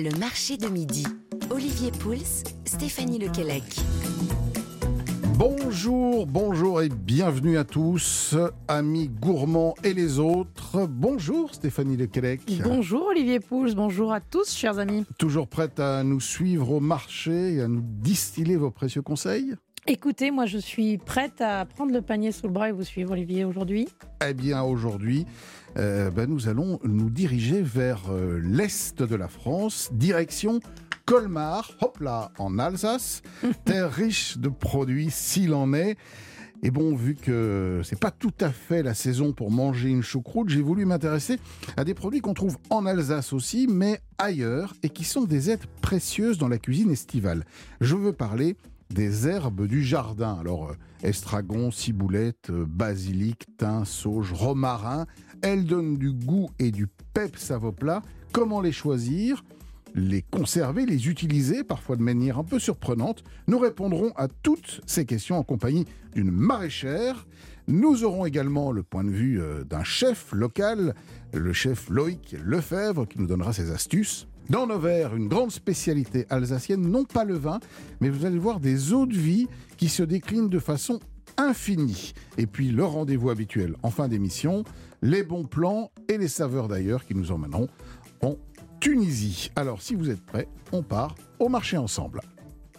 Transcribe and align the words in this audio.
Le 0.00 0.16
marché 0.16 0.56
de 0.56 0.68
midi. 0.68 1.04
Olivier 1.50 1.90
Pouls, 1.90 2.44
Stéphanie 2.64 3.18
Lequelec. 3.18 3.64
Bonjour, 5.34 6.24
bonjour 6.24 6.82
et 6.82 6.88
bienvenue 6.88 7.58
à 7.58 7.64
tous, 7.64 8.36
amis 8.68 9.08
gourmands 9.08 9.74
et 9.82 9.94
les 9.94 10.20
autres. 10.20 10.86
Bonjour 10.88 11.52
Stéphanie 11.52 11.96
Lequelec. 11.96 12.42
Bonjour 12.62 13.06
Olivier 13.08 13.40
Pouls, 13.40 13.74
bonjour 13.74 14.12
à 14.12 14.20
tous 14.20 14.54
chers 14.54 14.78
amis. 14.78 15.04
Toujours 15.18 15.48
prête 15.48 15.80
à 15.80 16.04
nous 16.04 16.20
suivre 16.20 16.70
au 16.70 16.80
marché 16.80 17.54
et 17.54 17.62
à 17.62 17.66
nous 17.66 17.82
distiller 17.82 18.54
vos 18.54 18.70
précieux 18.70 19.02
conseils? 19.02 19.56
Écoutez, 19.90 20.30
moi 20.30 20.44
je 20.44 20.58
suis 20.58 20.98
prête 20.98 21.40
à 21.40 21.64
prendre 21.64 21.94
le 21.94 22.02
panier 22.02 22.30
sous 22.30 22.46
le 22.46 22.52
bras 22.52 22.68
et 22.68 22.72
vous 22.72 22.84
suivre 22.84 23.12
Olivier 23.12 23.46
aujourd'hui. 23.46 23.88
Eh 24.22 24.34
bien 24.34 24.62
aujourd'hui, 24.62 25.24
euh, 25.78 26.10
ben, 26.10 26.28
nous 26.28 26.46
allons 26.46 26.78
nous 26.84 27.08
diriger 27.08 27.62
vers 27.62 28.02
euh, 28.10 28.38
l'est 28.44 29.02
de 29.02 29.14
la 29.16 29.28
France, 29.28 29.88
direction 29.94 30.60
Colmar, 31.06 31.70
hop 31.80 32.00
là, 32.00 32.32
en 32.38 32.58
Alsace, 32.58 33.22
terre 33.64 33.90
riche 33.90 34.36
de 34.36 34.50
produits 34.50 35.10
s'il 35.10 35.54
en 35.54 35.72
est. 35.72 35.96
Et 36.62 36.70
bon, 36.70 36.94
vu 36.94 37.14
que 37.14 37.80
c'est 37.82 37.98
pas 37.98 38.10
tout 38.10 38.34
à 38.40 38.50
fait 38.50 38.82
la 38.82 38.92
saison 38.92 39.32
pour 39.32 39.50
manger 39.50 39.88
une 39.88 40.02
choucroute, 40.02 40.50
j'ai 40.50 40.60
voulu 40.60 40.84
m'intéresser 40.84 41.38
à 41.78 41.84
des 41.84 41.94
produits 41.94 42.20
qu'on 42.20 42.34
trouve 42.34 42.58
en 42.68 42.84
Alsace 42.84 43.32
aussi, 43.32 43.66
mais 43.66 44.00
ailleurs, 44.18 44.74
et 44.82 44.90
qui 44.90 45.04
sont 45.04 45.22
des 45.22 45.48
aides 45.48 45.64
précieuses 45.80 46.36
dans 46.36 46.48
la 46.48 46.58
cuisine 46.58 46.90
estivale. 46.90 47.46
Je 47.80 47.96
veux 47.96 48.12
parler 48.12 48.54
des 48.90 49.28
herbes 49.28 49.66
du 49.66 49.82
jardin. 49.82 50.36
Alors, 50.40 50.70
euh, 50.70 50.74
estragon, 51.02 51.70
ciboulette, 51.70 52.50
euh, 52.50 52.64
basilic, 52.66 53.46
thym, 53.56 53.84
sauge, 53.84 54.32
romarin, 54.32 55.06
elles 55.42 55.64
donnent 55.64 55.96
du 55.96 56.12
goût 56.12 56.48
et 56.58 56.70
du 56.70 56.86
peps 57.14 57.50
à 57.50 57.58
vos 57.58 57.72
plats. 57.72 58.02
Comment 58.32 58.60
les 58.60 58.72
choisir? 58.72 59.44
Les 59.94 60.22
conserver, 60.22 60.84
les 60.84 61.08
utiliser, 61.08 61.64
parfois 61.64 61.96
de 61.96 62.02
manière 62.02 62.38
un 62.38 62.44
peu 62.44 62.58
surprenante. 62.58 63.24
Nous 63.46 63.58
répondrons 63.58 64.12
à 64.16 64.28
toutes 64.28 64.80
ces 64.86 65.06
questions 65.06 65.38
en 65.38 65.42
compagnie 65.42 65.86
d'une 66.14 66.30
maraîchère. 66.30 67.26
Nous 67.68 68.04
aurons 68.04 68.24
également 68.24 68.72
le 68.72 68.82
point 68.82 69.04
de 69.04 69.10
vue 69.10 69.40
euh, 69.40 69.64
d'un 69.64 69.84
chef 69.84 70.32
local, 70.32 70.94
le 71.32 71.52
chef 71.52 71.88
Loïc 71.90 72.36
Lefebvre, 72.44 73.06
qui 73.06 73.20
nous 73.20 73.26
donnera 73.26 73.52
ses 73.52 73.70
astuces. 73.70 74.26
Dans 74.50 74.66
nos 74.66 74.78
verres, 74.78 75.14
une 75.14 75.28
grande 75.28 75.50
spécialité 75.50 76.24
alsacienne, 76.30 76.80
non 76.80 77.04
pas 77.04 77.24
le 77.24 77.34
vin, 77.34 77.60
mais 78.00 78.08
vous 78.08 78.24
allez 78.24 78.38
voir 78.38 78.60
des 78.60 78.94
eaux 78.94 79.04
de 79.04 79.14
vie 79.14 79.46
qui 79.76 79.90
se 79.90 80.02
déclinent 80.02 80.48
de 80.48 80.58
façon 80.58 81.00
infinie. 81.36 82.14
Et 82.38 82.46
puis 82.46 82.70
le 82.70 82.84
rendez-vous 82.84 83.28
habituel 83.28 83.74
en 83.82 83.90
fin 83.90 84.08
d'émission, 84.08 84.64
les 85.02 85.22
bons 85.22 85.44
plans 85.44 85.90
et 86.08 86.16
les 86.16 86.28
saveurs 86.28 86.66
d'ailleurs 86.66 87.04
qui 87.04 87.14
nous 87.14 87.30
emmèneront 87.30 87.68
en 88.22 88.36
Tunisie. 88.80 89.50
Alors 89.54 89.82
si 89.82 89.94
vous 89.94 90.08
êtes 90.08 90.24
prêts, 90.24 90.48
on 90.72 90.82
part 90.82 91.14
au 91.38 91.50
marché 91.50 91.76
ensemble. 91.76 92.22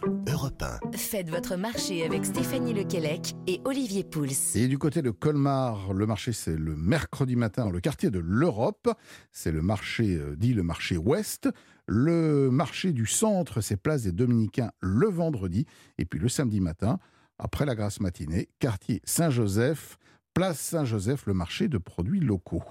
Europe 0.02 0.64
Faites 0.94 1.28
votre 1.28 1.56
marché 1.56 2.04
avec 2.04 2.24
Stéphanie 2.24 2.72
Lequelec 2.72 3.34
et 3.46 3.60
Olivier 3.64 4.04
Pouls. 4.04 4.26
Et 4.54 4.68
du 4.68 4.78
côté 4.78 5.02
de 5.02 5.10
Colmar, 5.10 5.92
le 5.92 6.06
marché 6.06 6.32
c'est 6.32 6.56
le 6.56 6.76
mercredi 6.76 7.36
matin 7.36 7.64
dans 7.64 7.70
le 7.70 7.80
quartier 7.80 8.10
de 8.10 8.18
l'Europe. 8.18 8.88
C'est 9.32 9.52
le 9.52 9.62
marché 9.62 10.16
euh, 10.16 10.36
dit 10.36 10.54
le 10.54 10.62
marché 10.62 10.96
ouest. 10.96 11.48
Le 11.86 12.50
marché 12.50 12.92
du 12.92 13.06
centre, 13.06 13.60
c'est 13.60 13.76
place 13.76 14.02
des 14.04 14.12
Dominicains 14.12 14.70
le 14.80 15.08
vendredi. 15.08 15.66
Et 15.98 16.04
puis 16.04 16.18
le 16.18 16.28
samedi 16.28 16.60
matin, 16.60 16.98
après 17.38 17.66
la 17.66 17.74
grasse 17.74 18.00
matinée, 18.00 18.48
quartier 18.58 19.02
Saint-Joseph, 19.04 19.98
place 20.34 20.60
Saint-Joseph, 20.60 21.26
le 21.26 21.34
marché 21.34 21.68
de 21.68 21.78
produits 21.78 22.20
locaux. 22.20 22.62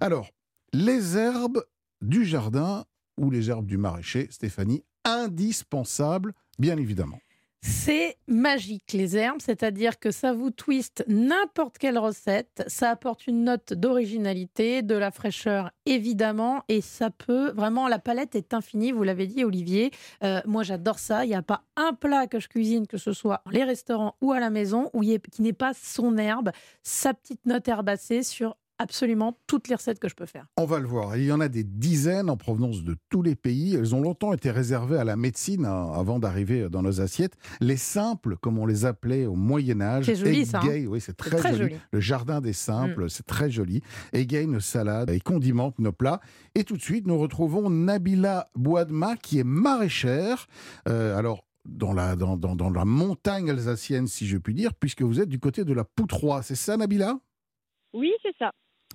Alors, 0.00 0.30
les 0.72 1.16
herbes 1.16 1.64
du 2.02 2.24
jardin 2.24 2.84
ou 3.18 3.30
les 3.30 3.50
herbes 3.50 3.66
du 3.66 3.78
maraîcher, 3.78 4.28
Stéphanie, 4.30 4.84
indispensables, 5.06 6.34
bien 6.58 6.76
évidemment. 6.76 7.18
C'est 7.62 8.16
magique 8.28 8.92
les 8.92 9.16
herbes, 9.16 9.40
c'est-à-dire 9.40 9.98
que 9.98 10.12
ça 10.12 10.32
vous 10.32 10.50
twiste 10.50 11.04
n'importe 11.08 11.78
quelle 11.78 11.98
recette, 11.98 12.62
ça 12.68 12.90
apporte 12.90 13.26
une 13.26 13.42
note 13.42 13.72
d'originalité, 13.72 14.82
de 14.82 14.94
la 14.94 15.10
fraîcheur 15.10 15.72
évidemment, 15.84 16.62
et 16.68 16.80
ça 16.80 17.10
peut 17.10 17.50
vraiment, 17.50 17.88
la 17.88 17.98
palette 17.98 18.36
est 18.36 18.54
infinie, 18.54 18.92
vous 18.92 19.02
l'avez 19.02 19.26
dit 19.26 19.42
Olivier, 19.42 19.90
Euh, 20.22 20.40
moi 20.46 20.62
j'adore 20.62 21.00
ça, 21.00 21.24
il 21.24 21.28
n'y 21.28 21.34
a 21.34 21.42
pas 21.42 21.64
un 21.74 21.92
plat 21.92 22.28
que 22.28 22.38
je 22.38 22.46
cuisine, 22.46 22.86
que 22.86 22.98
ce 22.98 23.12
soit 23.12 23.42
dans 23.46 23.52
les 23.52 23.64
restaurants 23.64 24.14
ou 24.20 24.30
à 24.30 24.38
la 24.38 24.50
maison, 24.50 24.90
qui 25.32 25.42
n'ait 25.42 25.52
pas 25.52 25.72
son 25.74 26.18
herbe, 26.18 26.50
sa 26.84 27.14
petite 27.14 27.44
note 27.46 27.66
herbacée 27.66 28.22
sur 28.22 28.56
absolument 28.78 29.38
toutes 29.46 29.68
les 29.68 29.74
recettes 29.74 29.98
que 29.98 30.08
je 30.08 30.14
peux 30.14 30.26
faire. 30.26 30.46
On 30.56 30.64
va 30.66 30.78
le 30.78 30.86
voir. 30.86 31.16
Il 31.16 31.24
y 31.24 31.32
en 31.32 31.40
a 31.40 31.48
des 31.48 31.64
dizaines 31.64 32.28
en 32.30 32.36
provenance 32.36 32.82
de 32.84 32.96
tous 33.08 33.22
les 33.22 33.34
pays. 33.34 33.74
Elles 33.74 33.94
ont 33.94 34.00
longtemps 34.02 34.32
été 34.32 34.50
réservées 34.50 34.98
à 34.98 35.04
la 35.04 35.16
médecine 35.16 35.64
hein, 35.64 35.92
avant 35.94 36.18
d'arriver 36.18 36.68
dans 36.68 36.82
nos 36.82 37.00
assiettes. 37.00 37.34
Les 37.60 37.76
simples, 37.76 38.36
comme 38.36 38.58
on 38.58 38.66
les 38.66 38.84
appelait 38.84 39.26
au 39.26 39.34
Moyen 39.34 39.80
Âge. 39.80 40.04
C'est 40.06 40.16
joli, 40.16 40.44
ça, 40.46 40.60
hein 40.62 40.84
oui, 40.88 41.00
c'est 41.00 41.16
très, 41.16 41.36
très 41.36 41.52
joli. 41.56 41.70
joli. 41.70 41.76
Le 41.90 42.00
jardin 42.00 42.40
des 42.40 42.52
simples, 42.52 43.08
c'est 43.10 43.26
très 43.26 43.50
joli. 43.50 43.82
Égayent 44.12 44.46
nos 44.46 44.60
salades 44.60 45.10
et 45.10 45.20
condimentent 45.20 45.78
nos 45.78 45.92
plats. 45.92 46.20
Et 46.54 46.64
tout 46.64 46.76
de 46.76 46.82
suite, 46.82 47.06
nous 47.06 47.18
retrouvons 47.18 47.70
Nabila 47.70 48.48
Bouadma, 48.54 49.16
qui 49.16 49.38
est 49.38 49.44
maraîchère. 49.44 50.46
Euh, 50.88 51.16
alors, 51.16 51.44
dans 51.64 51.92
la, 51.92 52.14
dans, 52.14 52.36
dans- 52.36 52.54
dans 52.54 52.70
la 52.70 52.84
montagne 52.84 53.50
alsacienne, 53.50 54.06
si 54.06 54.26
je 54.26 54.38
puis 54.38 54.54
dire, 54.54 54.72
puisque 54.74 55.02
vous 55.02 55.20
êtes 55.20 55.28
du 55.28 55.38
côté 55.40 55.64
de 55.64 55.72
la 55.72 55.84
Poutroie. 55.84 56.42
C'est 56.42 56.54
ça, 56.54 56.76
Nabila? 56.76 57.18
Oui, 57.92 58.12
c'est 58.22 58.34
ça. 58.38 58.50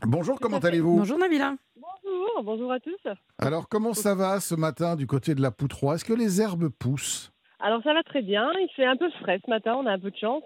Bonjour, 0.05 0.39
comment 0.39 0.57
allez-vous 0.57 0.97
Bonjour 0.97 1.17
Nabila. 1.17 1.55
Bonjour, 1.75 2.43
bonjour 2.43 2.71
à 2.71 2.79
tous. 2.79 2.97
Alors, 3.37 3.67
comment 3.69 3.93
ça 3.93 4.15
va 4.15 4.39
ce 4.39 4.55
matin 4.55 4.95
du 4.95 5.07
côté 5.07 5.35
de 5.35 5.41
la 5.41 5.51
Poutroie 5.51 5.95
Est-ce 5.95 6.05
que 6.05 6.13
les 6.13 6.41
herbes 6.41 6.69
poussent? 6.69 7.31
Alors 7.59 7.83
ça 7.83 7.93
va 7.93 8.01
très 8.01 8.23
bien, 8.23 8.49
il 8.59 8.67
fait 8.75 8.85
un 8.85 8.95
peu 8.97 9.07
frais 9.21 9.39
ce 9.45 9.49
matin, 9.49 9.75
on 9.75 9.85
a 9.85 9.91
un 9.91 9.99
peu 9.99 10.09
de 10.09 10.17
chance. 10.17 10.41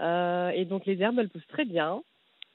Euh, 0.00 0.50
et 0.50 0.66
donc 0.66 0.84
les 0.84 0.98
herbes, 1.00 1.18
elles 1.18 1.30
poussent 1.30 1.46
très 1.48 1.64
bien. 1.64 2.02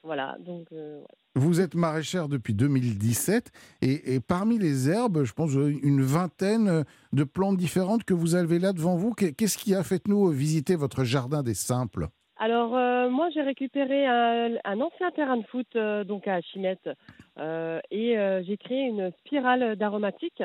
Voilà, 0.04 0.36
donc 0.38 0.68
euh, 0.72 1.00
ouais. 1.00 1.06
Vous 1.34 1.60
êtes 1.60 1.74
maraîchère 1.74 2.28
depuis 2.28 2.54
2017 2.54 3.50
et, 3.82 4.14
et 4.14 4.20
parmi 4.20 4.58
les 4.58 4.88
herbes, 4.88 5.24
je 5.24 5.32
pense 5.32 5.50
une 5.54 6.02
vingtaine 6.02 6.84
de 7.12 7.24
plantes 7.24 7.56
différentes 7.56 8.04
que 8.04 8.14
vous 8.14 8.36
avez 8.36 8.60
là 8.60 8.72
devant 8.72 8.94
vous. 8.94 9.12
Qu'est- 9.12 9.32
Qu'est-ce 9.32 9.58
qui 9.58 9.74
a 9.74 9.82
fait 9.82 10.06
nous 10.06 10.28
visiter 10.28 10.76
votre 10.76 11.02
jardin 11.02 11.42
des 11.42 11.54
simples? 11.54 12.06
Alors 12.38 12.76
euh, 12.76 13.08
moi 13.08 13.30
j'ai 13.30 13.40
récupéré 13.40 14.06
un, 14.06 14.56
un 14.62 14.80
ancien 14.82 15.10
terrain 15.12 15.38
de 15.38 15.46
foot 15.46 15.66
euh, 15.74 16.04
donc 16.04 16.28
à 16.28 16.42
Chimette 16.42 16.90
euh, 17.38 17.80
et 17.90 18.18
euh, 18.18 18.42
j'ai 18.44 18.58
créé 18.58 18.82
une 18.82 19.10
spirale 19.20 19.76
d'aromatique, 19.76 20.42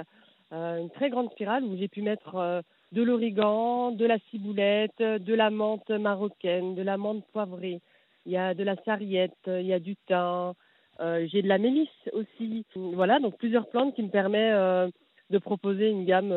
euh, 0.53 0.77
une 0.77 0.89
très 0.89 1.09
grande 1.09 1.31
spirale 1.31 1.65
où 1.65 1.75
j'ai 1.75 1.89
pu 1.89 2.01
mettre 2.01 2.35
euh, 2.35 2.61
de 2.93 3.03
l'origan, 3.03 3.91
de 3.91 4.05
la 4.05 4.19
ciboulette, 4.29 4.99
de 4.99 5.33
la 5.33 5.49
menthe 5.49 5.89
marocaine, 5.89 6.75
de 6.75 6.81
la 6.81 6.95
menthe 6.95 7.25
poivrée. 7.33 7.81
Il 8.25 8.31
y 8.31 8.37
a 8.37 8.53
de 8.53 8.63
la 8.63 8.75
sarriette, 8.85 9.47
il 9.47 9.65
y 9.65 9.73
a 9.73 9.79
du 9.79 9.95
thym, 10.07 10.53
j'ai 10.99 11.41
de 11.41 11.47
la 11.47 11.57
mélisse 11.57 12.09
aussi. 12.13 12.65
Voilà, 12.75 13.19
donc 13.19 13.37
plusieurs 13.37 13.67
plantes 13.69 13.95
qui 13.95 14.03
me 14.03 14.09
permettent 14.09 14.93
de 15.29 15.37
proposer 15.39 15.89
une 15.89 16.05
gamme 16.05 16.33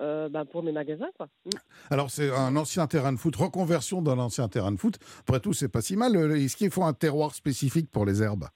euh, 0.00 0.28
ben, 0.28 0.44
pour 0.44 0.62
mes 0.62 0.72
magasins. 0.72 1.08
Quoi. 1.16 1.26
Mm. 1.46 1.50
Alors 1.90 2.10
c'est 2.10 2.30
un 2.34 2.54
ancien 2.56 2.86
terrain 2.86 3.12
de 3.12 3.18
foot, 3.18 3.34
reconversion 3.36 4.02
d'un 4.02 4.18
ancien 4.18 4.48
terrain 4.48 4.72
de 4.72 4.76
foot. 4.78 4.98
Après 5.20 5.40
tout, 5.40 5.52
c'est 5.52 5.68
pas 5.68 5.80
si 5.80 5.96
mal. 5.96 6.16
Euh, 6.16 6.36
Est-ce 6.36 6.56
qu'il 6.56 6.70
faut 6.70 6.84
un 6.84 6.92
terroir 6.92 7.34
spécifique 7.34 7.90
pour 7.90 8.04
les 8.06 8.22
herbes? 8.22 8.46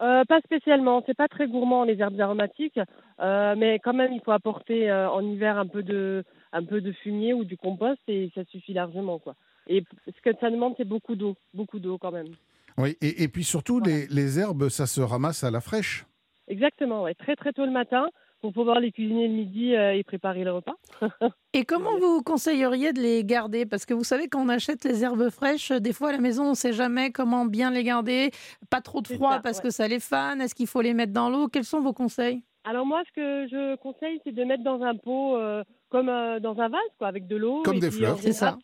Euh, 0.00 0.24
pas 0.24 0.40
spécialement, 0.44 1.02
c'est 1.06 1.16
pas 1.16 1.26
très 1.26 1.48
gourmand 1.48 1.82
les 1.84 1.98
herbes 2.00 2.20
aromatiques, 2.20 2.78
euh, 3.20 3.54
mais 3.56 3.80
quand 3.80 3.94
même 3.94 4.12
il 4.12 4.20
faut 4.24 4.30
apporter 4.30 4.90
en 4.92 5.20
hiver 5.22 5.58
un 5.58 5.66
peu 5.66 5.82
de 5.82 6.24
un 6.52 6.64
peu 6.64 6.80
de 6.80 6.92
fumier 6.92 7.34
ou 7.34 7.44
du 7.44 7.56
compost 7.56 8.00
et 8.06 8.30
ça 8.34 8.44
suffit 8.44 8.72
largement 8.74 9.18
quoi. 9.18 9.34
Et 9.66 9.82
ce 10.06 10.20
que 10.22 10.36
ça 10.40 10.50
demande 10.50 10.74
c'est 10.76 10.86
beaucoup 10.88 11.16
d'eau, 11.16 11.36
beaucoup 11.52 11.80
d'eau 11.80 11.98
quand 11.98 12.12
même. 12.12 12.28
Oui, 12.76 12.96
et, 13.00 13.24
et 13.24 13.28
puis 13.28 13.42
surtout, 13.42 13.80
Voilà. 13.80 13.96
les, 13.96 14.06
les 14.06 14.38
herbes, 14.38 14.68
ça 14.68 14.86
se 14.86 15.00
ramasse 15.00 15.42
à 15.42 15.50
la 15.50 15.60
fraîche. 15.60 16.06
Exactement, 16.46 17.02
ouais, 17.02 17.14
très 17.14 17.34
très 17.34 17.52
tôt 17.52 17.66
le 17.66 17.72
matin 17.72 18.08
pour 18.40 18.52
pouvoir 18.52 18.80
les 18.80 18.92
cuisiner 18.92 19.28
le 19.28 19.34
midi 19.34 19.74
euh, 19.74 19.94
et 19.94 20.02
préparer 20.04 20.44
le 20.44 20.52
repas. 20.52 20.76
Et 21.54 21.64
comment 21.64 21.98
vous 21.98 22.22
conseilleriez 22.22 22.92
de 22.92 23.00
les 23.00 23.24
garder? 23.24 23.66
Parce 23.66 23.86
que 23.86 23.94
vous 23.94 24.04
savez, 24.04 24.28
quand 24.28 24.40
on 24.44 24.48
achète 24.48 24.84
les 24.84 25.02
herbes 25.02 25.30
fraîches, 25.30 25.72
des 25.72 25.92
fois 25.92 26.10
à 26.10 26.12
la 26.12 26.18
maison, 26.18 26.44
on 26.44 26.50
ne 26.50 26.54
sait 26.54 26.72
jamais 26.72 27.10
comment 27.10 27.46
bien 27.46 27.70
les 27.70 27.82
garder. 27.82 28.30
Pas 28.70 28.80
trop 28.80 29.00
de 29.00 29.08
froid 29.08 29.32
ça, 29.34 29.40
parce 29.40 29.58
ouais. 29.58 29.64
que 29.64 29.70
ça 29.70 29.88
les 29.88 30.00
fane. 30.00 30.40
Est-ce 30.40 30.54
qu'il 30.54 30.66
faut 30.66 30.82
les 30.82 30.94
mettre 30.94 31.12
dans 31.12 31.30
l'eau? 31.30 31.48
Quels 31.48 31.64
sont 31.64 31.80
vos 31.80 31.92
conseils? 31.92 32.42
Alors 32.64 32.84
moi 32.84 33.02
ce 33.06 33.12
que 33.12 33.48
je 33.50 33.76
conseille 33.76 34.20
c'est 34.24 34.32
de 34.32 34.44
mettre 34.44 34.62
dans 34.62 34.82
un 34.82 34.94
pot 34.94 35.36
euh, 35.36 35.64
comme 35.88 36.10
euh, 36.10 36.38
dans 36.38 36.60
un 36.60 36.68
vase 36.68 36.80
quoi 36.98 37.08
avec 37.08 37.26
de 37.26 37.36
l'eau. 37.36 37.62
Comme 37.62 37.76
et 37.76 37.80
des 37.80 37.88
puis, 37.88 37.98
fleurs. 37.98 38.18
C'est 38.18 38.32
ça- 38.32 38.58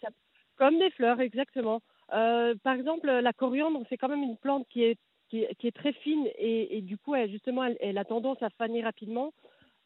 Comme 0.56 0.78
des 0.78 0.90
fleurs 0.90 1.20
exactement. 1.20 1.80
Euh, 2.12 2.54
par 2.62 2.74
exemple 2.74 3.06
la 3.10 3.32
coriandre 3.32 3.80
c'est 3.88 3.96
quand 3.96 4.08
même 4.08 4.22
une 4.22 4.36
plante 4.36 4.66
qui 4.68 4.84
est 4.84 4.98
qui 5.30 5.42
est, 5.44 5.54
qui 5.54 5.68
est 5.68 5.74
très 5.74 5.92
fine 5.92 6.26
et, 6.38 6.76
et 6.76 6.82
du 6.82 6.98
coup, 6.98 7.14
elle, 7.14 7.30
justement, 7.30 7.64
elle, 7.64 7.78
elle 7.80 7.96
a 7.96 8.04
tendance 8.04 8.42
à 8.42 8.50
faner 8.50 8.82
rapidement. 8.82 9.32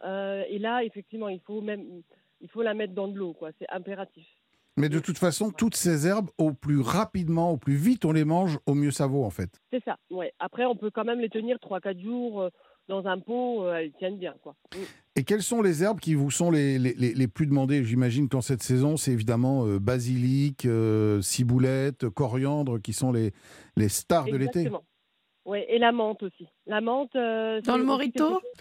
Euh, 0.05 0.45
et 0.49 0.59
là, 0.59 0.83
effectivement, 0.85 1.29
il 1.29 1.41
faut 1.41 1.61
même, 1.61 2.03
il 2.41 2.49
faut 2.49 2.63
la 2.63 2.75
mettre 2.75 2.95
dans 2.95 3.09
de 3.09 3.17
l'eau, 3.17 3.33
quoi. 3.35 3.51
C'est 3.59 3.69
impératif. 3.71 4.27
Mais 4.77 4.89
de 4.89 5.01
toute 5.01 5.19
façon, 5.19 5.51
toutes 5.51 5.75
ces 5.75 6.07
herbes, 6.07 6.31
au 6.39 6.53
plus 6.53 6.81
rapidement, 6.81 7.51
au 7.51 7.57
plus 7.57 7.75
vite 7.75 8.05
on 8.05 8.13
les 8.13 8.25
mange, 8.25 8.61
au 8.67 8.75
mieux 8.75 8.93
ça 8.93 9.09
vaut 9.09 9.25
en 9.25 9.31
fait. 9.31 9.61
C'est 9.73 9.83
ça. 9.85 9.99
Ouais. 10.09 10.33
Après, 10.39 10.67
on 10.67 10.77
peut 10.77 10.91
quand 10.93 11.05
même 11.05 11.19
les 11.19 11.29
tenir 11.29 11.57
3-4 11.57 12.01
jours 12.01 12.43
euh, 12.43 12.51
dans 12.87 13.07
un 13.09 13.19
pot. 13.19 13.65
euh, 13.65 13.75
elles 13.75 13.93
tiennent 13.99 14.19
bien, 14.19 14.35
quoi. 14.41 14.55
Mm. 14.73 14.79
Et 15.17 15.25
quelles 15.25 15.43
sont 15.43 15.63
les 15.63 15.83
herbes 15.83 15.99
qui 15.99 16.15
vous 16.15 16.31
sont 16.31 16.53
les, 16.53 16.79
les, 16.79 16.95
les 16.95 17.29
plus 17.29 17.47
demandées? 17.47 17.83
J'imagine 17.85 18.29
qu'en 18.29 18.41
cette 18.41 18.63
saison, 18.63 18.97
c'est 18.97 19.11
évidemment 19.11 19.67
euh, 19.67 19.81
basilic, 19.81 20.65
euh, 20.65 21.21
ciboulette, 21.23 22.09
coriandre 22.09 22.81
qui 22.81 22.93
sont 22.93 23.11
les, 23.11 23.33
les 23.77 23.89
stars 23.89 24.27
de 24.27 24.37
l'été. 24.37 24.71
Oui, 25.51 25.61
et 25.67 25.79
la 25.79 25.93
menthe 25.93 26.23
aussi. 26.23 26.47
La 26.67 26.81
menthe. 26.83 27.17
euh, 27.17 27.61
Dans 27.63 27.79
le 27.79 27.85
morito 27.85 28.41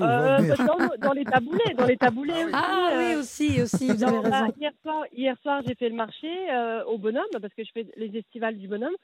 Euh, 0.00 0.56
dans, 0.66 0.78
dans 0.98 1.12
les 1.12 1.24
taboulés, 1.24 1.74
dans 1.76 1.84
les 1.86 1.96
taboulés 1.96 2.44
aussi. 2.44 2.54
Ah 2.54 2.90
euh, 2.92 2.98
oui, 3.14 3.20
aussi, 3.20 3.60
aussi, 3.62 3.88
vous 3.92 4.02
avez 4.04 4.16
Non, 4.16 4.22
bah, 4.30 4.40
raison. 4.42 4.54
hier 4.58 4.72
soir, 4.82 5.04
hier 5.12 5.36
soir 5.42 5.62
j'ai 5.66 5.74
fait 5.74 5.88
le 5.88 5.94
marché 5.94 6.28
euh, 6.50 6.84
au 6.84 6.98
bonhomme 6.98 7.24
parce 7.42 7.52
que 7.54 7.64
je 7.64 7.70
fais 7.72 7.86
les 7.96 8.16
estivales 8.16 8.56
du 8.56 8.68
bonhomme 8.68 8.94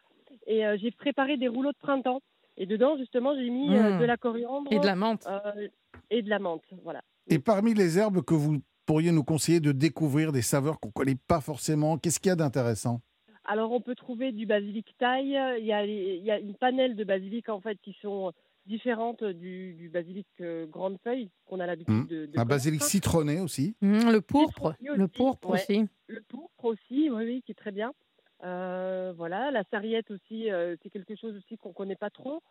et 0.47 0.65
euh, 0.65 0.77
j'ai 0.81 0.91
préparé 0.93 1.37
des 1.37 1.49
rouleaux 1.49 1.73
de 1.73 1.79
printemps. 1.79 2.21
Et 2.57 2.67
dedans, 2.67 2.97
justement, 2.97 3.35
j'ai 3.35 3.51
mis 3.51 3.77
euh, 3.77 3.97
Mm. 3.97 4.01
de 4.01 4.05
la 4.05 4.17
coriandre 4.17 4.73
Et 4.73 4.79
de 4.79 4.87
la 4.87 4.95
menthe. 4.95 5.27
euh, 5.27 5.69
et 6.11 6.23
de 6.23 6.31
la 6.31 6.39
menthe. 6.39 6.65
Voilà. 6.85 7.03
Et 7.29 7.39
parmi 7.39 7.75
les 7.75 7.99
herbes 7.99 8.23
que 8.23 8.35
vous 8.35 8.59
pourriez 8.87 9.11
nous 9.13 9.25
conseiller 9.25 9.61
de 9.61 9.73
découvrir 9.73 10.31
des 10.33 10.43
saveurs 10.43 10.79
qu'on 10.81 10.89
ne 10.89 10.93
connaît 10.93 11.17
pas 11.27 11.41
forcément, 11.41 11.99
qu'est-ce 11.99 12.21
qu'il 12.21 12.29
y 12.29 12.33
a 12.33 12.37
d'intéressant? 12.37 13.01
Alors, 13.45 13.73
on 13.73 13.81
peut 13.81 13.95
trouver 13.95 14.33
du 14.33 14.47
basilic 14.47 14.95
taille. 14.99 15.39
Il 15.59 15.65
y 15.67 15.73
a, 15.73 15.85
il 15.85 16.25
y 16.25 16.31
a 16.31 16.39
une 16.39 16.55
panelle 16.55 16.97
de 16.97 17.05
basilic 17.05 17.49
en 17.49 17.61
fait 17.61 17.79
qui 17.83 17.97
sont 18.01 18.33
différentes 18.67 19.23
du, 19.23 19.75
du 19.75 19.91
basilic 19.91 20.27
euh, 20.41 20.67
grande 20.67 20.97
feuille 21.05 21.29
qu'on 21.47 21.61
a 21.61 21.67
l'habitude 21.67 21.95
Mm. 21.95 22.07
de, 22.07 22.17
de 22.17 22.23
Un 22.23 22.27
connaître. 22.33 22.49
basilic 22.49 22.83
citronné 22.83 23.41
aussi. 23.41 23.77
Le 23.83 24.21
pourpre, 24.21 24.75
aussi, 24.81 24.97
le 24.97 25.09
pourpre 25.09 25.51
ouais. 25.51 25.61
aussi. 25.61 25.85
Le 26.07 26.23
pourpre 26.23 26.65
aussi, 26.65 27.11
oui, 27.11 27.25
oui, 27.25 27.43
qui 27.45 27.53
est 27.53 27.57
très 27.57 27.73
bien. 27.73 27.93
Euh, 28.43 29.13
voilà, 29.17 29.51
la 29.51 29.65
sarriette 29.71 30.11
aussi, 30.11 30.51
euh, 30.51 30.77
c'est 30.83 30.91
quelque 30.91 31.15
chose 31.15 31.37
aussi 31.37 31.57
qu'on 31.59 31.73
connaît 31.73 31.97
pas 31.97 32.11
trop, 32.11 32.43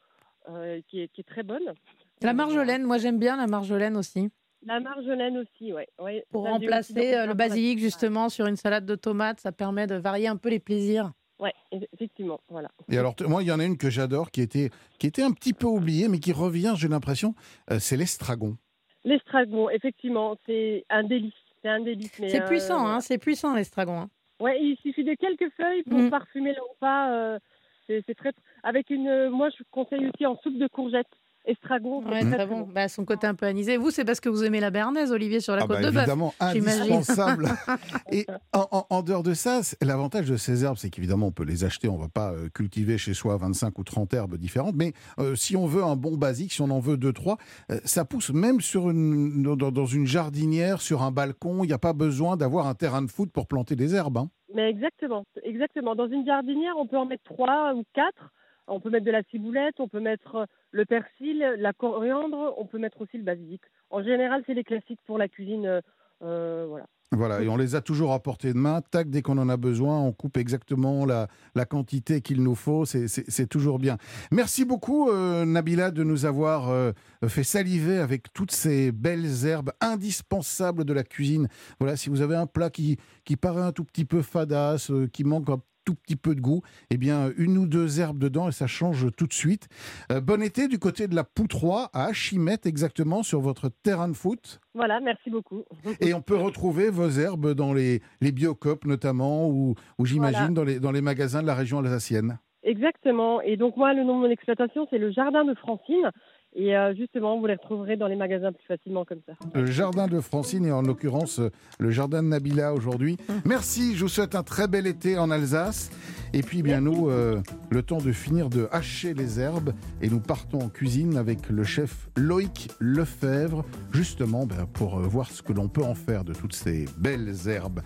euh, 0.50 0.82
qui, 0.88 1.02
est, 1.02 1.08
qui 1.08 1.22
est 1.22 1.26
très 1.26 1.44
bonne. 1.44 1.74
La 2.22 2.34
marjolaine, 2.34 2.84
moi 2.84 2.98
j'aime 3.00 3.20
bien 3.20 3.36
la 3.36 3.48
marjolaine 3.48 3.98
aussi. 3.98 4.30
La 4.66 4.80
marjolaine 4.80 5.38
aussi, 5.38 5.74
ouais. 5.74 5.88
ouais. 6.00 6.26
Pour 6.32 6.44
Ça, 6.46 6.52
j'ai 6.52 6.56
aussi 6.56 6.66
remplacer 6.68 7.14
euh, 7.16 7.26
le 7.26 7.34
basilic 7.34 7.80
justement 7.80 8.30
sur 8.30 8.46
une 8.48 8.56
salade 8.56 8.86
de 8.86 8.96
tomates, 8.96 9.40
ça 9.42 9.52
permet 9.52 9.88
de 9.88 9.96
varier 9.96 10.28
un 10.28 10.38
peu 10.38 10.50
les 10.50 10.60
plaisirs. 10.60 11.12
Ouais, 11.40 11.54
eff- 11.74 11.88
effectivement, 11.94 12.40
voilà. 12.48 12.70
Et 12.90 12.98
alors, 12.98 13.16
moi, 13.28 13.44
il 13.44 13.48
y 13.48 13.52
en 13.52 13.60
a 13.60 13.66
une 13.66 13.78
que 13.78 13.90
j'adore 13.90 14.32
qui 14.32 14.42
était, 14.42 14.70
qui 15.00 15.08
était 15.08 15.24
un 15.24 15.32
petit 15.32 15.52
peu 15.54 15.68
oubliée, 15.68 16.08
mais 16.08 16.20
qui 16.20 16.32
revient, 16.32 16.74
j'ai 16.78 16.88
l'impression, 16.88 17.36
euh, 17.72 17.80
c'est 17.80 17.98
l'estragon. 17.98 18.56
L'estragon, 19.04 19.70
effectivement, 19.70 20.38
c'est 20.46 20.86
un 20.90 21.04
délice. 21.04 21.34
C'est 21.62 21.70
un 21.70 21.82
délice. 21.82 22.12
C'est 22.14 22.42
euh, 22.42 22.46
puissant, 22.46 22.86
hein, 22.88 23.02
c'est 23.02 23.18
puissant 23.18 23.54
l'estragon. 23.56 24.00
hein. 24.02 24.10
Ouais, 24.40 24.60
il 24.62 24.78
suffit 24.82 25.04
de 25.04 25.14
quelques 25.16 25.52
feuilles 25.56 25.84
pour 25.84 26.00
Mm. 26.00 26.10
parfumer 26.10 26.54
le 26.54 26.62
repas. 26.62 27.12
euh, 27.12 27.40
c'est 27.88 28.16
très. 28.16 28.32
Avec 28.64 28.90
une, 28.90 29.08
euh, 29.08 29.30
moi, 29.30 29.50
je 29.58 29.64
conseille 29.72 30.08
aussi 30.08 30.26
en 30.26 30.38
soupe 30.38 30.58
de 30.58 30.68
courgettes. 30.68 31.08
Estragon, 31.46 32.02
Ouais, 32.06 32.22
très, 32.30 32.46
bon. 32.48 32.68
Bah, 32.74 32.88
son 32.88 33.04
côté 33.06 33.28
un 33.28 33.36
peu 33.36 33.46
anisé. 33.46 33.76
Vous, 33.78 33.92
c'est 33.92 34.06
parce 34.06 34.20
que 34.22 34.30
vous 34.30 34.44
aimez 34.44 34.60
la 34.62 34.70
béarnaise, 34.72 35.12
Olivier, 35.12 35.40
sur 35.42 35.56
la 35.56 35.64
Ah 35.64 35.68
côte 35.68 35.78
bah, 35.82 35.82
de 35.82 35.92
bœuf. 35.92 35.98
évidemment, 36.04 36.34
indispensable. 36.40 37.50
Et 38.12 38.26
en, 38.54 38.66
en- 38.72 38.86
en 38.90 39.02
dehors 39.02 39.24
de 39.24 39.34
ça, 39.34 39.62
l'avantage 39.82 40.28
de 40.30 40.38
ces 40.38 40.64
herbes, 40.64 40.78
c'est 40.78 40.90
qu'évidemment, 40.90 41.28
on 41.28 41.32
peut 41.32 41.44
les 41.44 41.64
acheter. 41.66 41.88
On 41.90 41.98
ne 41.98 42.02
va 42.04 42.08
pas 42.10 42.32
euh, 42.32 42.50
cultiver 42.54 42.98
chez 42.98 43.14
soi 43.14 43.36
25 43.38 43.78
ou 43.80 43.84
30 43.84 44.14
herbes 44.14 44.38
différentes. 44.38 44.76
Mais 44.76 44.94
euh, 45.20 45.36
si 45.36 45.56
on 45.58 45.66
veut 45.68 45.84
un 45.84 45.96
bon 45.96 46.16
basique, 46.18 46.54
si 46.54 46.62
on 46.62 46.70
en 46.70 46.80
veut 46.80 46.98
deux, 46.98 47.14
trois, 47.14 47.38
euh, 47.72 47.80
ça 47.84 48.06
pousse 48.06 48.30
même 48.32 48.62
sur 48.62 48.90
une, 48.90 49.44
dans, 49.44 49.72
dans 49.72 49.86
une 49.86 50.08
jardinière, 50.08 50.82
sur 50.82 51.02
un 51.04 51.12
balcon. 51.12 51.64
Il 51.64 51.68
n'y 51.68 51.74
a 51.74 51.78
pas 51.80 51.94
besoin 51.94 52.38
d'avoir 52.38 52.68
un 52.68 52.74
terrain 52.76 53.02
de 53.02 53.12
foot 53.12 53.32
pour 53.32 53.48
planter 53.48 53.76
des 53.76 53.96
herbes. 53.96 54.18
hein. 54.18 54.30
Mais 54.56 54.70
exactement, 54.70 55.26
exactement. 55.44 55.96
Dans 55.96 56.08
une 56.08 56.26
jardinière, 56.26 56.74
on 56.78 56.86
peut 56.88 56.98
en 56.98 57.06
mettre 57.06 57.24
trois 57.24 57.74
ou 57.76 57.84
quatre. 57.94 58.32
On 58.68 58.80
peut 58.80 58.90
mettre 58.90 59.06
de 59.06 59.12
la 59.12 59.24
ciboulette, 59.24 59.76
on 59.80 59.88
peut 59.90 60.00
mettre 60.00 60.36
euh, 60.36 60.46
le 60.72 60.86
persil, 60.86 61.40
la 61.58 61.74
coriandre, 61.74 62.54
on 62.58 62.66
peut 62.66 62.80
mettre 62.80 63.02
aussi 63.02 63.18
le 63.18 63.24
basilic. 63.24 63.62
En 63.90 64.02
général, 64.04 64.44
c'est 64.46 64.54
les 64.54 64.64
classiques 64.64 65.02
pour 65.06 65.18
la 65.18 65.28
cuisine. 65.28 65.66
euh, 65.66 65.82
euh, 66.22 66.66
voilà. 66.70 66.86
Voilà, 67.12 67.42
et 67.44 67.48
on 67.50 67.58
les 67.58 67.76
a 67.76 67.82
toujours 67.82 68.12
à 68.14 68.20
portée 68.24 68.54
de 68.54 68.58
main. 68.58 68.82
Tac, 68.82 69.08
dès 69.08 69.22
qu'on 69.22 69.38
en 69.38 69.48
a 69.48 69.56
besoin, 69.58 70.00
on 70.00 70.12
coupe 70.14 70.36
exactement 70.38 71.06
la, 71.06 71.28
la 71.54 71.66
quantité 71.66 72.22
qu'il 72.22 72.42
nous 72.42 72.56
faut. 72.56 72.86
C'est- 72.86 73.48
toujours 73.48 73.78
bien. 73.78 73.98
Merci 74.32 74.66
beaucoup, 74.66 75.12
Nabila, 75.14 75.92
de 75.92 76.04
nous 76.04 76.26
avoir 76.26 76.92
fait 77.28 77.44
saliver 77.44 78.00
avec 78.00 78.34
toutes 78.34 78.50
ces 78.52 78.92
belles 78.92 79.46
herbes 79.46 79.74
indispensables 79.80 80.86
de 80.86 80.94
la 80.94 81.04
cuisine. 81.04 81.50
Voilà, 81.80 81.98
si 81.98 82.10
vous 82.10 82.22
avez 82.22 82.36
un 82.36 82.48
plat 82.48 82.72
qui, 82.72 82.98
qui 83.26 83.36
paraît 83.36 83.62
un 83.62 83.72
tout 83.74 83.84
petit 83.84 84.06
peu 84.06 84.24
fadasse, 84.24 84.92
qui 85.12 85.24
manque 85.24 85.50
un 85.50 85.62
tout 85.84 85.96
petit 85.96 86.16
peu 86.16 86.36
de 86.36 86.42
goût, 86.42 86.62
eh 86.90 86.98
bien, 86.98 87.32
une 87.38 87.58
ou 87.58 87.68
deux 87.68 88.00
herbes 88.00 88.18
dedans 88.20 88.50
et 88.50 88.52
ça 88.52 88.68
change 88.68 89.08
tout 89.16 89.28
de 89.28 89.34
suite. 89.34 89.68
Euh, 90.12 90.22
bon 90.22 90.42
été 90.42 90.68
du 90.68 90.80
côté 90.80 91.08
de 91.08 91.16
la 91.16 91.24
Poutroie, 91.24 91.90
à 91.94 92.06
Achimette, 92.06 92.66
exactement, 92.66 93.24
sur 93.24 93.42
votre 93.42 93.70
terrain 93.70 94.08
de 94.08 94.14
foot. 94.14 94.60
Voilà, 94.74 95.00
merci 95.00 95.30
beaucoup. 95.30 95.64
Et 96.02 96.14
on 96.14 96.22
peut 96.22 96.38
retrouver 96.38 96.90
vos 96.90 97.10
herbes 97.10 97.54
dans 97.54 97.74
les, 97.74 98.02
les 98.22 98.32
biocopes 98.32 98.86
notamment, 98.86 99.48
ou, 99.48 99.76
ou 100.00 100.06
j'imagine 100.06 100.40
Voilà. 100.40 100.54
dans, 100.54 100.64
les, 100.64 100.80
dans 100.80 100.92
les 100.92 101.02
magasins 101.02 101.42
de 101.42 101.48
la 101.48 101.56
région 101.56 101.80
alsacienne. 101.80 102.40
Exactement. 102.64 103.42
Et 103.42 103.58
donc 103.58 103.76
moi, 103.76 103.94
le 103.94 104.04
nom 104.04 104.16
de 104.22 104.28
mon 104.28 104.32
exploitation, 104.32 104.88
c'est 104.90 104.98
le 104.98 105.12
Jardin 105.12 105.44
de 105.44 105.54
Francine. 105.56 106.12
Et 106.56 106.76
euh, 106.76 106.94
justement, 106.96 107.40
vous 107.40 107.48
les 107.48 107.56
retrouverez 107.56 107.98
dans 107.98 108.08
les 108.08 108.16
magasins 108.16 108.52
plus 108.52 108.66
facilement 108.66 109.06
comme 109.06 109.22
ça. 109.26 109.34
Le 109.56 109.66
jardin 109.66 110.08
de 110.08 110.20
Francine 110.20 110.66
et 110.66 110.72
en 110.72 110.82
l'occurrence 110.82 111.42
le 111.80 111.92
jardin 111.92 112.22
de 112.22 112.28
Nabila 112.28 112.74
aujourd'hui. 112.74 113.18
Merci, 113.46 113.96
je 113.96 114.04
vous 114.04 114.10
souhaite 114.10 114.36
un 114.36 114.44
très 114.44 114.68
bel 114.68 114.86
été 114.86 115.18
en 115.18 115.32
Alsace. 115.32 115.90
Et 116.34 116.42
puis 116.42 116.64
bien 116.64 116.82
nous, 116.82 117.10
euh, 117.10 117.42
le 117.70 117.84
temps 117.84 118.00
de 118.00 118.12
finir 118.12 118.50
de 118.50 118.68
hacher 118.72 119.14
les 119.14 119.40
herbes 119.40 119.74
et 120.02 120.10
nous 120.10 120.20
partons 120.20 120.60
en 120.60 120.70
cuisine 120.70 121.18
avec 121.18 121.50
le 121.50 121.64
chef 121.64 122.10
Loïc 122.18 122.70
Lefebvre, 122.80 123.64
justement 123.92 124.46
ben, 124.46 124.66
pour 124.74 124.98
euh, 124.98 125.04
voir 125.04 125.30
ce 125.30 125.42
que 125.42 125.54
l'on 125.54 125.68
peut 125.68 125.84
en 125.84 125.96
faire 125.96 126.24
de 126.24 126.34
toutes 126.34 126.56
ces 126.56 126.86
belles 126.98 127.34
herbes. 127.48 127.82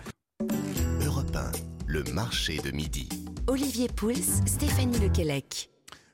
Europe 1.04 1.34
1, 1.34 1.52
le 1.86 2.04
marché 2.14 2.58
de 2.58 2.70
midi. 2.70 3.08
Olivier 3.46 3.88
Pouls, 3.88 4.14
Stéphanie 4.46 4.98
Lequelec. 4.98 5.70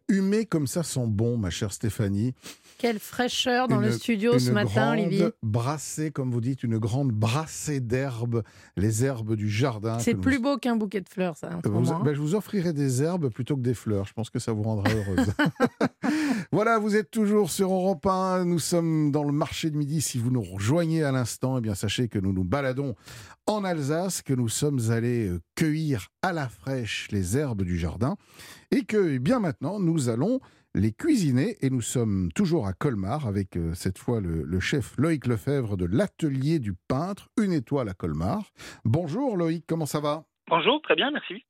Humés 0.08 0.44
comme 0.44 0.66
ça 0.66 0.82
sont 0.82 1.06
bons, 1.06 1.38
ma 1.38 1.48
chère 1.48 1.72
Stéphanie. 1.72 2.34
Quelle 2.76 2.98
fraîcheur 2.98 3.68
dans 3.68 3.76
Une- 3.80 3.86
le 3.86 3.92
studio 3.92 4.38
ce 4.38 4.50
matin, 4.50 4.92
Olivier. 4.92 5.28
brassée, 5.42 6.10
comme 6.10 6.30
vous 6.30 6.42
dites, 6.42 6.62
une 6.62 6.76
grande 6.76 7.10
brassée 7.10 7.80
d'herbes, 7.80 8.42
les 8.76 9.04
herbes 9.04 9.34
du 9.34 9.48
jardin. 9.48 9.98
C'est 10.00 10.12
nous- 10.14 10.20
plus 10.20 10.38
beau 10.40 10.58
qu'un 10.58 10.76
bouquet 10.76 11.00
de 11.00 11.08
fleurs, 11.08 11.36
ça. 11.38 11.48
en 11.56 11.62
ce 11.62 11.68
Vous- 11.68 11.74
moment, 11.80 12.00
hein. 12.00 12.02
ben, 12.04 12.12
je 12.14 12.20
vous 12.20 12.34
offrirai 12.34 12.74
des 12.74 13.02
herbes 13.02 13.30
plutôt 13.30 13.56
que 13.56 13.62
des 13.62 13.72
fleurs. 13.74 14.04
Je 14.04 14.12
pense 14.12 14.28
que 14.28 14.38
ça 14.38 14.52
vous 14.52 14.62
rendra 14.64 14.90
heureuse. 14.92 15.32
voilà, 16.54 16.78
vous 16.78 16.94
êtes 16.94 17.10
toujours 17.10 17.50
sur 17.50 17.72
Europe 17.72 18.06
1. 18.06 18.44
Nous 18.44 18.60
sommes 18.60 19.10
dans 19.10 19.24
le 19.24 19.32
marché 19.32 19.70
de 19.70 19.76
midi. 19.76 20.00
Si 20.00 20.18
vous 20.18 20.30
nous 20.30 20.40
rejoignez 20.40 21.02
à 21.02 21.10
l'instant, 21.10 21.58
eh 21.58 21.60
bien 21.60 21.74
sachez 21.74 22.06
que 22.06 22.20
nous 22.20 22.32
nous 22.32 22.44
baladons 22.44 22.94
en 23.48 23.64
Alsace, 23.64 24.22
que 24.22 24.34
nous 24.34 24.48
sommes 24.48 24.78
allés 24.90 25.30
euh, 25.30 25.40
cueillir 25.56 26.06
à 26.22 26.32
la 26.32 26.48
fraîche 26.48 27.08
les 27.10 27.36
herbes 27.36 27.62
du 27.64 27.76
jardin 27.76 28.14
et 28.70 28.84
que 28.84 29.14
eh 29.14 29.18
bien 29.18 29.40
maintenant 29.40 29.80
nous 29.80 30.08
allons 30.08 30.38
les 30.76 30.92
cuisiner 30.92 31.56
et 31.60 31.70
nous 31.70 31.80
sommes 31.80 32.30
toujours 32.36 32.68
à 32.68 32.72
Colmar 32.72 33.26
avec 33.26 33.56
euh, 33.56 33.74
cette 33.74 33.98
fois 33.98 34.20
le, 34.20 34.44
le 34.44 34.60
chef 34.60 34.94
Loïc 34.96 35.26
Lefebvre 35.26 35.76
de 35.76 35.86
l'atelier 35.86 36.60
du 36.60 36.74
peintre, 36.86 37.30
une 37.36 37.52
étoile 37.52 37.88
à 37.88 37.94
Colmar. 37.94 38.52
Bonjour 38.84 39.36
Loïc, 39.36 39.64
comment 39.66 39.86
ça 39.86 39.98
va? 39.98 40.24
Bonjour, 40.48 40.80
très 40.82 40.94
bien, 40.94 41.10
merci. 41.10 41.42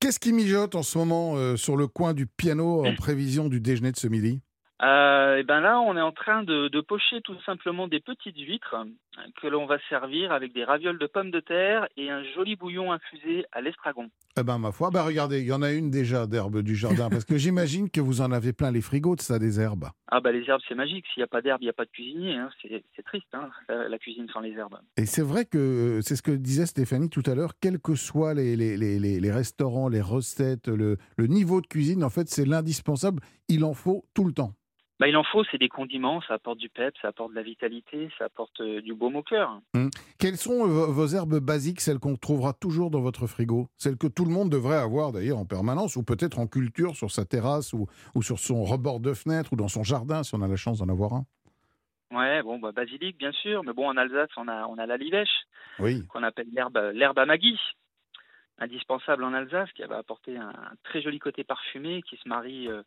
Qu'est-ce 0.00 0.18
qui 0.18 0.32
mijote 0.32 0.76
en 0.76 0.82
ce 0.82 0.96
moment 0.96 1.36
euh, 1.36 1.56
sur 1.56 1.76
le 1.76 1.86
coin 1.86 2.14
du 2.14 2.26
piano 2.26 2.86
en 2.86 2.94
prévision 2.94 3.50
du 3.50 3.60
déjeuner 3.60 3.92
de 3.92 3.98
ce 3.98 4.08
midi? 4.08 4.40
Euh, 4.82 5.36
et 5.36 5.42
ben 5.42 5.60
là, 5.60 5.78
on 5.80 5.94
est 5.96 6.00
en 6.00 6.12
train 6.12 6.42
de, 6.42 6.68
de 6.68 6.80
pocher 6.80 7.20
tout 7.22 7.36
simplement 7.44 7.86
des 7.86 8.00
petites 8.00 8.38
huîtres 8.38 8.74
euh, 8.74 9.20
que 9.42 9.46
l'on 9.46 9.66
va 9.66 9.76
servir 9.90 10.32
avec 10.32 10.54
des 10.54 10.64
ravioles 10.64 10.98
de 10.98 11.06
pommes 11.06 11.30
de 11.30 11.40
terre 11.40 11.86
et 11.98 12.10
un 12.10 12.22
joli 12.34 12.56
bouillon 12.56 12.90
infusé 12.90 13.44
à 13.52 13.60
l'estragon. 13.60 14.08
Eh 14.38 14.42
ben 14.42 14.58
ma 14.58 14.72
foi, 14.72 14.90
bah 14.90 15.02
regardez, 15.02 15.40
il 15.40 15.46
y 15.46 15.52
en 15.52 15.60
a 15.60 15.70
une 15.72 15.90
déjà 15.90 16.26
d'herbes 16.26 16.62
du 16.62 16.76
jardin, 16.76 17.10
parce 17.10 17.26
que 17.26 17.36
j'imagine 17.36 17.90
que 17.90 18.00
vous 18.00 18.22
en 18.22 18.32
avez 18.32 18.52
plein 18.54 18.70
les 18.70 18.80
frigos 18.80 19.16
de 19.16 19.20
ça, 19.20 19.38
des 19.38 19.60
herbes. 19.60 19.88
Ah 20.10 20.20
bah 20.20 20.32
les 20.32 20.48
herbes, 20.48 20.62
c'est 20.66 20.74
magique. 20.74 21.04
S'il 21.12 21.20
n'y 21.20 21.24
a 21.24 21.28
pas 21.28 21.42
d'herbes, 21.42 21.60
il 21.60 21.66
n'y 21.66 21.70
a 21.70 21.74
pas 21.74 21.84
de 21.84 21.90
cuisinier. 21.90 22.36
hein. 22.36 22.48
C'est 22.62 23.02
triste, 23.04 23.26
hein, 23.34 23.50
la, 23.68 23.88
la 23.88 23.98
cuisine 23.98 24.28
sans 24.32 24.40
les 24.40 24.52
herbes. 24.52 24.78
Et 24.96 25.04
c'est 25.04 25.22
vrai 25.22 25.44
que 25.44 25.58
euh, 25.58 26.00
c'est 26.00 26.16
ce 26.16 26.22
que 26.22 26.30
disait 26.30 26.64
Stéphanie 26.64 27.10
tout 27.10 27.22
à 27.26 27.34
l'heure, 27.34 27.52
quels 27.60 27.80
que 27.80 27.94
soient 27.96 28.32
les, 28.32 28.56
les, 28.56 28.76
les, 28.78 28.98
les- 28.98 29.20
les 29.20 29.30
restaurants, 29.32 29.88
les 29.88 30.00
recettes, 30.00 30.68
le, 30.68 30.96
le 31.18 31.26
niveau 31.26 31.60
de 31.60 31.66
cuisine, 31.66 32.02
en 32.02 32.10
fait, 32.10 32.28
c'est 32.28 32.46
l'indispensable, 32.46 33.20
il 33.48 33.64
en 33.64 33.74
faut 33.74 34.04
tout 34.14 34.24
le 34.24 34.32
temps. 34.32 34.54
Bah, 35.00 35.08
il 35.08 35.16
en 35.16 35.24
faut, 35.24 35.44
c'est 35.44 35.56
des 35.56 35.70
condiments, 35.70 36.20
ça 36.20 36.34
apporte 36.34 36.58
du 36.58 36.68
pep, 36.68 36.94
ça 37.00 37.08
apporte 37.08 37.30
de 37.30 37.34
la 37.36 37.42
vitalité, 37.42 38.10
ça 38.18 38.26
apporte 38.26 38.60
euh, 38.60 38.82
du 38.82 38.92
baume 38.92 39.16
au 39.16 39.22
cœur. 39.22 39.58
Quelles 40.18 40.36
sont 40.36 40.68
euh, 40.68 40.86
vos 40.88 41.06
herbes 41.06 41.38
basiques, 41.38 41.80
celles 41.80 41.98
qu'on 41.98 42.16
trouvera 42.16 42.52
toujours 42.52 42.90
dans 42.90 43.00
votre 43.00 43.26
frigo? 43.26 43.68
Celles 43.78 43.96
que 43.96 44.06
tout 44.06 44.26
le 44.26 44.30
monde 44.30 44.50
devrait 44.50 44.76
avoir 44.76 45.12
d'ailleurs 45.12 45.38
en 45.38 45.46
permanence, 45.46 45.96
ou 45.96 46.02
peut-être 46.02 46.38
en 46.38 46.46
culture 46.46 46.96
sur 46.96 47.10
sa 47.10 47.24
terrasse, 47.24 47.72
ou, 47.72 47.86
ou 48.14 48.22
sur 48.22 48.38
son 48.38 48.62
rebord 48.62 49.00
de 49.00 49.14
fenêtre, 49.14 49.54
ou 49.54 49.56
dans 49.56 49.68
son 49.68 49.82
jardin, 49.82 50.22
si 50.22 50.34
on 50.34 50.42
a 50.42 50.48
la 50.48 50.56
chance 50.56 50.80
d'en 50.80 50.90
avoir 50.90 51.14
un? 51.14 51.24
Ouais, 52.12 52.42
bon, 52.42 52.58
bah, 52.58 52.72
basilic, 52.72 53.16
bien 53.16 53.32
sûr, 53.32 53.64
mais 53.64 53.72
bon, 53.72 53.88
en 53.88 53.96
Alsace, 53.96 54.28
on 54.36 54.48
a, 54.48 54.66
on 54.66 54.76
a 54.76 54.84
la 54.84 54.98
livèche, 54.98 55.46
Oui. 55.78 56.02
qu'on 56.08 56.22
appelle 56.24 56.48
l'herbe 56.52 56.76
l'herbe 56.92 57.18
à 57.18 57.24
Magui, 57.24 57.58
indispensable 58.58 59.24
en 59.24 59.32
Alsace, 59.32 59.72
qui 59.72 59.82
va 59.84 59.96
apporter 59.96 60.36
un 60.36 60.52
très 60.84 61.00
joli 61.00 61.18
côté 61.18 61.42
parfumé, 61.42 62.02
qui 62.02 62.18
se 62.18 62.28
marie 62.28 62.68
euh, 62.68 62.82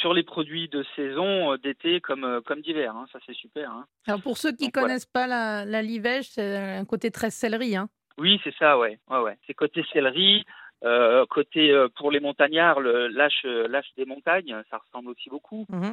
sur 0.00 0.14
les 0.14 0.22
produits 0.22 0.68
de 0.68 0.84
saison, 0.96 1.56
d'été 1.56 2.00
comme, 2.00 2.40
comme 2.46 2.60
d'hiver. 2.60 2.94
Hein. 2.96 3.06
Ça, 3.12 3.18
c'est 3.26 3.34
super. 3.34 3.70
Hein. 3.70 3.86
Alors, 4.06 4.22
pour 4.22 4.36
ceux 4.38 4.52
qui 4.52 4.66
ne 4.66 4.70
connaissent 4.70 5.06
pas 5.06 5.26
la, 5.26 5.64
la 5.64 5.82
livège, 5.82 6.28
c'est 6.30 6.56
un 6.56 6.84
côté 6.84 7.10
très 7.10 7.30
céleri. 7.30 7.76
Hein. 7.76 7.88
Oui, 8.18 8.40
c'est 8.44 8.54
ça, 8.56 8.78
ouais. 8.78 8.98
ouais, 9.08 9.20
ouais. 9.20 9.38
C'est 9.46 9.54
côté 9.54 9.84
céleri. 9.92 10.44
Euh, 10.82 11.26
côté 11.26 11.70
euh, 11.70 11.88
pour 11.94 12.10
les 12.10 12.20
montagnards, 12.20 12.80
le 12.80 13.08
lâche, 13.08 13.44
lâche 13.44 13.92
des 13.96 14.06
montagnes, 14.06 14.62
ça 14.70 14.78
ressemble 14.78 15.10
aussi 15.10 15.28
beaucoup. 15.28 15.66
Mmh 15.68 15.92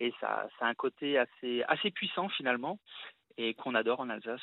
et 0.00 0.14
ça, 0.18 0.48
ça 0.58 0.64
a 0.64 0.68
un 0.68 0.74
côté 0.74 1.18
assez, 1.18 1.62
assez 1.68 1.90
puissant 1.90 2.30
finalement 2.30 2.78
et 3.36 3.52
qu'on 3.52 3.74
adore 3.74 4.00
en 4.00 4.08
Alsace. 4.08 4.40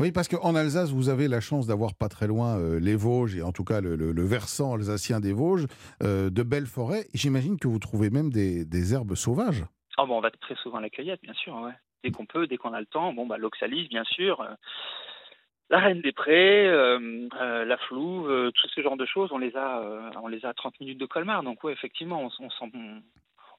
Oui, 0.00 0.12
parce 0.12 0.28
qu'en 0.28 0.54
Alsace, 0.54 0.90
vous 0.90 1.08
avez 1.08 1.28
la 1.28 1.40
chance 1.40 1.66
d'avoir 1.66 1.94
pas 1.94 2.08
très 2.08 2.26
loin 2.26 2.58
euh, 2.58 2.80
les 2.80 2.96
Vosges, 2.96 3.36
et 3.36 3.42
en 3.42 3.52
tout 3.52 3.64
cas 3.64 3.80
le, 3.80 3.96
le, 3.96 4.24
versant 4.24 4.74
alsacien 4.74 5.20
des 5.20 5.32
Vosges, 5.32 5.66
de 6.00 6.42
belles 6.42 6.66
forêts. 6.66 7.06
J'imagine 7.14 7.58
que 7.58 7.68
vous 7.68 7.78
trouvez 7.78 8.10
même 8.10 8.30
des, 8.30 8.64
des 8.64 8.94
herbes 8.94 9.14
sauvages. 9.14 9.64
Oh, 9.98 10.06
bon, 10.06 10.18
on 10.18 10.20
va 10.20 10.30
très 10.30 10.56
souvent 10.56 10.78
à 10.78 10.80
la 10.80 10.90
cueillette, 10.90 11.20
bien 11.22 11.34
sûr. 11.34 11.54
Ouais. 11.56 11.72
Dès 12.02 12.10
qu'on 12.10 12.26
peut, 12.26 12.46
dès 12.46 12.56
qu'on 12.56 12.72
a 12.72 12.80
le 12.80 12.86
temps. 12.86 13.12
Bon, 13.12 13.26
bah, 13.26 13.38
l'oxalis, 13.38 13.88
bien 13.88 14.04
sûr 14.04 14.44
la 15.70 15.78
Reine 15.78 16.00
des 16.00 16.12
Prés, 16.12 16.66
euh, 16.66 17.28
euh, 17.40 17.64
la 17.64 17.76
Flouve, 17.78 18.30
euh, 18.30 18.50
tout 18.50 18.68
ce 18.68 18.80
genre 18.80 18.96
de 18.96 19.06
choses, 19.06 19.30
on 19.32 19.38
les 19.38 19.56
a, 19.56 20.10
on 20.22 20.28
les 20.28 20.44
a 20.44 20.50
à 20.50 20.54
30 20.54 20.78
minutes 20.80 20.98
de 20.98 21.06
Colmar. 21.06 21.42
Donc 21.42 21.64
oui, 21.64 21.72
effectivement, 21.72 22.22
on, 22.22 22.30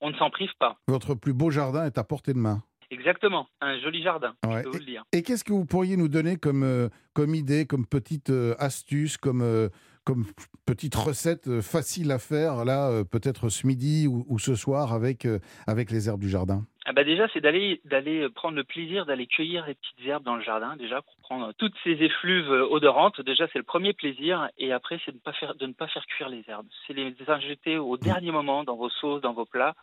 on, 0.02 0.10
ne 0.10 0.16
s'en 0.16 0.30
prive 0.30 0.54
pas. 0.60 0.78
Votre 0.88 1.16
plus 1.16 1.34
beau 1.34 1.50
jardin 1.50 1.86
est 1.86 1.98
à 1.98 2.04
portée 2.04 2.34
de 2.34 2.40
main. 2.40 2.62
Exactement, 2.92 3.48
un 3.62 3.80
joli 3.80 4.02
jardin, 4.04 4.36
je 4.44 4.64
peux 4.64 4.70
vous 4.70 4.80
le 4.80 4.86
dire. 4.86 5.04
Et, 5.12 5.24
qu'est-ce 5.24 5.44
que 5.44 5.54
vous 5.54 5.66
pourriez 5.66 5.98
nous 5.98 6.08
donner 6.08 6.38
comme, 6.38 6.90
comme 7.14 7.36
idée, 7.36 7.66
comme 7.66 7.86
petite 7.86 8.32
astuce, 8.60 9.18
comme, 9.18 9.70
comme 10.04 10.26
petite 10.66 10.96
recette 10.96 11.62
facile 11.62 12.12
à 12.12 12.20
faire, 12.20 12.66
là, 12.66 13.04
peut-être 13.04 13.50
ce 13.50 13.66
midi 13.66 14.08
ou, 14.08 14.26
ou, 14.28 14.40
ce 14.40 14.56
soir 14.56 14.94
avec, 14.94 15.28
avec 15.68 15.92
les 15.92 16.08
herbes 16.08 16.22
du 16.22 16.30
jardin? 16.30 16.66
Ah 16.88 16.94
bah 16.94 17.04
déjà, 17.04 17.28
c'est 17.34 17.42
d'aller 17.42 17.82
d'aller 17.86 18.30
prendre 18.30 18.56
le 18.56 18.64
plaisir 18.64 19.08
d'aller 19.08 19.26
cueillir 19.26 19.66
les 19.66 19.74
petites 19.74 20.06
herbes 20.06 20.24
dans 20.24 20.36
le 20.36 20.44
jardin, 20.44 20.76
déjà 20.76 21.02
pour 21.02 21.16
prendre 21.24 21.52
toutes 21.58 21.74
ces 21.84 21.94
effluves 21.94 22.52
odorantes. 22.70 23.20
Déjà, 23.22 23.48
c'est 23.52 23.58
le 23.58 23.64
premier 23.64 23.94
plaisir, 23.94 24.50
et 24.60 24.72
après, 24.72 25.00
c'est 25.04 25.12
de 25.12 25.18
ne 25.18 25.22
pas 25.22 25.34
faire 25.34 25.56
de 25.56 25.66
ne 25.66 25.74
pas 25.74 25.88
faire 25.88 26.06
cuire 26.06 26.30
les 26.30 26.44
herbes. 26.48 26.68
C'est 26.86 26.94
les 26.94 27.16
injecter 27.28 27.80
au 27.80 27.98
dernier 27.98 28.32
moment 28.32 28.64
dans 28.64 28.76
vos 28.76 28.92
sauces, 28.92 29.22
dans 29.22 29.34
vos 29.34 29.46
plats, 29.46 29.74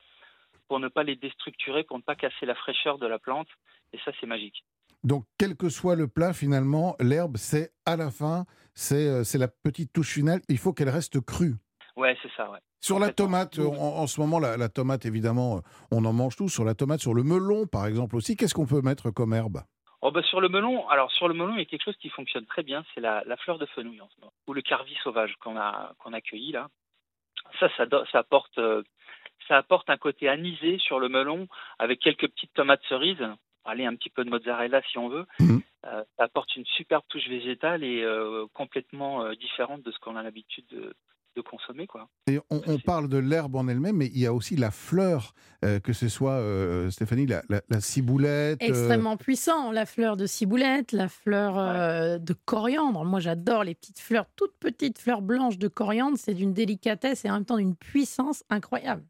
pour 0.68 0.80
ne 0.80 0.88
pas 0.88 1.02
les 1.02 1.16
déstructurer, 1.16 1.84
pour 1.84 1.98
ne 1.98 2.02
pas 2.02 2.14
casser 2.14 2.46
la 2.46 2.54
fraîcheur 2.54 2.98
de 2.98 3.06
la 3.06 3.18
plante. 3.18 3.48
Et 3.92 3.98
ça, 4.04 4.12
c'est 4.20 4.26
magique. 4.26 4.64
Donc, 5.04 5.24
quel 5.38 5.56
que 5.56 5.68
soit 5.68 5.96
le 5.96 6.06
plat, 6.06 6.32
finalement, 6.32 6.94
l'herbe, 7.00 7.36
c'est 7.36 7.72
à 7.86 7.96
la 7.96 8.10
fin, 8.10 8.44
c'est 8.74 9.06
euh, 9.08 9.22
la 9.34 9.48
petite 9.48 9.92
touche 9.92 10.14
finale. 10.14 10.40
Il 10.48 10.58
faut 10.58 10.72
qu'elle 10.72 10.88
reste 10.88 11.20
crue. 11.20 11.54
Ouais, 11.96 12.16
c'est 12.22 12.30
ça, 12.36 12.50
ouais. 12.50 12.58
Sur 12.80 12.98
la 12.98 13.12
tomate, 13.12 13.58
en, 13.58 14.06
ce 14.06 14.20
moment, 14.20 14.40
la, 14.40 14.68
tomate, 14.68 15.06
évidemment, 15.06 15.58
euh, 15.58 15.60
on 15.92 16.04
en 16.04 16.12
mange 16.12 16.36
tout. 16.36 16.48
Sur 16.48 16.64
la 16.64 16.74
tomate, 16.74 17.00
sur 17.00 17.14
le 17.14 17.22
melon, 17.22 17.66
par 17.66 17.86
exemple 17.86 18.16
aussi, 18.16 18.36
qu'est-ce 18.36 18.54
qu'on 18.54 18.66
peut 18.66 18.80
mettre 18.80 19.10
comme 19.10 19.34
herbe? 19.34 19.62
Oh 20.04 20.10
bah 20.10 20.22
sur 20.24 20.40
le 20.40 20.48
melon, 20.48 20.88
alors 20.88 21.12
sur 21.12 21.28
le 21.28 21.34
melon, 21.34 21.54
il 21.54 21.60
y 21.60 21.62
a 21.62 21.64
quelque 21.64 21.84
chose 21.84 21.96
qui 21.98 22.08
fonctionne 22.08 22.44
très 22.44 22.64
bien, 22.64 22.84
c'est 22.92 23.00
la, 23.00 23.22
fleur 23.44 23.58
de 23.58 23.66
fenouil 23.66 24.00
en 24.00 24.08
ce 24.08 24.18
moment, 24.18 24.32
ou 24.48 24.52
le 24.52 24.60
carvi 24.60 24.96
sauvage 25.04 25.36
qu'on 25.36 25.56
a 25.56 25.92
qu'on 26.00 26.12
a 26.12 26.20
cueilli 26.20 26.50
là. 26.50 26.66
Ça, 27.60 27.68
ça, 27.76 27.84
ça 28.10 28.18
apporte 28.18 28.58
euh, 28.58 28.82
ça 29.48 29.58
apporte 29.58 29.90
un 29.90 29.96
côté 29.96 30.28
anisé 30.28 30.78
sur 30.78 30.98
le 30.98 31.08
melon 31.08 31.48
avec 31.78 32.00
quelques 32.00 32.28
petites 32.28 32.52
tomates 32.54 32.82
cerises, 32.88 33.26
allez 33.64 33.84
un 33.84 33.94
petit 33.94 34.10
peu 34.10 34.24
de 34.24 34.30
mozzarella 34.30 34.82
si 34.90 34.98
on 34.98 35.08
veut. 35.08 35.26
Mmh. 35.40 35.58
Euh, 35.86 36.04
ça 36.16 36.24
apporte 36.24 36.54
une 36.56 36.66
superbe 36.66 37.04
touche 37.08 37.28
végétale 37.28 37.82
et 37.84 38.04
complètement 38.52 39.32
différente 39.34 39.82
de 39.82 39.90
ce 39.90 39.98
qu'on 39.98 40.16
a 40.16 40.22
l'habitude 40.22 40.66
de, 40.70 40.94
de 41.34 41.40
consommer. 41.40 41.86
Quoi. 41.86 42.08
Et 42.26 42.38
on, 42.50 42.78
parle 42.78 43.08
de 43.08 43.18
l'herbe 43.18 43.56
en 43.56 43.68
elle-même, 43.68 43.96
mais 43.96 44.06
il 44.06 44.18
y 44.18 44.26
a 44.26 44.32
aussi 44.32 44.56
la 44.56 44.70
fleur, 44.70 45.34
euh, 45.64 45.80
que 45.80 45.92
ce 45.92 46.08
soit, 46.08 46.32
euh, 46.32 46.90
Stéphanie, 46.90 47.26
la, 47.26 47.80
ciboulette. 47.80 48.62
Euh, 48.62 48.66
Extrêmement 48.66 49.16
puissant, 49.16 49.72
la 49.72 49.86
fleur 49.86 50.16
de 50.16 50.26
ciboulette, 50.26 50.92
la 50.92 51.08
fleur 51.08 51.54
de 52.18 52.34
coriandre. 52.44 53.04
Moi, 53.04 53.20
j'adore 53.20 53.64
les 53.64 53.74
petites 53.74 54.00
fleurs, 54.00 54.26
toutes 54.36 54.54
petites 54.58 54.98
fleurs 54.98 55.22
blanches 55.22 55.58
de 55.58 55.68
coriandre. 55.68 56.16
C'est 56.18 56.34
d'une 56.34 56.52
délicatesse 56.52 57.24
et 57.24 57.30
en 57.30 57.34
même 57.34 57.44
temps 57.44 57.58
d'une 57.58 57.76
puissance 57.76 58.44
incroyable. 58.50 59.04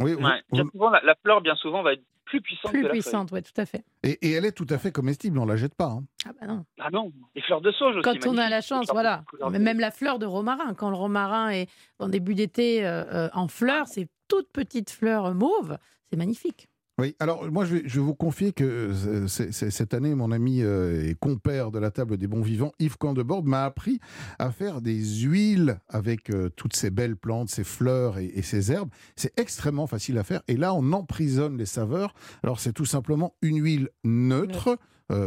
Oui, 0.00 0.16
la, 0.20 1.14
fleur, 1.22 1.40
bien 1.40 1.54
souvent, 1.56 1.82
va 1.82 1.92
être 1.92 2.02
plus 2.24 2.40
puissante 2.40 2.72
plus 2.72 2.82
que 2.82 2.88
puissante, 2.88 3.30
oui, 3.32 3.42
tout 3.42 3.60
à 3.60 3.66
fait. 3.66 3.84
Et, 4.02 4.32
elle 4.32 4.44
est 4.44 4.52
tout 4.52 4.66
à 4.70 4.78
fait 4.78 4.90
comestible, 4.90 5.38
on 5.38 5.44
la 5.44 5.56
jette 5.56 5.74
pas. 5.74 5.90
Hein. 5.90 6.04
Ah 6.26 6.30
bah 6.40 6.46
non. 6.46 6.64
Ah 6.80 6.90
non, 6.90 7.12
les 7.34 7.42
fleurs 7.42 7.60
de 7.60 7.70
sauge 7.72 7.96
aussi. 7.96 8.02
Quand 8.02 8.26
on 8.26 8.38
a 8.38 8.48
la 8.48 8.60
chance, 8.60 8.86
voilà. 8.90 9.24
Même 9.50 9.80
la 9.80 9.90
fleur 9.90 10.18
de 10.18 10.26
romarin, 10.26 10.74
quand 10.74 10.90
le 10.90 10.96
romarin 10.96 11.50
est 11.50 11.68
en 11.98 12.08
début 12.08 12.34
d'été 12.34 12.86
euh, 12.86 13.04
euh, 13.12 13.28
en 13.34 13.48
fleurs, 13.48 13.86
c'est 13.86 14.08
toute 14.28 14.50
petite 14.50 14.90
fleur 14.90 15.34
mauve, 15.34 15.78
c'est 16.08 16.16
magnifique. 16.16 16.68
Oui, 16.98 17.16
alors 17.20 17.50
moi 17.50 17.64
je 17.64 17.76
vais, 17.76 17.88
vous 18.00 18.14
confier 18.14 18.52
que 18.52 18.64
euh, 18.64 19.26
cette 19.26 19.94
année, 19.94 20.14
mon 20.14 20.30
ami 20.30 20.62
euh, 20.62 21.08
et 21.08 21.14
compère 21.14 21.70
de 21.70 21.78
la 21.78 21.90
table 21.90 22.18
des 22.18 22.26
bons 22.26 22.42
vivants, 22.42 22.72
Yves 22.78 22.98
Candebord, 22.98 23.44
m'a 23.44 23.64
appris 23.64 23.98
à 24.38 24.52
faire 24.52 24.82
des 24.82 25.02
huiles 25.02 25.80
avec 25.88 26.28
euh, 26.28 26.50
toutes 26.50 26.76
ces 26.76 26.90
belles 26.90 27.16
plantes, 27.16 27.48
ces 27.48 27.64
fleurs 27.64 28.18
et, 28.18 28.42
ces 28.42 28.72
herbes. 28.72 28.90
C'est 29.16 29.32
extrêmement 29.40 29.86
facile 29.86 30.18
à 30.18 30.22
faire 30.22 30.42
et 30.48 30.56
là 30.58 30.74
on 30.74 30.92
emprisonne 30.92 31.56
les 31.56 31.64
saveurs. 31.64 32.12
Alors 32.42 32.60
c'est 32.60 32.74
tout 32.74 32.84
simplement 32.84 33.34
une 33.40 33.62
huile 33.62 33.88
neutre 34.04 34.76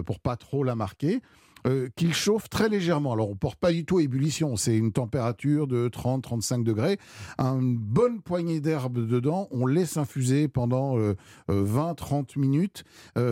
pour 0.06 0.20
pas 0.20 0.36
trop 0.36 0.64
la 0.64 0.74
marquer. 0.74 1.22
Euh, 1.66 1.90
qu'il 1.96 2.14
chauffe 2.14 2.48
très 2.48 2.70
légèrement. 2.70 3.14
Alors, 3.14 3.30
on 3.30 3.34
ne 3.34 3.38
porte 3.38 3.60
pas 3.60 3.72
du 3.72 3.86
tout 3.86 3.98
à 3.98 4.04
ébullition, 4.04 4.56
c'est 4.56 4.78
une 4.78 4.92
température 4.92 5.66
de 5.66 5.90
30-35 5.90 6.64
degrés. 6.64 7.00
Une 7.40 7.76
bonne 7.78 8.22
poignée 8.22 8.60
d'herbe 8.60 9.08
dedans, 9.08 9.48
on 9.50 9.66
laisse 9.66 9.98
infuser 9.98 10.48
pendant 10.48 10.98
20-30 10.98 11.00
euh, 11.00 11.14
euh, 11.50 12.24
minutes. 12.38 12.84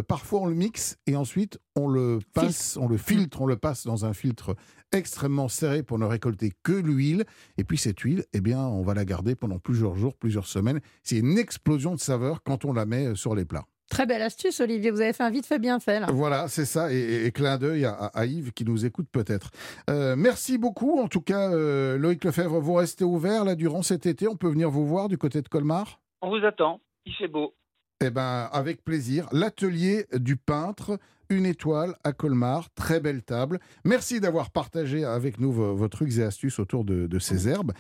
parfois, 0.08 0.42
on 0.42 0.46
le 0.48 0.56
mixe 0.56 0.98
et 1.06 1.16
ensuite, 1.16 1.60
on 1.76 1.88
le 1.88 2.20
passe, 2.34 2.78
on 2.78 2.88
le 2.88 2.98
filtre, 2.98 3.42
on 3.42 3.46
le 3.46 3.56
passe 3.56 3.86
dans 3.86 4.06
un 4.06 4.14
filtre 4.14 4.56
extrêmement 4.92 5.48
serré 5.48 5.84
pour 5.84 6.00
ne 6.00 6.06
récolter 6.06 6.54
que 6.64 6.74
l'huile. 6.74 7.26
Et 7.58 7.64
puis 7.64 7.78
cette 7.78 8.00
huile, 8.00 8.26
eh 8.34 8.42
bien, 8.42 8.62
on 8.62 8.82
va 8.82 8.96
la 8.96 9.06
garder 9.06 9.36
pendant 9.36 9.60
plusieurs 9.60 9.96
jours, 9.96 10.16
plusieurs 10.16 10.48
semaines. 10.48 10.82
C'est 11.04 11.18
une 11.18 11.38
explosion 11.38 11.94
de 11.94 12.00
saveur 12.00 12.42
quand 12.44 12.66
on 12.66 12.74
la 12.74 12.86
met 12.86 13.16
sur 13.16 13.36
les 13.36 13.46
plats. 13.46 13.66
Très 13.90 14.06
belle 14.06 14.22
astuce, 14.22 14.60
Olivier. 14.60 14.92
Vous 14.92 15.02
avez 15.02 15.14
fait 15.14 15.24
un 15.24 15.30
vite 15.30 15.46
fait 15.46 15.60
bien 15.60 15.80
fait. 15.80 16.00
Là. 16.00 16.08
Voilà, 16.12 16.48
c'est 16.48 16.66
ça. 16.66 16.92
Et, 16.92 17.32
clin 17.34 17.58
d'œil 17.58 17.86
à, 17.86 18.26
Yves 18.26 18.52
qui 18.54 18.66
nous 18.66 18.86
écoute 18.86 19.08
peut-être. 19.12 19.52
Euh, 19.90 20.16
merci 20.16 20.58
beaucoup. 20.58 21.00
En 21.00 21.08
tout 21.08 21.22
cas, 21.22 21.52
euh, 21.52 21.98
Loïc 21.98 22.24
Lefebvre, 22.24 22.60
vous 22.60 22.74
restez 22.74 23.04
ouvert 23.04 23.46
là 23.46 23.56
durant 23.56 23.84
cet 23.84 24.06
été. 24.06 24.28
On 24.28 24.36
peut 24.36 24.50
venir 24.50 24.70
vous 24.70 24.86
voir 24.86 25.10
du 25.10 25.18
côté 25.18 25.42
de 25.42 25.48
Colmar? 25.48 26.00
On 26.22 26.30
vous 26.30 26.46
attend. 26.46 26.80
Il 27.06 27.14
fait 27.14 27.28
beau. 27.28 27.54
Eh 28.02 28.10
bien, 28.10 28.50
avec 28.52 28.84
plaisir. 28.84 29.28
L'atelier 29.32 30.06
du 30.14 30.38
peintre, 30.38 30.98
une 31.30 31.46
étoile 31.46 31.96
à 32.04 32.14
Colmar, 32.14 32.70
très 32.76 33.00
belle 33.00 33.22
table. 33.22 33.60
Merci 33.86 34.20
d'avoir 34.20 34.50
partagé 34.50 35.06
avec 35.06 35.40
nous 35.40 35.52
vos, 35.52 35.88
trucs 35.88 36.18
et 36.18 36.24
astuces 36.24 36.60
autour 36.60 36.84
de, 36.84 37.08
de 37.08 37.20
ces 37.20 37.48
herbes. 37.48 37.74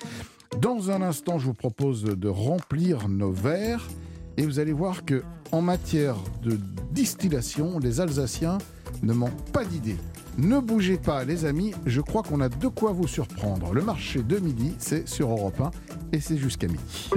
Dans 0.59 0.91
un 0.91 1.01
instant, 1.01 1.39
je 1.39 1.45
vous 1.47 1.53
propose 1.53 2.03
de 2.03 2.29
remplir 2.29 3.09
nos 3.09 3.31
verres. 3.31 3.87
Et 4.37 4.45
vous 4.45 4.59
allez 4.59 4.73
voir 4.73 5.05
que 5.05 5.23
en 5.51 5.61
matière 5.61 6.15
de 6.41 6.57
distillation, 6.91 7.77
les 7.77 8.01
Alsaciens 8.01 8.57
ne 9.03 9.13
manquent 9.13 9.51
pas 9.51 9.63
d'idées. 9.63 9.97
Ne 10.37 10.59
bougez 10.59 10.97
pas, 10.97 11.23
les 11.23 11.45
amis, 11.45 11.73
je 11.85 12.01
crois 12.01 12.23
qu'on 12.23 12.41
a 12.41 12.49
de 12.49 12.67
quoi 12.67 12.91
vous 12.91 13.07
surprendre. 13.07 13.71
Le 13.73 13.83
marché 13.83 14.23
de 14.23 14.39
midi, 14.39 14.73
c'est 14.79 15.07
sur 15.07 15.29
Europe 15.29 15.61
1 15.61 15.71
et 16.11 16.19
c'est 16.19 16.37
jusqu'à 16.37 16.67
midi. 16.67 17.11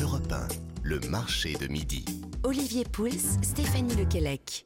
Europe 0.00 0.32
1, 0.32 0.48
le 0.82 1.00
marché 1.10 1.54
de 1.60 1.66
midi. 1.66 2.06
Olivier 2.42 2.84
Pouls, 2.90 3.10
Stéphanie 3.42 3.94
Lequelec. 3.94 4.64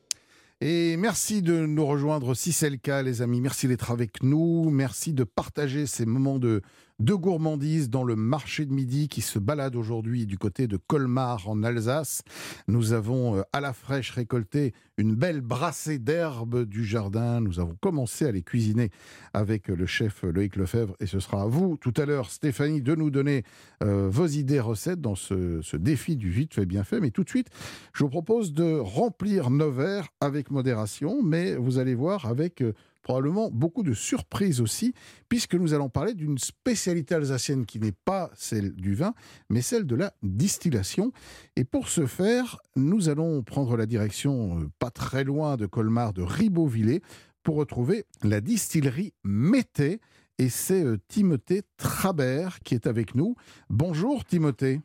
Et 0.60 0.96
merci 0.96 1.42
de 1.42 1.66
nous 1.66 1.84
rejoindre 1.84 2.34
si 2.34 2.52
c'est 2.52 2.70
le 2.70 2.76
cas, 2.76 3.02
les 3.02 3.20
amis. 3.20 3.40
Merci 3.40 3.66
d'être 3.66 3.90
avec 3.90 4.22
nous. 4.22 4.70
Merci 4.70 5.12
de 5.12 5.24
partager 5.24 5.86
ces 5.86 6.06
moments 6.06 6.38
de, 6.38 6.62
de 7.00 7.14
gourmandise 7.14 7.90
dans 7.90 8.04
le 8.04 8.14
marché 8.14 8.66
de 8.66 8.72
midi 8.72 9.08
qui 9.08 9.20
se 9.20 9.38
balade 9.38 9.74
aujourd'hui 9.74 10.26
du 10.26 10.38
côté 10.38 10.68
de 10.68 10.76
Colmar 10.76 11.48
en 11.48 11.62
Alsace. 11.64 12.22
Nous 12.68 12.92
avons 12.92 13.36
euh, 13.36 13.42
à 13.52 13.60
la 13.60 13.72
fraîche 13.72 14.10
récolté 14.10 14.72
une 14.96 15.14
belle 15.14 15.40
brassée 15.40 15.98
d'herbes 15.98 16.64
du 16.64 16.84
jardin. 16.84 17.40
Nous 17.40 17.58
avons 17.58 17.76
commencé 17.80 18.26
à 18.26 18.32
les 18.32 18.42
cuisiner 18.42 18.90
avec 19.32 19.68
le 19.68 19.86
chef 19.86 20.22
Loïc 20.22 20.54
Lefebvre 20.54 20.94
et 21.00 21.06
ce 21.06 21.18
sera 21.18 21.42
à 21.42 21.46
vous 21.46 21.76
tout 21.76 21.94
à 21.96 22.06
l'heure, 22.06 22.30
Stéphanie, 22.30 22.80
de 22.80 22.94
nous 22.94 23.10
donner 23.10 23.42
euh, 23.82 24.08
vos 24.08 24.26
idées 24.26 24.60
recettes 24.60 25.00
dans 25.00 25.16
ce, 25.16 25.76
défi 25.76 26.16
du 26.16 26.30
vite 26.30 26.54
fait 26.54 26.66
bien 26.66 26.84
fait. 26.84 27.00
Mais 27.00 27.10
tout 27.10 27.24
de 27.24 27.28
suite, 27.28 27.48
je 27.92 28.04
vous 28.04 28.10
propose 28.10 28.54
de 28.54 28.78
remplir 28.78 29.50
nos 29.50 29.72
verres 29.72 30.08
avec 30.20 30.52
modération, 30.52 31.22
mais 31.22 31.56
vous 31.56 31.78
allez 31.78 31.94
voir 31.94 32.26
avec 32.26 32.62
euh, 32.62 32.72
probablement 33.04 33.50
beaucoup 33.52 33.84
de 33.84 33.92
surprises 33.92 34.60
aussi, 34.60 34.94
puisque 35.28 35.54
nous 35.54 35.74
allons 35.74 35.90
parler 35.90 36.14
d'une 36.14 36.38
spécialité 36.38 37.14
alsacienne 37.14 37.66
qui 37.66 37.78
n'est 37.78 37.92
pas 37.92 38.30
celle 38.34 38.74
du 38.74 38.94
vin, 38.94 39.14
mais 39.50 39.60
celle 39.60 39.86
de 39.86 39.94
la 39.94 40.12
distillation. 40.22 41.12
Et 41.54 41.64
pour 41.64 41.88
ce 41.88 42.06
faire, 42.06 42.58
nous 42.74 43.08
allons 43.08 43.42
prendre 43.42 43.76
la 43.76 43.86
direction, 43.86 44.58
euh, 44.58 44.70
pas 44.78 44.90
très 44.90 45.22
loin 45.22 45.56
de 45.56 45.66
Colmar, 45.66 46.14
de 46.14 46.22
Ribeauvillé, 46.22 47.02
pour 47.44 47.56
retrouver 47.56 48.06
la 48.22 48.40
distillerie 48.40 49.12
Mété. 49.22 50.00
et 50.38 50.48
c'est 50.48 50.82
euh, 50.82 50.96
Timothée 51.06 51.62
Trabert 51.76 52.60
qui 52.64 52.74
est 52.74 52.86
avec 52.86 53.14
nous. 53.14 53.36
Bonjour 53.68 54.24
Timothée. 54.24 54.80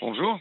Bonjour. 0.00 0.40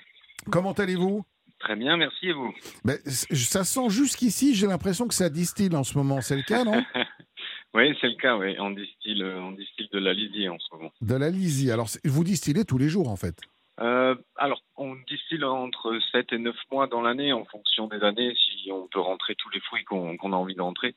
Comment 0.49 0.71
allez-vous? 0.71 1.23
Très 1.63 1.77
bien, 1.77 1.95
merci 1.95 2.27
et 2.27 2.33
vous 2.33 2.53
ben, 2.83 2.97
Ça 3.05 3.63
sent 3.63 3.89
jusqu'ici, 3.89 4.53
j'ai 4.53 4.67
l'impression 4.67 5.07
que 5.07 5.13
ça 5.13 5.29
distille 5.29 5.73
en 5.73 5.85
ce 5.85 5.97
moment, 5.97 6.19
c'est 6.19 6.35
le 6.35 6.43
cas, 6.43 6.65
non 6.65 6.83
Oui, 7.73 7.95
c'est 8.01 8.09
le 8.09 8.15
cas, 8.15 8.35
oui. 8.37 8.55
On 8.59 8.71
distille, 8.71 9.23
on 9.23 9.51
distille 9.51 9.87
de 9.91 9.97
la 9.97 10.13
lisie 10.13 10.47
en 10.49 10.59
ce 10.59 10.75
moment. 10.75 10.91
De 11.01 11.15
la 11.15 11.29
lisie. 11.29 11.71
Alors, 11.71 11.87
vous 12.03 12.23
distillez 12.23 12.65
tous 12.65 12.77
les 12.77 12.89
jours, 12.89 13.09
en 13.09 13.15
fait 13.15 13.39
euh, 13.79 14.13
alors, 14.35 14.61
on 14.77 14.93
distille 15.07 15.43
entre 15.43 15.97
7 16.11 16.33
et 16.33 16.37
9 16.37 16.55
mois 16.71 16.85
dans 16.85 17.01
l'année 17.01 17.33
en 17.33 17.43
fonction 17.45 17.87
des 17.87 18.03
années, 18.03 18.35
si 18.35 18.71
on 18.71 18.87
peut 18.87 18.99
rentrer 18.99 19.33
tous 19.35 19.49
les 19.49 19.59
fruits 19.61 19.83
qu'on 19.83 20.15
a 20.15 20.35
envie 20.35 20.53
de 20.53 20.61
rentrer. 20.61 20.93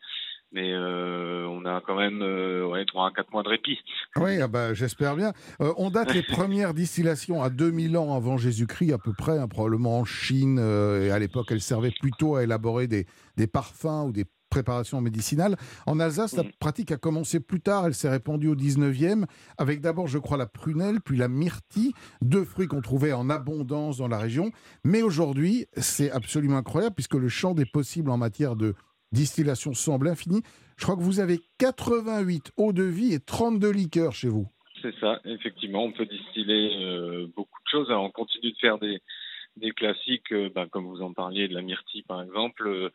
Mais 0.52 0.72
euh, 0.72 1.46
on 1.48 1.64
a 1.64 1.82
quand 1.84 1.96
même 1.96 2.22
euh, 2.22 2.66
ouais, 2.66 2.84
3 2.86 3.08
à 3.08 3.10
4 3.10 3.32
mois 3.32 3.42
de 3.42 3.48
répit. 3.48 3.78
Oui, 4.16 4.40
ah 4.40 4.48
bah, 4.48 4.74
j'espère 4.74 5.16
bien. 5.16 5.32
on 5.58 5.90
date 5.90 6.14
les 6.14 6.22
premières 6.28 6.72
distillations 6.72 7.42
à 7.42 7.50
2000 7.50 7.96
ans 7.98 8.14
avant 8.14 8.36
Jésus-Christ 8.36 8.92
à 8.92 8.98
peu 8.98 9.12
près, 9.12 9.38
hein, 9.38 9.48
probablement 9.48 9.98
en 9.98 10.04
Chine. 10.04 10.58
et 10.58 11.10
à 11.10 11.18
l'époque, 11.18 11.48
elles 11.50 11.60
servaient 11.60 11.94
plutôt 12.00 12.36
à 12.36 12.44
élaborer 12.44 12.86
des, 12.86 13.06
des 13.36 13.46
parfums 13.46 14.06
ou 14.06 14.12
des 14.12 14.24
préparation 14.50 15.00
médicinale. 15.00 15.56
En 15.86 16.00
Alsace, 16.00 16.34
la 16.34 16.44
pratique 16.58 16.92
a 16.92 16.96
commencé 16.96 17.40
plus 17.40 17.60
tard, 17.60 17.86
elle 17.86 17.94
s'est 17.94 18.08
répandue 18.08 18.48
au 18.48 18.56
19e, 18.56 19.24
avec 19.58 19.80
d'abord, 19.80 20.06
je 20.06 20.18
crois, 20.18 20.36
la 20.36 20.46
prunelle, 20.46 21.00
puis 21.00 21.16
la 21.16 21.28
myrtille, 21.28 21.92
deux 22.22 22.44
fruits 22.44 22.66
qu'on 22.66 22.80
trouvait 22.80 23.12
en 23.12 23.28
abondance 23.28 23.98
dans 23.98 24.08
la 24.08 24.18
région. 24.18 24.50
Mais 24.84 25.02
aujourd'hui, 25.02 25.66
c'est 25.76 26.10
absolument 26.10 26.58
incroyable, 26.58 26.94
puisque 26.94 27.14
le 27.14 27.28
champ 27.28 27.54
des 27.54 27.66
possibles 27.66 28.10
en 28.10 28.16
matière 28.16 28.56
de 28.56 28.74
distillation 29.12 29.74
semble 29.74 30.08
infini. 30.08 30.42
Je 30.76 30.84
crois 30.84 30.96
que 30.96 31.02
vous 31.02 31.20
avez 31.20 31.40
88 31.58 32.52
eaux 32.56 32.72
de 32.72 32.82
vie 32.82 33.14
et 33.14 33.20
32 33.20 33.70
liqueurs 33.70 34.12
chez 34.12 34.28
vous. 34.28 34.46
C'est 34.82 34.94
ça, 35.00 35.20
effectivement, 35.24 35.84
on 35.84 35.92
peut 35.92 36.06
distiller 36.06 36.76
euh, 36.76 37.26
beaucoup 37.34 37.58
de 37.64 37.70
choses. 37.70 37.90
On 37.90 38.10
continue 38.10 38.52
de 38.52 38.58
faire 38.58 38.78
des, 38.78 39.00
classiques, 39.72 40.32
euh, 40.32 40.50
ben, 40.54 40.68
comme 40.68 40.86
vous 40.86 41.00
en 41.00 41.12
parliez, 41.14 41.48
de 41.48 41.54
la 41.54 41.62
myrtille 41.62 42.02
par 42.02 42.22
exemple, 42.22 42.90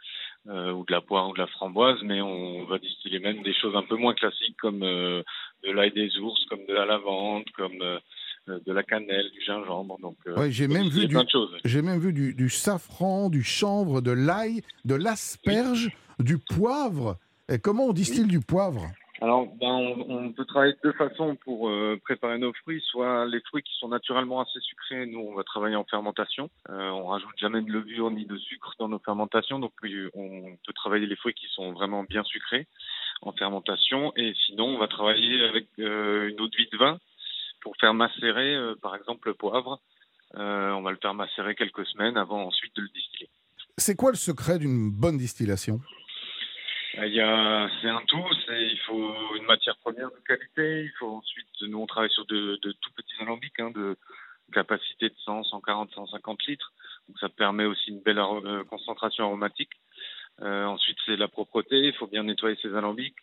euh, 0.48 0.72
ou 0.72 0.86
de 0.86 0.92
la 0.92 1.02
poire 1.02 1.30
ou 1.30 1.34
de 1.34 1.40
la 1.40 1.48
framboise, 1.48 2.00
mais 2.04 2.22
on 2.22 2.66
va 2.66 2.78
distiller 2.78 3.20
même 3.20 3.42
des 3.42 3.54
choses 3.54 3.76
un 3.76 3.84
peu 3.84 3.96
moins 3.96 4.14
classiques 4.14 4.58
comme 4.58 4.82
de 4.82 5.24
l'ail 5.72 5.92
des 5.92 6.18
ours, 6.20 6.46
comme 6.46 6.66
de 6.68 6.74
la 6.74 6.86
lavande, 6.86 7.46
comme 7.56 8.00
de 8.48 8.74
la 8.74 8.84
cannelle, 8.84 9.30
du 9.32 9.42
gingembre. 9.42 9.98
Donc, 10.02 10.18
j'ai 10.50 10.68
même, 10.68 10.90
vu 10.90 11.08
du, 11.08 11.18
j'ai 11.64 11.82
même 11.82 12.00
vu 12.00 12.14
du, 12.14 12.50
safran, 12.50 13.30
du 13.30 13.44
chanvre, 13.44 14.02
de 14.02 14.12
l'ail, 14.12 14.62
de 14.86 14.96
l'asperge, 14.96 15.92
du 16.20 16.38
poivre. 16.38 17.18
Et 17.50 17.60
comment 17.60 17.88
on 17.88 17.94
distille 17.94 18.28
du 18.28 18.40
poivre? 18.40 18.88
Alors, 19.22 19.46
ben, 19.60 19.68
on, 19.68 20.32
peut 20.32 20.46
travailler 20.46 20.74
de 20.74 20.80
deux 20.84 20.94
façons 20.94 21.36
pour 21.46 21.70
euh, 21.70 22.00
préparer 22.04 22.40
nos 22.40 22.54
fruits. 22.54 22.82
Soit 22.90 23.28
les 23.28 23.40
fruits 23.42 23.62
qui 23.62 23.74
sont 23.78 23.88
naturellement 23.88 24.42
assez 24.42 24.60
sucrés, 24.62 25.06
nous, 25.06 25.20
on 25.20 25.36
va 25.36 25.44
travailler 25.44 25.76
en 25.76 25.84
fermentation. 25.84 26.50
Euh, 26.70 26.90
on 26.90 27.06
rajoute 27.06 27.38
jamais 27.38 27.62
de 27.62 27.72
levure 27.72 28.10
ni 28.10 28.26
de 28.26 28.36
sucre 28.38 28.74
dans 28.80 28.90
nos 28.90 28.98
fermentations, 28.98 29.60
donc 29.60 29.74
on 30.16 30.58
peut 30.66 30.74
travailler 30.74 31.06
les 31.06 31.16
fruits 31.16 31.36
qui 31.36 31.46
sont 31.54 31.72
vraiment 31.72 32.04
bien 32.04 32.24
sucrés 32.24 32.66
en 33.22 33.32
fermentation. 33.34 34.12
Et 34.16 34.34
sinon, 34.48 34.66
on 34.66 34.80
va 34.80 34.88
travailler 34.88 35.44
avec 35.44 35.68
euh, 35.78 36.30
une 36.30 36.42
eau 36.42 36.48
de 36.48 36.58
vie 36.58 36.70
de 36.72 36.78
vin 36.78 37.00
pour 37.62 37.76
faire 37.78 37.94
macérer, 37.94 38.56
euh, 38.56 38.76
par 38.82 38.96
exemple, 38.96 39.30
le 39.30 39.34
poivre. 39.34 39.80
on 40.34 40.82
va 40.82 40.92
le 40.92 40.98
faire 41.02 41.14
macérer 41.14 41.56
quelques 41.56 41.86
semaines 41.86 42.18
avant 42.18 42.44
ensuite 42.46 42.76
de 42.76 42.82
le 42.82 42.90
distiller. 42.90 43.30
C'est 43.78 43.96
quoi 43.96 44.12
le 44.12 44.18
secret 44.18 44.60
d'une 44.60 44.92
bonne 44.92 45.18
distillation? 45.18 45.80
Euh, 46.98 47.68
c'est 47.82 47.90
un 47.90 48.02
tout. 48.08 48.24
Il 48.50 48.80
faut 48.86 49.36
une 49.36 49.46
matière 49.46 49.78
première 49.78 50.10
de 50.10 50.20
qualité. 50.28 50.84
Il 50.84 50.92
faut 51.00 51.16
ensuite, 51.16 51.48
nous 51.62 51.80
on 51.80 51.88
travaille 51.88 52.12
sur 52.12 52.26
de, 52.26 52.60
de 52.62 52.72
tout 52.74 52.92
petits 52.96 53.22
alambics, 53.22 53.60
hein, 53.60 53.72
de 53.72 53.98
capacité 54.52 55.10
de 55.10 55.16
100, 55.26 55.46
140, 55.46 55.92
150 55.94 56.46
litres. 56.48 56.74
Donc 57.08 57.18
ça 57.20 57.30
permet 57.30 57.66
aussi 57.66 57.92
une 57.92 58.02
belle 58.02 58.20
euh, 58.20 58.64
concentration 58.66 59.26
aromatique. 59.26 59.72
Euh, 60.42 60.66
ensuite, 60.66 60.98
c'est 61.06 61.16
la 61.16 61.28
propreté. 61.28 61.78
Il 61.78 61.94
faut 61.94 62.08
bien 62.08 62.24
nettoyer 62.24 62.58
ses 62.62 62.76
alambics. 62.76 63.16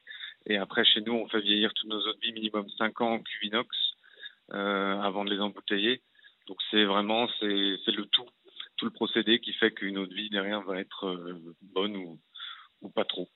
Et 0.47 0.57
après, 0.57 0.85
chez 0.85 1.01
nous, 1.03 1.13
on 1.13 1.29
fait 1.29 1.41
vieillir 1.41 1.73
tous 1.75 1.89
nos 1.89 2.01
eaux 2.01 2.15
de 2.15 2.21
vie 2.21 2.33
minimum 2.33 2.67
5 2.79 3.01
ans 3.01 3.13
en 3.15 3.19
cuvinox 3.19 3.69
euh, 3.69 3.98
avant 4.53 5.25
de 5.25 5.31
les 5.31 5.41
embouteiller. 5.41 6.03
Donc 6.47 6.59
c'est 6.71 6.85
vraiment 6.85 7.29
c'est, 7.41 7.77
c'est 7.85 7.93
le 7.93 8.07
tout, 8.07 8.25
tout 8.77 8.87
le 8.87 8.91
procédé 8.91 9.41
qui 9.41 9.53
fait 9.53 9.73
qu'une 9.73 9.99
eau 9.99 10.07
de 10.07 10.15
vie 10.15 10.31
derrière 10.31 10.63
va 10.63 10.81
être 10.81 11.07
euh, 11.07 11.55
bonne 11.61 11.97
ou, 11.97 12.19
ou 12.83 12.89
pas 12.89 13.05
trop. 13.05 13.29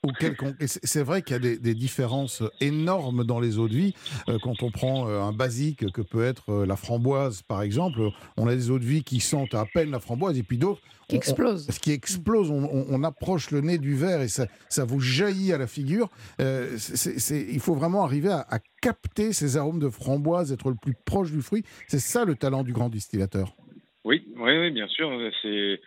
C'est 0.69 1.03
vrai 1.03 1.23
qu'il 1.23 1.33
y 1.33 1.37
a 1.37 1.57
des, 1.57 1.75
différences 1.75 2.43
énormes 2.61 3.25
dans 3.25 3.41
les 3.41 3.59
eaux 3.59 3.69
de 3.69 3.75
vie. 3.75 3.95
Euh, 4.29 4.39
quand 4.43 4.63
on 4.63 4.71
prend 4.71 5.09
euh, 5.09 5.21
un 5.21 5.33
basique 5.33 5.91
que 5.93 6.03
peut 6.03 6.25
être 6.25 6.51
euh, 6.51 6.67
la 6.67 6.77
framboise, 6.77 7.43
par 7.43 7.63
exemple, 7.63 8.01
on 8.37 8.47
a 8.47 8.55
des 8.55 8.71
eaux 8.71 8.79
de 8.79 8.85
vie 8.85 9.03
qui 9.03 9.21
sentent 9.21 9.55
à 9.55 9.65
peine 9.73 9.91
la 9.91 10.01
framboise 10.01 10.39
et 10.39 10.43
puis 10.43 10.59
d'autres 10.59 10.81
qui 11.09 11.17
explosent. 11.17 11.69
Ce 11.69 11.81
qui 11.81 11.93
explose, 11.93 12.51
on, 12.51 13.05
approche 13.05 13.51
le 13.51 13.61
nez 13.61 13.79
du 13.79 13.95
verre 13.95 14.23
et 14.23 14.29
ça, 14.29 14.47
ça 14.69 14.85
vous 14.85 15.01
jaillit 15.01 15.53
à 15.53 15.59
la 15.59 15.67
figure. 15.67 16.09
il 16.39 17.61
faut 17.61 17.75
vraiment 17.75 18.05
arriver 18.05 18.31
à, 18.31 18.47
à 18.49 18.61
capter 18.81 19.33
ces 19.33 19.57
arômes 19.57 19.81
de 19.81 19.91
framboise, 19.91 20.53
être 20.53 20.71
le 20.71 20.77
plus 20.77 20.95
proche 21.05 21.33
du 21.33 21.43
fruit. 21.43 21.65
C'est 21.89 21.99
ça 21.99 22.25
le 22.25 22.35
talent 22.35 22.63
du 22.63 22.73
grand 22.73 22.89
distillateur. 22.89 23.55
Oui, 24.05 24.27
oui, 24.37 24.59
oui, 24.59 24.71
bien 24.71 24.89
sûr. 24.89 25.11
C'est 25.43 25.81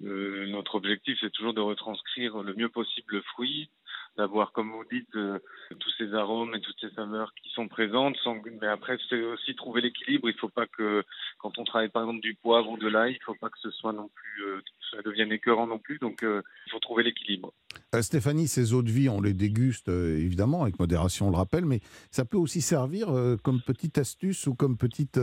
notre 0.00 0.76
objectif, 0.76 1.18
c'est 1.20 1.32
toujours 1.32 1.54
de 1.54 1.60
retranscrire 1.60 2.42
le 2.42 2.54
mieux 2.54 2.68
possible 2.68 3.16
le 3.16 3.22
fruit, 3.22 3.70
d'avoir, 4.18 4.52
comme 4.52 4.70
vous 4.72 4.84
dites, 4.90 5.14
euh, 5.14 5.38
tous 5.78 5.90
ces 5.96 6.12
arômes 6.12 6.54
et 6.54 6.60
toutes 6.60 6.78
ces 6.80 6.90
saveurs 6.90 7.32
qui 7.40 7.48
sont 7.50 7.68
présentes. 7.68 8.16
Mais 8.60 8.66
après, 8.66 8.98
c'est 9.08 9.22
aussi 9.22 9.54
trouver 9.54 9.80
l'équilibre. 9.80 10.28
Il 10.28 10.34
ne 10.34 10.38
faut 10.38 10.48
pas 10.48 10.66
que, 10.66 11.04
quand 11.38 11.56
on 11.58 11.64
travaille 11.64 11.88
par 11.88 12.02
exemple 12.02 12.20
du 12.20 12.34
poivre 12.34 12.68
ou 12.68 12.76
de 12.76 12.88
l'ail, 12.88 13.12
il 13.12 13.18
ne 13.20 13.24
faut 13.24 13.38
pas 13.40 13.48
que 13.48 13.58
ce 13.62 13.70
soit 13.70 13.92
non 13.92 14.10
plus, 14.12 14.44
euh, 14.44 14.60
ça 14.90 15.02
devienne 15.02 15.32
écœurant 15.32 15.66
non 15.66 15.78
plus. 15.78 15.98
Donc, 15.98 16.22
euh, 16.22 16.42
il 16.66 16.72
faut 16.72 16.80
trouver 16.80 17.04
l'équilibre. 17.04 17.54
Stéphanie, 18.02 18.48
ces 18.48 18.74
eaux 18.74 18.82
de 18.82 18.90
vie, 18.90 19.08
on 19.08 19.22
les 19.22 19.32
déguste 19.32 19.88
évidemment 19.88 20.62
avec 20.62 20.78
modération, 20.78 21.28
on 21.28 21.30
le 21.30 21.36
rappelle, 21.36 21.64
mais 21.64 21.80
ça 22.10 22.26
peut 22.26 22.36
aussi 22.36 22.60
servir 22.60 23.08
comme 23.42 23.62
petite 23.62 23.96
astuce 23.96 24.46
ou 24.46 24.54
comme 24.54 24.76
petite 24.76 25.18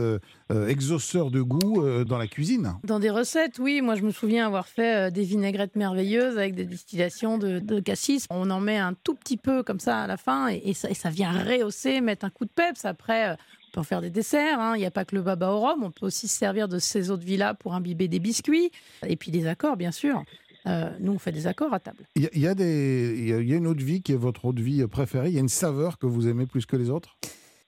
exauceur 0.50 1.30
de 1.30 1.42
goût 1.42 2.04
dans 2.04 2.18
la 2.18 2.26
cuisine. 2.26 2.72
Dans 2.82 2.98
des 2.98 3.10
recettes, 3.10 3.60
oui. 3.60 3.82
Moi, 3.82 3.94
je 3.94 4.02
me 4.02 4.10
souviens 4.10 4.46
avoir 4.46 4.66
fait 4.66 5.12
des 5.12 5.22
vinaigrettes 5.22 5.76
merveilleuses 5.76 6.38
avec 6.38 6.56
des 6.56 6.64
distillations 6.64 7.38
de, 7.38 7.60
de 7.60 7.78
cassis. 7.78 8.26
On 8.30 8.50
en 8.50 8.60
met 8.60 8.78
un 8.78 8.85
tout 8.94 9.14
petit 9.14 9.36
peu 9.36 9.62
comme 9.62 9.80
ça 9.80 10.02
à 10.02 10.06
la 10.06 10.16
fin 10.16 10.48
et, 10.48 10.74
ça, 10.74 11.10
vient 11.10 11.32
rehausser, 11.32 12.00
mettre 12.00 12.24
un 12.24 12.30
coup 12.30 12.44
de 12.44 12.50
peps. 12.50 12.84
Après, 12.84 13.30
euh, 13.30 13.34
on 13.34 13.72
peut 13.72 13.80
en 13.80 13.84
faire 13.84 14.00
des 14.00 14.10
desserts. 14.10 14.60
Hein. 14.60 14.76
Il 14.76 14.80
n'y 14.80 14.86
a 14.86 14.90
pas 14.90 15.04
que 15.04 15.14
le 15.14 15.22
baba 15.22 15.50
au 15.50 15.60
rhum. 15.60 15.82
On 15.82 15.90
peut 15.90 16.06
aussi 16.06 16.28
se 16.28 16.36
servir 16.36 16.68
de 16.68 16.78
ces 16.78 17.10
eaux 17.10 17.16
de 17.16 17.24
vie-là 17.24 17.54
pour 17.54 17.74
imbiber 17.74 18.08
des 18.08 18.18
biscuits 18.18 18.70
et 19.06 19.16
puis 19.16 19.30
des 19.30 19.46
accords, 19.46 19.76
bien 19.76 19.92
sûr. 19.92 20.24
Euh, 20.66 20.90
nous, 21.00 21.12
on 21.12 21.18
fait 21.18 21.32
des 21.32 21.46
accords 21.46 21.72
à 21.72 21.80
table. 21.80 22.08
Il 22.16 22.28
y, 22.34 22.46
a, 22.46 22.54
des, 22.54 23.14
il 23.16 23.48
y 23.48 23.52
a 23.52 23.56
une 23.56 23.66
eau 23.66 23.74
de 23.74 23.84
vie 23.84 24.02
qui 24.02 24.12
est 24.12 24.16
votre 24.16 24.46
eau 24.46 24.52
de 24.52 24.62
vie 24.62 24.84
préférée? 24.86 25.28
Il 25.28 25.34
y 25.34 25.38
a 25.38 25.40
une 25.40 25.48
saveur 25.48 25.98
que 25.98 26.06
vous 26.06 26.26
aimez 26.26 26.46
plus 26.46 26.66
que 26.66 26.76
les 26.76 26.90
autres? 26.90 27.16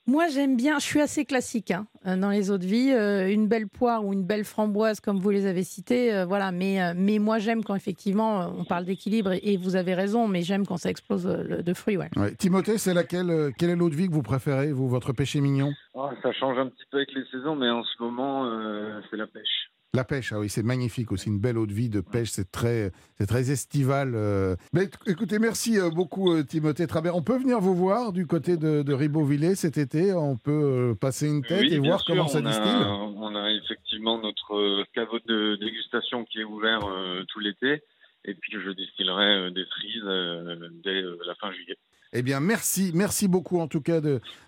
Moi, 0.09 0.27
j'aime 0.29 0.57
bien, 0.57 0.79
je 0.79 0.87
suis 0.87 1.03
assez 1.03 1.27
classique 1.27 1.71
hein, 1.71 1.87
euh, 2.07 2.17
dans 2.17 2.31
les 2.31 2.51
eaux 2.51 2.57
de 2.57 2.65
vie. 2.65 2.93
Euh, 2.93 3.31
une 3.31 3.47
belle 3.47 3.69
poire 3.69 4.07
ou 4.07 4.15
une 4.15 4.25
belle 4.25 4.45
framboise, 4.45 5.01
comme 5.01 5.19
vous 5.19 5.29
les 5.29 5.45
avez 5.45 5.63
citées, 5.63 6.15
euh, 6.15 6.25
voilà. 6.25 6.51
Mais, 6.51 6.95
mais 6.95 7.19
moi, 7.19 7.39
j'aime 7.39 7.63
quand 7.63 7.75
effectivement 7.75 8.51
on 8.59 8.65
parle 8.65 8.87
d'équilibre 8.87 9.33
et, 9.43 9.59
vous 9.59 9.77
avez 9.77 9.93
raison, 9.93 10.27
mais 10.27 10.41
j'aime 10.41 10.67
quand 10.67 10.79
ça 10.79 10.89
explose 10.89 11.25
de 11.25 11.75
fruits. 11.75 11.99
Ouais. 11.99 12.09
Timothée, 12.39 12.79
c'est 12.79 12.95
laquelle 12.95 13.53
Quelle 13.59 13.69
est 13.69 13.77
l'eau 13.77 13.91
de 13.91 13.95
vie 13.95 14.09
que 14.09 14.15
vous 14.15 14.23
préférez, 14.23 14.73
vous, 14.73 14.89
votre 14.89 15.13
péché 15.13 15.43
mignon? 15.43 15.73
Ah, 15.95 16.11
Ça 16.23 16.33
change 16.33 16.57
un 16.57 16.69
petit 16.69 16.85
peu 16.91 16.97
avec 16.97 17.13
les 17.13 17.25
saisons, 17.31 17.55
mais 17.55 17.69
en 17.69 17.85
ce 17.85 18.03
moment, 18.03 18.51
c'est 19.11 19.17
la 19.19 19.27
pêche. 19.27 19.69
La 19.95 20.05
pêche, 20.05 20.35
ah 20.35 20.39
oui, 20.39 20.51
c'est 20.51 20.63
magnifique 20.63 21.13
aussi, 21.13 21.29
une 21.31 21.41
belle 21.41 21.57
eau 21.57 21.67
de 21.67 21.73
vie 21.73 21.89
de 21.89 22.03
pêche, 22.03 22.29
c'est 22.29 22.51
très, 22.51 22.93
c'est 23.17 23.27
très 23.27 23.51
estival. 23.51 24.13
Euh. 24.15 24.55
Mais 24.75 24.91
écoutez, 25.07 25.39
merci 25.39 25.79
euh, 25.79 25.89
beaucoup 25.89 26.31
euh, 26.31 26.43
Timothée 26.43 26.87
Trabert. 26.87 27.17
On 27.17 27.23
peut 27.23 27.39
venir 27.39 27.59
vous 27.59 27.75
voir 27.75 28.13
du 28.13 28.27
côté 28.27 28.59
de, 28.59 28.83
de 28.83 28.93
Ribeauvillé 28.93 29.55
cet 29.55 29.79
été, 29.79 30.13
on 30.13 30.37
peut 30.37 30.95
passer 31.01 31.27
une 31.27 31.43
tête 31.43 31.73
et 31.73 31.79
voir 31.79 32.05
comment 32.07 32.29
ça 32.29 32.43
distille? 32.43 32.85
On 33.17 33.35
a 33.35 33.51
effectivement 33.51 34.21
notre 34.21 34.85
caveau 34.93 35.21
de 35.27 35.57
dégustation 35.57 36.27
qui 36.27 36.41
est 36.41 36.45
ouvert 36.45 36.81
tout 37.29 37.41
l'été, 37.41 37.83
et 38.27 38.35
puis 38.35 38.59
je 38.63 38.71
distillerai 38.71 39.51
des 39.53 39.65
cerises 39.65 40.69
dès 40.85 41.01
la 41.01 41.35
fin 41.41 41.51
juillet. 41.51 41.79
Eh 42.13 42.23
bien, 42.23 42.41
merci, 42.41 42.91
merci 42.95 43.27
beaucoup 43.27 43.59
en 43.59 43.69
tout 43.69 43.81
cas 43.83 44.01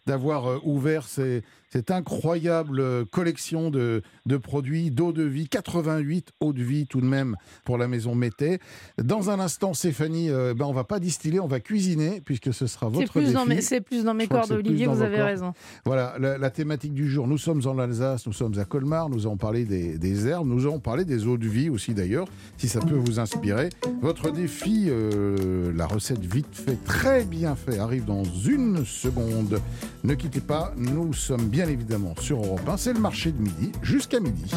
d'avoir 0.06 0.66
ouvert 0.66 1.04
ces, 1.04 1.42
cette 1.72 1.90
incroyable 1.90 3.06
collection 3.06 3.70
de, 3.70 4.02
de 4.26 4.36
produits 4.36 4.90
d'eau 4.90 5.12
de 5.12 5.22
vie, 5.22 5.48
88 5.48 6.30
eau 6.40 6.52
de 6.52 6.62
vie 6.62 6.86
tout 6.86 7.00
de 7.00 7.06
même 7.06 7.36
pour 7.64 7.78
la 7.78 7.86
maison 7.88 8.14
Mété. 8.14 8.58
Dans 9.02 9.30
un 9.30 9.38
instant, 9.40 9.72
Stéphanie, 9.72 10.30
euh, 10.30 10.52
ben 10.54 10.64
on 10.66 10.72
va 10.72 10.84
pas 10.84 10.98
distiller, 10.98 11.38
on 11.40 11.46
va 11.46 11.60
cuisiner 11.60 12.20
puisque 12.24 12.52
ce 12.52 12.66
sera 12.66 12.88
votre 12.88 13.12
plus 13.12 13.20
défi. 13.22 13.34
dans 13.34 13.46
mes- 13.46 13.60
C'est 13.60 13.80
plus 13.80 14.04
dans 14.04 14.14
mes 14.14 14.26
cordes, 14.26 14.50
Olivier, 14.52 14.86
vous 14.86 15.02
avez 15.02 15.22
raison. 15.22 15.52
Voilà, 15.84 16.16
la, 16.18 16.38
la 16.38 16.50
thématique 16.50 16.92
du 16.92 17.08
jour. 17.08 17.28
Nous 17.28 17.38
sommes 17.38 17.62
en 17.66 17.78
Alsace, 17.78 18.26
nous 18.26 18.32
sommes 18.32 18.58
à 18.58 18.64
Colmar, 18.64 19.08
nous 19.08 19.26
avons 19.26 19.36
parlé 19.36 19.64
des, 19.64 19.96
des 19.98 20.26
herbes, 20.26 20.46
nous 20.48 20.66
avons 20.66 20.80
parlé 20.80 21.04
des 21.04 21.26
eaux 21.26 21.38
de 21.38 21.46
vie 21.48 21.70
aussi 21.70 21.94
d'ailleurs, 21.94 22.26
si 22.58 22.68
ça 22.68 22.80
peut 22.80 22.96
vous 22.96 23.20
inspirer. 23.20 23.68
Votre 24.02 24.30
défi, 24.32 24.86
euh, 24.88 25.72
la 25.74 25.86
recette 25.86 26.24
vite 26.24 26.46
fait, 26.52 26.82
très 26.84 27.24
bien 27.24 27.54
fait, 27.54 27.78
arrive 27.78 28.04
dans 28.06 28.24
une 28.24 28.84
seconde. 28.84 29.60
Ne 30.04 30.14
quittez 30.14 30.40
pas, 30.40 30.72
nous 30.76 31.12
sommes 31.12 31.46
bien 31.48 31.59
évidemment 31.68 32.14
sur 32.20 32.38
Europe 32.38 32.68
1, 32.68 32.76
c'est 32.76 32.92
le 32.92 33.00
marché 33.00 33.32
de 33.32 33.40
midi, 33.40 33.72
jusqu'à 33.82 34.20
midi. 34.20 34.50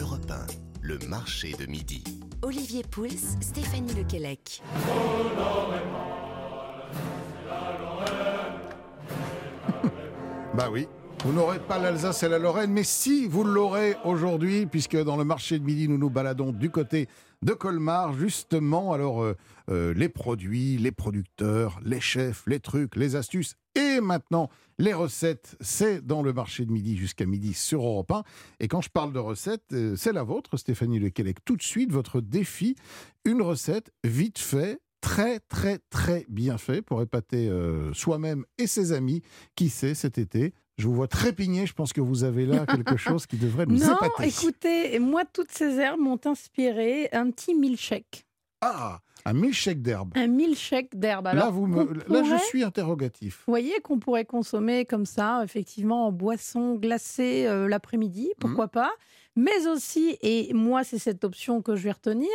Europe 0.00 0.30
1, 0.30 0.46
le 0.80 0.98
marché 1.08 1.54
de 1.58 1.66
midi. 1.66 2.04
Olivier 2.42 2.82
Pouls, 2.82 3.08
Stéphanie 3.40 3.92
Lequelec. 3.94 4.62
Bah 10.54 10.68
oui. 10.72 10.88
Vous 11.24 11.32
n'aurez 11.32 11.58
pas 11.58 11.78
l'Alsace 11.78 12.22
et 12.22 12.28
la 12.28 12.38
Lorraine, 12.38 12.70
mais 12.72 12.84
si 12.84 13.26
vous 13.26 13.42
l'aurez 13.42 13.96
aujourd'hui, 14.04 14.66
puisque 14.66 14.96
dans 14.96 15.16
le 15.16 15.24
marché 15.24 15.58
de 15.58 15.64
midi, 15.64 15.88
nous 15.88 15.98
nous 15.98 16.10
baladons 16.10 16.52
du 16.52 16.70
côté 16.70 17.08
de 17.42 17.52
Colmar, 17.54 18.12
justement. 18.12 18.92
Alors, 18.92 19.24
euh, 19.24 19.36
euh, 19.68 19.92
les 19.94 20.08
produits, 20.08 20.78
les 20.78 20.92
producteurs, 20.92 21.80
les 21.84 22.00
chefs, 22.00 22.44
les 22.46 22.60
trucs, 22.60 22.94
les 22.94 23.16
astuces, 23.16 23.56
et 23.74 23.87
maintenant 24.00 24.48
les 24.78 24.92
recettes, 24.92 25.56
c'est 25.60 26.04
dans 26.06 26.22
le 26.22 26.32
marché 26.32 26.64
de 26.64 26.70
midi 26.72 26.96
jusqu'à 26.96 27.26
midi 27.26 27.52
sur 27.54 27.82
Europe 27.84 28.12
1. 28.12 28.22
Et 28.60 28.68
quand 28.68 28.80
je 28.80 28.90
parle 28.90 29.12
de 29.12 29.18
recettes, 29.18 29.64
euh, 29.72 29.96
c'est 29.96 30.12
la 30.12 30.22
vôtre, 30.22 30.56
Stéphanie 30.56 30.98
Lequelec. 31.00 31.44
Tout 31.44 31.56
de 31.56 31.62
suite, 31.62 31.90
votre 31.90 32.20
défi, 32.20 32.76
une 33.24 33.42
recette 33.42 33.90
vite 34.04 34.38
fait, 34.38 34.80
très 35.00 35.40
très 35.40 35.78
très 35.90 36.26
bien 36.28 36.58
fait 36.58 36.82
pour 36.82 37.02
épater 37.02 37.48
euh, 37.48 37.92
soi-même 37.92 38.44
et 38.58 38.66
ses 38.66 38.92
amis. 38.92 39.22
Qui 39.56 39.68
sait 39.68 39.94
cet 39.94 40.18
été 40.18 40.54
Je 40.76 40.86
vous 40.86 40.94
vois 40.94 41.08
trépigner. 41.08 41.66
Je 41.66 41.72
pense 41.72 41.92
que 41.92 42.00
vous 42.00 42.22
avez 42.24 42.46
là 42.46 42.64
quelque 42.66 42.96
chose 42.96 43.26
qui 43.26 43.36
devrait 43.36 43.66
nous 43.66 43.78
Non, 43.78 43.96
épater. 43.96 44.28
écoutez, 44.28 44.98
moi, 45.00 45.24
toutes 45.32 45.50
ces 45.50 45.78
herbes 45.78 46.00
m'ont 46.00 46.20
inspiré 46.24 47.08
un 47.12 47.30
petit 47.30 47.54
milkshake. 47.54 48.27
Ah, 48.60 49.00
un 49.24 49.32
milkshake 49.34 49.82
d'herbe. 49.82 50.12
Un 50.16 50.26
milkshake 50.26 50.96
d'herbe. 50.98 51.26
Là, 51.32 51.50
vous 51.50 51.66
me... 51.66 51.84
là, 52.08 52.22
je 52.24 52.36
suis 52.46 52.64
interrogatif. 52.64 53.44
Vous 53.46 53.52
voyez 53.52 53.80
qu'on 53.82 53.98
pourrait 53.98 54.24
consommer 54.24 54.84
comme 54.84 55.06
ça, 55.06 55.42
effectivement, 55.44 56.06
en 56.06 56.12
boisson 56.12 56.74
glacée 56.74 57.46
euh, 57.46 57.68
l'après-midi, 57.68 58.26
Mhm. 58.28 58.34
pourquoi 58.40 58.68
pas. 58.68 58.90
Mais 59.36 59.68
aussi, 59.68 60.16
et 60.22 60.52
moi, 60.52 60.82
c'est 60.82 60.98
cette 60.98 61.22
option 61.22 61.62
que 61.62 61.76
je 61.76 61.84
vais 61.84 61.92
retenir, 61.92 62.28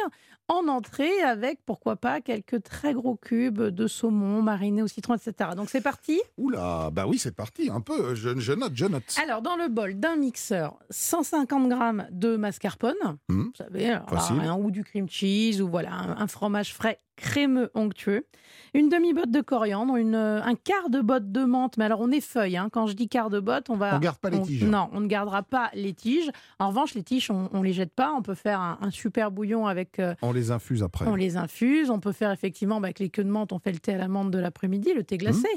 en 0.54 0.68
entrée 0.68 1.22
avec, 1.22 1.60
pourquoi 1.66 1.96
pas, 1.96 2.22
quelques 2.22 2.62
très 2.64 2.94
gros 2.94 3.16
cubes 3.16 3.62
de 3.62 3.88
saumon 3.88 4.42
mariné 4.42 4.82
au 4.82 4.88
citron, 4.88 5.16
etc. 5.16 5.52
Donc 5.56 5.70
c'est 5.70 5.82
parti? 5.82 6.20
Oula, 6.38 6.90
bah 6.92 7.06
oui, 7.08 7.18
c'est 7.18 7.36
parti, 7.36 7.70
un 7.70 7.82
peu. 7.82 8.16
Je, 8.16 8.38
je 8.40 8.54
note, 8.54 8.74
je 8.76 8.86
note. 8.86 9.04
Alors, 9.24 9.42
dans 9.42 9.56
le 9.56 9.68
bol 9.70 9.96
d'un 10.00 10.16
mixeur, 10.16 10.78
150 10.90 11.70
grammes 11.70 12.06
de 12.12 12.36
mascarpone, 12.38 12.94
Mhm. 13.30 13.44
vous 13.46 13.52
savez, 13.58 13.90
alors, 13.92 14.32
un- 14.32 14.58
ou 14.58 14.72
du 14.72 14.84
cream 14.84 15.10
cheese, 15.10 15.62
ou 15.62 15.68
voilà, 15.68 15.94
un, 15.94 16.18
un 16.22 16.28
fromage 16.28 16.74
frais 16.74 16.98
crémeux 17.16 17.70
onctueux, 17.76 18.26
une 18.74 18.90
demi-botte 18.90 19.30
de 19.30 19.42
coriandre, 19.42 19.98
une, 19.98 20.16
euh, 20.16 20.42
un 20.42 20.56
quart 20.56 20.90
de 20.90 21.00
botte 21.00 21.32
de 21.32 21.44
menthe, 21.46 21.78
mais 21.78 21.86
alors 21.86 22.02
on 22.02 22.10
effeuille, 22.12 22.58
hein. 22.58 22.70
quand 22.72 22.88
je 22.88 22.94
dis 22.94 23.08
quart 23.08 23.30
de 23.30 23.40
botte, 23.40 23.70
on 23.70 23.76
va... 23.78 23.96
On 23.98 24.00
garde 24.00 24.18
pas 24.18 24.32
les 24.32 24.38
on- 24.38 24.42
tiges. 24.42 24.64
Non, 24.64 24.90
on 24.94 25.00
ne 25.00 25.06
gardera 25.08 25.44
pas 25.44 25.70
les 25.76 25.94
tiges. 25.94 26.32
En 26.58 26.70
revanche, 26.70 26.96
les 26.96 27.04
tiges, 27.04 27.30
on 27.30 27.50
ne 27.54 27.64
les 27.64 27.74
jette 27.74 27.94
pas, 27.94 28.14
on 28.18 28.24
peut 28.24 28.34
faire 28.34 28.60
un, 28.60 28.80
un 28.82 28.90
super 28.90 29.30
bouillon 29.30 29.68
avec... 29.68 30.00
euh, 30.00 30.16
On 30.24 30.32
les 30.34 30.43
infuse 30.52 30.84
après. 30.84 31.06
on 31.08 31.16
les 31.16 31.38
infuse, 31.38 31.90
on 31.90 32.00
peut 32.00 32.12
faire 32.12 32.32
effectivement 32.32 32.80
bah, 32.82 32.88
avec 32.88 33.00
les 33.00 33.10
queues 33.10 33.24
de 33.24 33.30
menthe, 33.30 33.52
on 33.52 33.60
fait 33.60 33.72
le 33.72 33.80
thé 33.80 33.94
à 33.94 33.98
la 33.98 34.08
menthe 34.08 34.32
de 34.32 34.40
l'après-midi, 34.40 34.94
le 34.94 35.04
thé 35.04 35.18
glacé. 35.18 35.48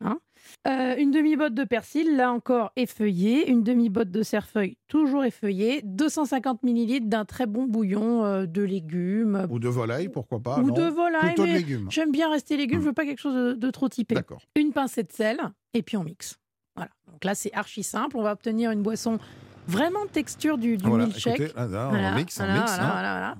hein. 0.00 0.18
Euh, 0.68 0.94
une 0.96 1.10
demi-botte 1.10 1.54
de 1.54 1.64
persil, 1.64 2.16
là 2.16 2.30
encore 2.32 2.70
effeuillé, 2.76 3.50
une 3.50 3.62
demi-botte 3.64 4.10
de 4.10 4.22
cerfeuil, 4.22 4.76
toujours 4.86 5.24
effeuillé, 5.24 5.82
250 5.84 6.62
millilitres 6.62 7.06
d'un 7.08 7.24
très 7.24 7.46
bon 7.46 7.64
bouillon 7.66 8.24
euh, 8.24 8.46
de 8.46 8.62
légumes 8.62 9.46
Ou 9.50 9.58
de 9.58 9.68
volaille, 9.68 10.08
pourquoi 10.08 10.38
pas 10.40 10.58
ou 10.60 10.68
non 10.68 10.74
de 10.74 10.84
volaille, 10.88 11.34
Plutôt 11.34 11.42
de 11.42 11.48
mais 11.48 11.58
légumes. 11.58 11.86
j'aime 11.90 12.12
bien 12.12 12.30
rester 12.30 12.56
légumes, 12.56 12.78
Mm. 12.78 12.82
je 12.82 12.86
veux 12.86 12.92
pas 12.92 13.04
quelque 13.04 13.18
chose 13.20 13.34
de, 13.34 13.52
de 13.54 13.70
trop 13.70 13.88
typé. 13.88 14.14
D'accord. 14.14 14.40
Une 14.56 14.72
pincée 14.72 15.02
de 15.02 15.12
sel 15.12 15.38
et 15.74 15.82
puis 15.82 15.96
on 15.96 16.04
mixe. 16.04 16.38
Voilà. 16.76 16.90
Donc 17.10 17.24
là 17.24 17.34
c'est 17.34 17.52
archi 17.52 17.82
simple, 17.82 18.16
on 18.16 18.22
va 18.22 18.32
obtenir 18.32 18.70
une 18.70 18.82
boisson 18.82 19.18
vraiment 19.66 20.06
texture 20.12 20.56
du, 20.58 20.76
du 20.76 20.86
Voilà, 20.86 21.06
milkshake. 21.06 21.40
écoutez, 21.40 21.58
là, 21.58 21.66
là, 21.66 21.88
Voilà, 21.88 22.12
on 22.12 22.14
mixe, 22.14 22.38
on 22.40 22.44
voilà, 22.44 22.60
mixe. 22.60 22.76
voilà, 22.76 23.28
hein. 23.30 23.34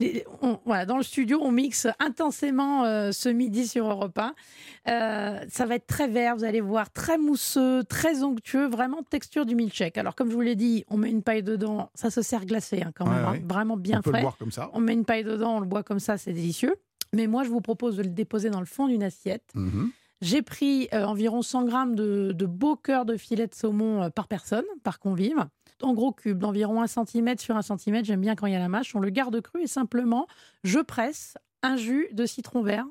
Voilà, 0.00 0.12
voilà. 0.12 0.14
Les- 0.14 0.24
on- 0.42 0.58
voilà, 0.64 0.86
dans 0.86 0.96
le 0.96 1.02
studio, 1.02 1.38
on 1.42 1.50
mixe 1.50 1.86
intensément 1.98 2.84
euh, 2.84 3.10
ce 3.12 3.28
midi 3.28 3.66
sur 3.66 3.88
Europe 3.88 4.18
1. 4.18 4.34
Euh, 4.88 5.40
ça 5.48 5.66
va 5.66 5.74
être 5.74 5.86
très 5.86 6.08
vert, 6.08 6.36
vous 6.36 6.44
allez 6.44 6.60
voir, 6.60 6.90
très 6.92 7.18
mousseux, 7.18 7.84
très 7.84 8.22
onctueux, 8.22 8.66
vraiment 8.68 9.02
texture 9.02 9.44
du 9.46 9.54
milkshake. 9.54 9.98
Alors, 9.98 10.14
comme 10.14 10.30
je 10.30 10.34
vous 10.34 10.40
l'ai 10.40 10.56
dit, 10.56 10.84
on 10.88 10.96
met 10.96 11.10
une 11.10 11.22
paille 11.22 11.42
dedans, 11.42 11.90
ça 11.94 12.10
se 12.10 12.22
sert 12.22 12.46
glacé 12.46 12.82
hein, 12.82 12.92
quand 12.94 13.04
Ouais, 13.06 13.14
même, 13.14 13.24
hein, 13.24 13.38
vraiment 13.48 13.76
bien 13.76 13.98
on 13.98 14.02
peut 14.02 14.10
frais. 14.10 14.20
le 14.20 14.24
boire 14.24 14.36
comme 14.38 14.52
ça. 14.52 14.70
On 14.72 14.80
met 14.80 14.94
une 14.94 15.04
paille 15.04 15.24
dedans, 15.24 15.56
on 15.56 15.60
le 15.60 15.66
boit 15.66 15.82
comme 15.82 16.00
ça, 16.00 16.16
c'est 16.16 16.32
délicieux. 16.32 16.74
Mais 17.14 17.26
moi, 17.26 17.42
je 17.44 17.48
vous 17.48 17.60
propose 17.60 17.96
de 17.96 18.02
le 18.02 18.10
déposer 18.10 18.50
dans 18.50 18.60
le 18.60 18.66
fond 18.66 18.86
d'une 18.86 19.02
assiette. 19.02 19.50
Mhm. 19.54 19.90
J'ai 20.20 20.42
pris 20.42 20.88
euh, 20.92 21.04
environ 21.04 21.42
100 21.42 21.64
grammes 21.64 21.94
de, 21.94 22.32
de 22.32 22.46
beaux 22.46 22.74
cœurs 22.76 23.04
de 23.04 23.16
filet 23.16 23.46
de 23.46 23.54
saumon 23.54 24.02
euh, 24.02 24.10
par 24.10 24.26
personne, 24.26 24.64
par 24.82 24.98
convive. 24.98 25.36
En 25.82 25.94
gros 25.94 26.12
cubes, 26.12 26.38
d'environ 26.38 26.82
1 26.82 26.86
cm 26.86 27.38
sur 27.38 27.56
1 27.56 27.62
cm. 27.62 28.04
J'aime 28.04 28.20
bien 28.20 28.34
quand 28.34 28.46
il 28.46 28.52
y 28.52 28.56
a 28.56 28.58
la 28.58 28.68
mâche. 28.68 28.94
On 28.94 29.00
le 29.00 29.10
garde 29.10 29.40
cru 29.40 29.62
et 29.62 29.66
simplement, 29.66 30.26
je 30.64 30.80
presse 30.80 31.36
un 31.62 31.76
jus 31.76 32.08
de 32.12 32.26
citron 32.26 32.62
vert 32.62 32.86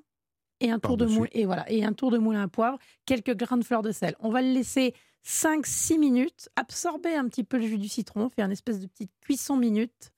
et 0.60 0.72
un, 0.72 0.80
tour 0.80 0.98
de 0.98 1.06
moule, 1.06 1.30
et, 1.34 1.46
voilà, 1.46 1.70
et 1.72 1.84
un 1.86 1.94
tour 1.94 2.12
de 2.12 2.18
moulin 2.18 2.44
à 2.44 2.48
poivre, 2.48 2.80
quelques 3.06 3.36
grains 3.36 3.58
de 3.58 3.64
fleur 3.64 3.82
de 3.82 3.92
sel. 3.92 4.16
On 4.20 4.30
va 4.30 4.42
le 4.42 4.52
laisser 4.52 4.94
5-6 5.26 6.00
minutes, 6.00 6.50
absorber 6.56 7.14
un 7.14 7.28
petit 7.28 7.44
peu 7.44 7.58
le 7.58 7.68
jus 7.68 7.78
du 7.78 7.90
citron, 7.90 8.30
faire 8.30 8.46
une 8.46 8.52
espèce 8.52 8.80
de 8.80 8.88
petite 8.88 9.12
cuisson 9.22 9.58
minute. 9.58 10.12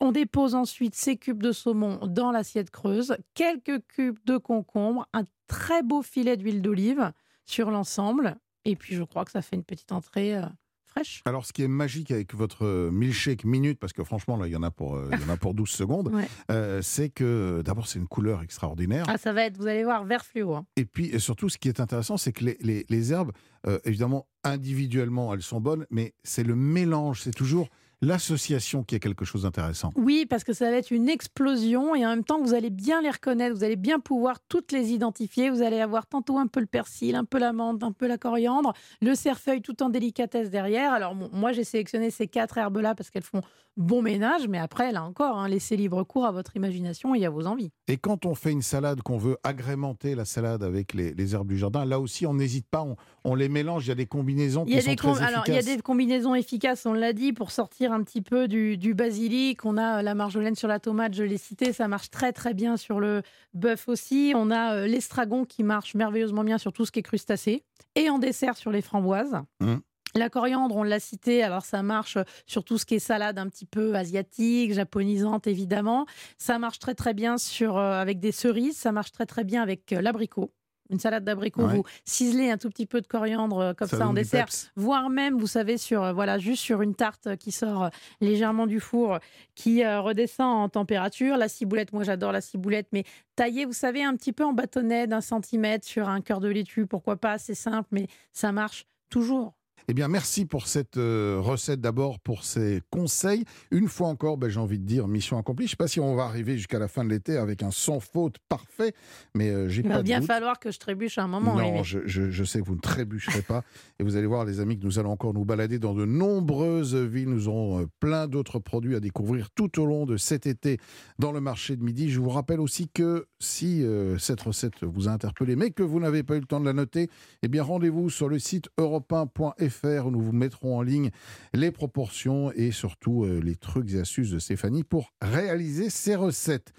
On 0.00 0.12
dépose 0.12 0.54
ensuite 0.54 0.94
ces 0.94 1.16
cubes 1.16 1.42
de 1.42 1.52
saumon 1.52 1.98
dans 2.06 2.30
l'assiette 2.30 2.70
creuse, 2.70 3.16
quelques 3.34 3.84
cubes 3.88 4.18
de 4.24 4.36
concombre, 4.36 5.08
un 5.12 5.24
très 5.46 5.82
beau 5.82 6.02
filet 6.02 6.36
d'huile 6.36 6.62
d'olive 6.62 7.12
sur 7.44 7.70
l'ensemble. 7.70 8.36
Et 8.64 8.76
puis 8.76 8.94
je 8.94 9.02
crois 9.02 9.24
que 9.24 9.30
ça 9.30 9.42
fait 9.42 9.56
une 9.56 9.64
petite 9.64 9.92
entrée 9.92 10.36
euh, 10.36 10.46
fraîche. 10.96 11.22
Alors, 11.24 11.44
ce 11.46 11.52
qui 11.52 11.62
est 11.62 11.68
magique 11.68 12.10
avec 12.10 12.34
votre 12.34 12.64
euh, 12.64 12.90
milkshake 12.90 13.44
minute, 13.44 13.78
parce 13.78 13.92
que 13.92 14.02
franchement, 14.04 14.36
là, 14.36 14.46
il 14.46 14.52
y 14.52 14.56
en 14.56 14.62
a 14.62 14.70
pour, 14.70 14.96
euh, 14.96 15.08
il 15.12 15.20
y 15.20 15.24
en 15.24 15.28
a 15.32 15.36
pour 15.36 15.54
12 15.54 15.68
secondes, 15.68 16.08
Ouais. 16.14 16.26
euh, 16.50 16.80
c'est 16.82 17.10
que 17.10 17.62
d'abord, 17.64 17.86
c'est 17.86 17.98
une 17.98 18.08
couleur 18.08 18.42
extraordinaire. 18.42 19.04
Ah, 19.08 19.18
ça 19.18 19.32
va 19.32 19.44
être, 19.44 19.56
vous 19.58 19.66
allez 19.66 19.84
voir, 19.84 20.04
vert 20.04 20.24
fluo. 20.24 20.54
hein. 20.54 20.66
Et 20.76 20.84
puis, 20.84 21.06
et 21.06 21.18
surtout, 21.18 21.48
ce 21.48 21.58
qui 21.58 21.68
est 21.68 21.80
intéressant, 21.80 22.16
c'est 22.16 22.32
que 22.32 22.44
les, 22.44 22.56
les- 22.60 22.86
les 22.88 23.12
herbes, 23.12 23.32
euh, 23.66 23.78
évidemment, 23.84 24.26
individuellement, 24.44 25.32
elles 25.34 25.42
sont 25.42 25.60
bonnes, 25.60 25.86
mais 25.90 26.14
c'est 26.24 26.42
le 26.44 26.54
mélange, 26.56 27.22
c'est 27.22 27.34
toujours 27.34 27.68
l'association 28.02 28.82
qui 28.82 28.94
est 28.94 29.00
quelque 29.00 29.24
chose 29.24 29.42
d'intéressant. 29.42 29.90
Oui, 29.96 30.26
parce 30.28 30.44
que 30.44 30.52
ça 30.52 30.70
va 30.70 30.76
être 30.76 30.90
une 30.90 31.08
explosion 31.08 31.94
et 31.94 32.04
en 32.04 32.10
même 32.10 32.24
temps, 32.24 32.40
vous 32.42 32.54
allez 32.54 32.70
bien 32.70 33.00
les 33.02 33.10
reconnaître, 33.10 33.54
vous 33.56 33.64
allez 33.64 33.76
bien 33.76 33.98
pouvoir 34.00 34.38
toutes 34.48 34.72
les 34.72 34.92
identifier. 34.92 35.50
Vous 35.50 35.62
allez 35.62 35.80
avoir 35.80 36.06
tantôt 36.06 36.38
un 36.38 36.46
peu 36.46 36.60
le 36.60 36.66
persil, 36.66 37.14
un 37.14 37.24
peu 37.24 37.38
la 37.38 37.52
menthe, 37.52 37.82
un 37.82 37.92
peu 37.92 38.06
la 38.06 38.18
coriandre, 38.18 38.72
le 39.00 39.14
cerfeuil 39.14 39.62
tout 39.62 39.82
en 39.82 39.88
délicatesse 39.88 40.50
derrière. 40.50 40.92
Alors, 40.92 41.14
bon, 41.14 41.30
moi, 41.32 41.52
j'ai 41.52 41.64
sélectionné 41.64 42.10
ces 42.10 42.28
quatre 42.28 42.58
herbes-là 42.58 42.94
parce 42.94 43.10
qu'elles 43.10 43.22
font 43.22 43.40
bon 43.76 44.00
ménage, 44.00 44.48
mais 44.48 44.58
après, 44.58 44.90
là 44.90 45.04
encore, 45.04 45.36
hein, 45.38 45.48
laissez 45.48 45.76
libre 45.76 46.02
cours 46.02 46.24
à 46.24 46.32
votre 46.32 46.56
imagination 46.56 47.14
et 47.14 47.26
à 47.26 47.30
vos 47.30 47.46
envies. 47.46 47.70
Et 47.88 47.98
quand 47.98 48.24
on 48.24 48.34
fait 48.34 48.50
une 48.52 48.62
salade, 48.62 49.02
qu'on 49.02 49.18
veut 49.18 49.36
agrémenter 49.42 50.14
la 50.14 50.24
salade 50.24 50.62
avec 50.62 50.94
les, 50.94 51.12
les 51.12 51.34
herbes 51.34 51.48
du 51.48 51.58
jardin, 51.58 51.84
là 51.84 52.00
aussi, 52.00 52.24
on 52.26 52.32
n'hésite 52.34 52.66
pas, 52.70 52.82
on, 52.82 52.96
on 53.24 53.34
les 53.34 53.50
mélange, 53.50 53.84
il 53.84 53.88
y 53.88 53.92
a 53.92 53.96
des 53.96 54.06
combinaisons 54.06 54.64
Il 54.66 54.72
y, 54.74 54.78
qui 54.78 54.82
sont 54.82 54.94
très 54.94 55.10
efficaces. 55.10 55.28
alors, 55.28 55.44
il 55.46 55.54
y 55.54 55.58
a 55.58 55.62
des 55.62 55.82
combinaisons 55.82 56.34
efficaces, 56.34 56.86
on 56.86 56.94
l'a 56.94 57.12
dit, 57.12 57.34
pour 57.34 57.50
sortir 57.50 57.92
un 57.96 58.02
petit 58.04 58.22
peu 58.22 58.46
du, 58.46 58.76
du 58.76 58.94
basilic. 58.94 59.64
On 59.64 59.76
a 59.76 59.98
euh, 59.98 60.02
la 60.02 60.14
marjolaine 60.14 60.54
sur 60.54 60.68
la 60.68 60.78
tomate, 60.78 61.14
je 61.14 61.24
l'ai 61.24 61.38
cité, 61.38 61.72
ça 61.72 61.88
marche 61.88 62.10
très 62.10 62.32
très 62.32 62.54
bien 62.54 62.76
sur 62.76 63.00
le 63.00 63.22
bœuf 63.54 63.88
aussi. 63.88 64.32
On 64.36 64.50
a 64.50 64.76
euh, 64.76 64.86
l'estragon 64.86 65.44
qui 65.44 65.62
marche 65.64 65.94
merveilleusement 65.94 66.44
bien 66.44 66.58
sur 66.58 66.72
tout 66.72 66.84
ce 66.84 66.92
qui 66.92 67.00
est 67.00 67.02
crustacé. 67.02 67.64
Et 67.94 68.10
en 68.10 68.18
dessert 68.18 68.56
sur 68.56 68.70
les 68.70 68.82
framboises. 68.82 69.36
Mmh. 69.60 69.76
La 70.16 70.30
coriandre, 70.30 70.76
on 70.76 70.82
l'a 70.82 70.98
cité, 70.98 71.42
alors 71.42 71.64
ça 71.64 71.82
marche 71.82 72.16
sur 72.46 72.64
tout 72.64 72.78
ce 72.78 72.86
qui 72.86 72.94
est 72.94 73.00
salade 73.00 73.38
un 73.38 73.48
petit 73.48 73.66
peu 73.66 73.94
asiatique, 73.94 74.72
japonisante 74.72 75.46
évidemment. 75.46 76.06
Ça 76.38 76.58
marche 76.58 76.78
très 76.78 76.94
très 76.94 77.12
bien 77.12 77.36
sur, 77.36 77.76
euh, 77.76 78.00
avec 78.00 78.18
des 78.18 78.32
cerises, 78.32 78.78
ça 78.78 78.92
marche 78.92 79.12
très 79.12 79.26
très 79.26 79.44
bien 79.44 79.62
avec 79.62 79.92
euh, 79.92 80.00
l'abricot. 80.00 80.52
Une 80.90 80.98
salade 81.00 81.24
d'abricot, 81.24 81.62
Ouais. 81.66 81.76
vous 81.76 81.84
ciselez 82.04 82.50
un 82.50 82.58
tout 82.58 82.68
petit 82.68 82.86
peu 82.86 83.00
de 83.00 83.06
coriandre 83.06 83.58
euh, 83.58 83.74
comme 83.74 83.88
ça, 83.88 84.06
en 84.08 84.12
dessert 84.12 84.46
voire 84.76 85.10
même, 85.10 85.36
vous 85.38 85.46
savez, 85.46 85.78
sur 85.78 86.02
euh, 86.04 86.12
voilà, 86.12 86.38
juste 86.38 86.62
sur 86.62 86.82
une 86.82 86.94
tarte 86.94 87.36
qui 87.36 87.50
sort 87.52 87.84
euh, 87.84 87.88
légèrement 88.20 88.66
du 88.66 88.78
four, 88.80 89.18
qui 89.54 89.84
euh, 89.84 90.00
redescend 90.00 90.46
en 90.64 90.68
température. 90.68 91.36
La 91.36 91.48
ciboulette, 91.48 91.92
moi 91.92 92.04
j'adore 92.04 92.32
la 92.32 92.40
ciboulette, 92.40 92.88
mais 92.92 93.04
taillée, 93.34 93.64
vous 93.64 93.72
savez, 93.72 94.04
un 94.04 94.14
petit 94.16 94.32
peu 94.32 94.44
en 94.44 94.52
bâtonnet 94.52 95.06
d'un 95.06 95.20
centimètre 95.20 95.86
sur 95.86 96.08
un 96.08 96.20
cœur 96.20 96.40
de 96.40 96.48
laitue, 96.48 96.86
pourquoi 96.86 97.16
pas, 97.16 97.38
c'est 97.38 97.54
simple, 97.54 97.88
mais 97.90 98.06
ça 98.32 98.52
marche 98.52 98.86
toujours. 99.10 99.54
Eh 99.88 99.94
bien, 99.94 100.08
merci 100.08 100.46
pour 100.46 100.66
cette 100.66 100.96
euh, 100.96 101.38
recette 101.40 101.80
d'abord, 101.80 102.18
pour 102.18 102.42
ces 102.44 102.80
conseils. 102.90 103.44
Une 103.70 103.86
fois 103.88 104.08
encore, 104.08 104.36
ben, 104.36 104.48
j'ai 104.48 104.58
envie 104.58 104.78
de 104.80 104.84
dire 104.84 105.06
mission 105.06 105.38
accomplie. 105.38 105.66
Je 105.66 105.68
ne 105.68 105.70
sais 105.72 105.76
pas 105.76 105.86
si 105.88 106.00
on 106.00 106.14
va 106.16 106.24
arriver 106.24 106.56
jusqu'à 106.56 106.78
la 106.80 106.88
fin 106.88 107.04
de 107.04 107.10
l'été 107.10 107.36
avec 107.36 107.62
un 107.62 107.70
sans 107.70 108.00
faute 108.00 108.36
parfait, 108.48 108.94
mais 109.34 109.50
euh, 109.50 109.68
j'ai 109.68 109.82
Il 109.82 109.88
pas 109.88 109.96
va 109.96 109.98
de 109.98 110.02
bien 110.04 110.18
doute. 110.18 110.26
falloir 110.26 110.58
que 110.58 110.72
je 110.72 110.78
trébuche 110.80 111.18
à 111.18 111.22
un 111.22 111.28
moment. 111.28 111.54
Non, 111.56 111.82
je, 111.84 112.00
je- 112.04 112.30
je 112.30 112.44
sais 112.44 112.60
que 112.60 112.64
vous 112.66 112.74
ne 112.74 112.80
trébucherez 112.80 113.42
pas. 113.42 113.62
Et 114.00 114.02
vous 114.02 114.16
allez 114.16 114.26
voir, 114.26 114.44
les 114.44 114.58
amis, 114.58 114.76
que 114.78 114.84
nous 114.84 114.98
allons 114.98 115.12
encore 115.12 115.34
nous 115.34 115.44
balader 115.44 115.78
dans 115.78 115.94
de 115.94 116.04
nombreuses 116.04 116.96
villes. 116.96 117.28
Nous 117.28 117.46
aurons 117.46 117.82
euh, 117.82 117.86
plein 118.00 118.26
d'autres 118.26 118.58
produits 118.58 118.96
à 118.96 119.00
découvrir 119.00 119.50
tout 119.50 119.80
au 119.80 119.86
long 119.86 120.04
de 120.04 120.16
cet 120.16 120.46
été 120.46 120.78
dans 121.20 121.30
le 121.30 121.40
marché 121.40 121.76
de 121.76 121.84
midi. 121.84 122.10
Je 122.10 122.18
vous 122.18 122.30
rappelle 122.30 122.58
aussi 122.60 122.88
que 122.92 123.26
si 123.38 123.84
euh, 123.84 124.18
cette 124.18 124.40
recette 124.40 124.82
vous 124.82 125.08
a 125.08 125.12
interpellé, 125.12 125.54
mais 125.54 125.70
que 125.70 125.84
vous 125.84 126.00
n'avez 126.00 126.24
pas 126.24 126.34
eu 126.36 126.40
le 126.40 126.46
temps 126.46 126.58
de 126.60 126.64
la 126.66 126.72
noter, 126.72 127.08
eh 127.42 127.48
bien, 127.48 127.62
rendez-vous 127.62 128.10
sur 128.10 128.28
le 128.28 128.38
site 128.40 128.68
europe1.fr 128.78 129.36
où 129.36 129.65
nous 130.10 130.20
vous 130.20 130.32
mettrons 130.32 130.78
en 130.78 130.82
ligne 130.82 131.10
les 131.54 131.70
proportions 131.70 132.52
et 132.52 132.70
surtout 132.70 133.24
euh, 133.24 133.40
les 133.40 133.56
trucs 133.56 133.92
et 133.92 134.00
astuces 134.00 134.30
de 134.30 134.38
Stéphanie 134.38 134.84
pour 134.84 135.12
réaliser 135.20 135.90
ces 135.90 136.14
recettes. 136.14 136.72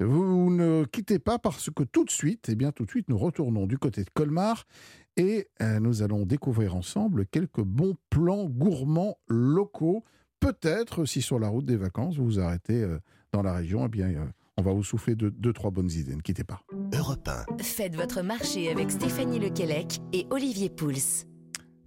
Vous 0.00 0.50
ne 0.50 0.84
quittez 0.84 1.18
pas 1.18 1.38
parce 1.38 1.70
que 1.70 1.82
tout 1.82 2.04
de 2.04 2.10
suite, 2.10 2.48
eh 2.48 2.54
bien 2.54 2.70
tout 2.70 2.84
de 2.84 2.90
suite, 2.90 3.08
nous 3.08 3.18
retournons 3.18 3.66
du 3.66 3.78
côté 3.78 4.04
de 4.04 4.10
Colmar 4.10 4.64
et 5.16 5.48
euh, 5.60 5.80
nous 5.80 6.02
allons 6.02 6.24
découvrir 6.24 6.76
ensemble 6.76 7.26
quelques 7.26 7.62
bons 7.62 7.96
plans 8.08 8.44
gourmands 8.44 9.18
locaux. 9.26 10.04
Peut-être, 10.38 11.04
si 11.04 11.20
sur 11.20 11.40
la 11.40 11.48
route 11.48 11.64
des 11.64 11.76
vacances, 11.76 12.16
vous 12.16 12.24
vous 12.24 12.40
arrêtez 12.40 12.80
euh, 12.80 12.98
dans 13.32 13.42
la 13.42 13.54
région, 13.54 13.84
eh 13.86 13.88
bien, 13.88 14.30
on 14.56 14.62
va 14.62 14.72
vous 14.72 14.84
souffler 14.84 15.14
de 15.14 15.30
deux, 15.30 15.52
trois 15.52 15.70
bonnes 15.70 15.90
idées. 15.90 16.14
Ne 16.14 16.20
quittez 16.20 16.44
pas. 16.44 16.60
Europe 16.92 17.28
1. 17.28 17.62
Faites 17.62 17.96
votre 17.96 18.22
marché 18.22 18.70
avec 18.70 18.90
Stéphanie 18.90 19.38
Lequelec 19.38 19.98
et 20.12 20.26
Olivier 20.30 20.68
Pouls. 20.68 21.26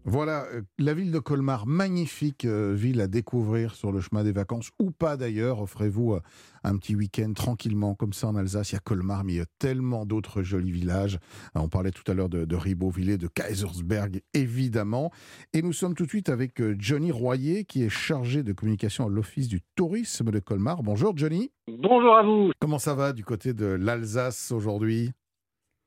Voilà, 0.04 0.46
euh, 0.54 0.62
la 0.80 0.96
ville 0.96 1.12
de 1.12 1.20
Colmar, 1.20 1.68
magnifique 1.68 2.46
euh, 2.46 2.74
ville 2.74 3.02
à 3.02 3.08
découvrir 3.08 3.76
sur 3.76 3.92
le 3.92 4.02
chemin 4.02 4.24
des 4.24 4.32
vacances, 4.32 4.72
ou 4.80 4.90
pas 4.90 5.16
d'ailleurs. 5.16 5.62
Offrez-vous 5.62 6.14
euh, 6.14 6.22
un 6.64 6.76
petit 6.78 6.96
week-end 6.96 7.34
tranquillement, 7.34 7.94
comme 7.94 8.12
ça 8.12 8.28
en 8.28 8.36
Alsace. 8.36 8.72
Il 8.72 8.76
y 8.76 8.78
a 8.78 8.80
Colmar, 8.80 9.24
mais 9.24 9.34
il 9.34 9.38
y 9.38 9.42
a 9.42 9.46
tellement 9.60 10.08
d'autres 10.08 10.42
jolis 10.42 10.72
villages. 10.72 11.20
On 11.54 11.70
parlait 11.70 11.92
tout 11.92 12.10
à 12.10 12.16
l'heure 12.16 12.30
de, 12.30 12.46
de 12.46 12.56
Ribeauvillé, 12.56 13.20
de 13.20 13.28
Kaisersberg, 13.28 14.22
évidemment. 14.34 15.12
Et 15.54 15.62
nous 15.62 15.74
sommes 15.74 15.94
tout 15.94 16.06
de 16.06 16.10
suite 16.10 16.30
avec 16.30 16.60
Johnny 16.80 17.12
Royer, 17.12 17.64
qui 17.64 17.84
est 17.84 17.90
chargé 17.90 18.42
de 18.42 18.54
communication 18.54 19.06
à 19.06 19.10
l'Office 19.10 19.48
du 19.48 19.62
tourisme 19.76 20.32
de 20.32 20.40
Colmar. 20.40 20.82
Bonjour 20.82 21.16
Johnny. 21.16 21.52
Bonjour 21.68 22.16
à 22.16 22.24
vous. 22.24 22.52
Comment 22.60 22.80
ça 22.80 22.96
va 22.96 23.14
du 23.14 23.24
côté 23.24 23.54
de 23.54 23.66
l'Alsace 23.66 24.52
aujourd'hui? 24.52 25.12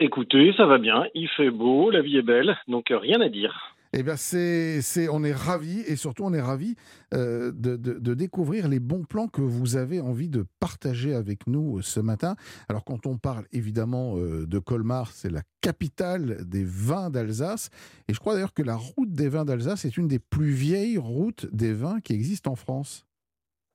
Écoutez, 0.00 0.52
ça 0.56 0.66
va 0.66 0.78
bien, 0.78 1.04
il 1.14 1.28
fait 1.36 1.50
beau, 1.50 1.90
la 1.90 2.02
vie 2.02 2.16
est 2.16 2.22
belle, 2.22 2.56
donc 2.66 2.86
rien 2.90 3.20
à 3.20 3.28
dire. 3.28 3.73
Eh 3.96 4.02
bien, 4.02 4.16
c'est, 4.16 4.82
c'est, 4.82 5.08
on 5.08 5.22
est 5.22 5.32
ravis 5.32 5.82
et 5.86 5.94
surtout 5.94 6.24
on 6.24 6.32
est 6.34 6.40
ravis 6.40 6.74
euh, 7.14 7.52
de, 7.54 7.76
de- 7.76 8.14
découvrir 8.14 8.66
les 8.66 8.80
bons 8.80 9.04
plans 9.04 9.28
que 9.28 9.40
vous 9.40 9.76
avez 9.76 10.00
envie 10.00 10.28
de 10.28 10.44
partager 10.58 11.14
avec 11.14 11.46
nous 11.46 11.78
euh, 11.78 11.82
ce 11.82 12.00
matin. 12.00 12.34
Alors, 12.68 12.84
quand 12.84 13.06
on 13.06 13.18
parle 13.18 13.44
évidemment 13.52 14.16
euh, 14.16 14.46
de 14.46 14.58
Colmar, 14.58 15.12
c'est 15.12 15.30
la 15.30 15.42
capitale 15.60 16.38
des 16.44 16.64
vins 16.64 17.08
d'Alsace. 17.08 17.70
Et 18.08 18.14
je 18.14 18.18
crois 18.18 18.34
d'ailleurs 18.34 18.52
que 18.52 18.64
la 18.64 18.74
route 18.74 19.12
des 19.12 19.28
vins 19.28 19.44
d'Alsace 19.44 19.84
est 19.84 19.96
une 19.96 20.08
des 20.08 20.18
plus 20.18 20.50
vieilles 20.50 20.98
routes 20.98 21.46
des 21.52 21.72
vins 21.72 22.00
qui 22.00 22.14
existent 22.14 22.50
en 22.50 22.56
France. 22.56 23.06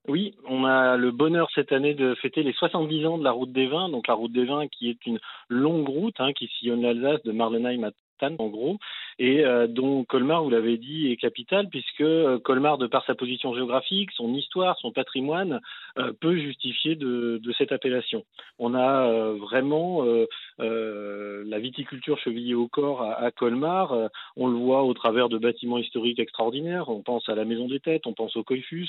Oui, 0.10 0.36
on 0.50 0.66
a 0.66 0.98
le 0.98 1.12
bonheur 1.12 1.48
cette 1.56 1.72
année 1.72 1.94
de 1.94 2.16
fêter 2.16 2.44
les 2.44 2.54
70 2.54 3.06
ans 3.06 3.18
de 3.18 3.24
la 3.24 3.32
route 3.32 3.54
des 3.54 3.68
vins, 3.68 3.88
donc 3.88 4.08
la 4.08 4.16
route 4.16 4.34
des 4.34 4.46
vins 4.46 4.68
qui 4.68 4.90
est 4.90 5.06
une 5.06 5.20
longue 5.48 5.88
route 5.88 6.16
hein, 6.20 6.34
qui 6.34 6.48
sillonne 6.60 6.82
l'Alsace 6.82 7.24
de 7.24 7.32
Marlenheim 7.32 7.86
à 7.86 7.92
Tann 8.20 8.36
en 8.40 8.50
gros, 8.50 8.78
et 9.20 9.44
euh, 9.44 9.68
dont 9.68 10.06
Colmar, 10.06 10.44
vous 10.44 10.50
l'avez 10.50 10.78
dit, 10.78 11.12
est 11.12 11.18
capitale 11.18 11.68
puisque 11.70 12.02
euh, 12.02 12.40
Colmar, 12.40 12.78
de 12.78 12.88
par 12.88 13.06
sa 13.06 13.16
position 13.16 13.54
géographique, 13.54 14.12
son 14.14 14.34
histoire, 14.34 14.78
son 14.80 14.94
patrimoine, 14.94 15.60
euh, 15.98 16.14
peut 16.20 16.38
justifier 16.38 16.96
de, 16.96 17.42
cette 17.58 17.74
appellation. 17.74 18.24
On 18.60 18.74
a 18.74 19.34
vraiment 19.34 20.06
la 20.60 21.60
viticulture 21.60 22.18
chevillée 22.20 22.54
au 22.54 22.68
corps 22.68 23.02
à, 23.02 23.32
Colmar. 23.32 24.10
On 24.38 24.48
le 24.48 24.56
voit 24.56 24.84
au 24.84 24.94
travers 24.94 25.28
de 25.28 25.38
bâtiments 25.38 25.80
historiques 25.80 26.20
extraordinaires. 26.20 26.88
On 26.88 27.02
pense 27.02 27.28
à 27.28 27.36
la 27.36 27.44
Maison 27.44 27.68
des 27.68 27.82
Têtes, 27.82 28.06
on 28.06 28.14
pense 28.14 28.38
au 28.38 28.44
Coiffus. 28.44 28.88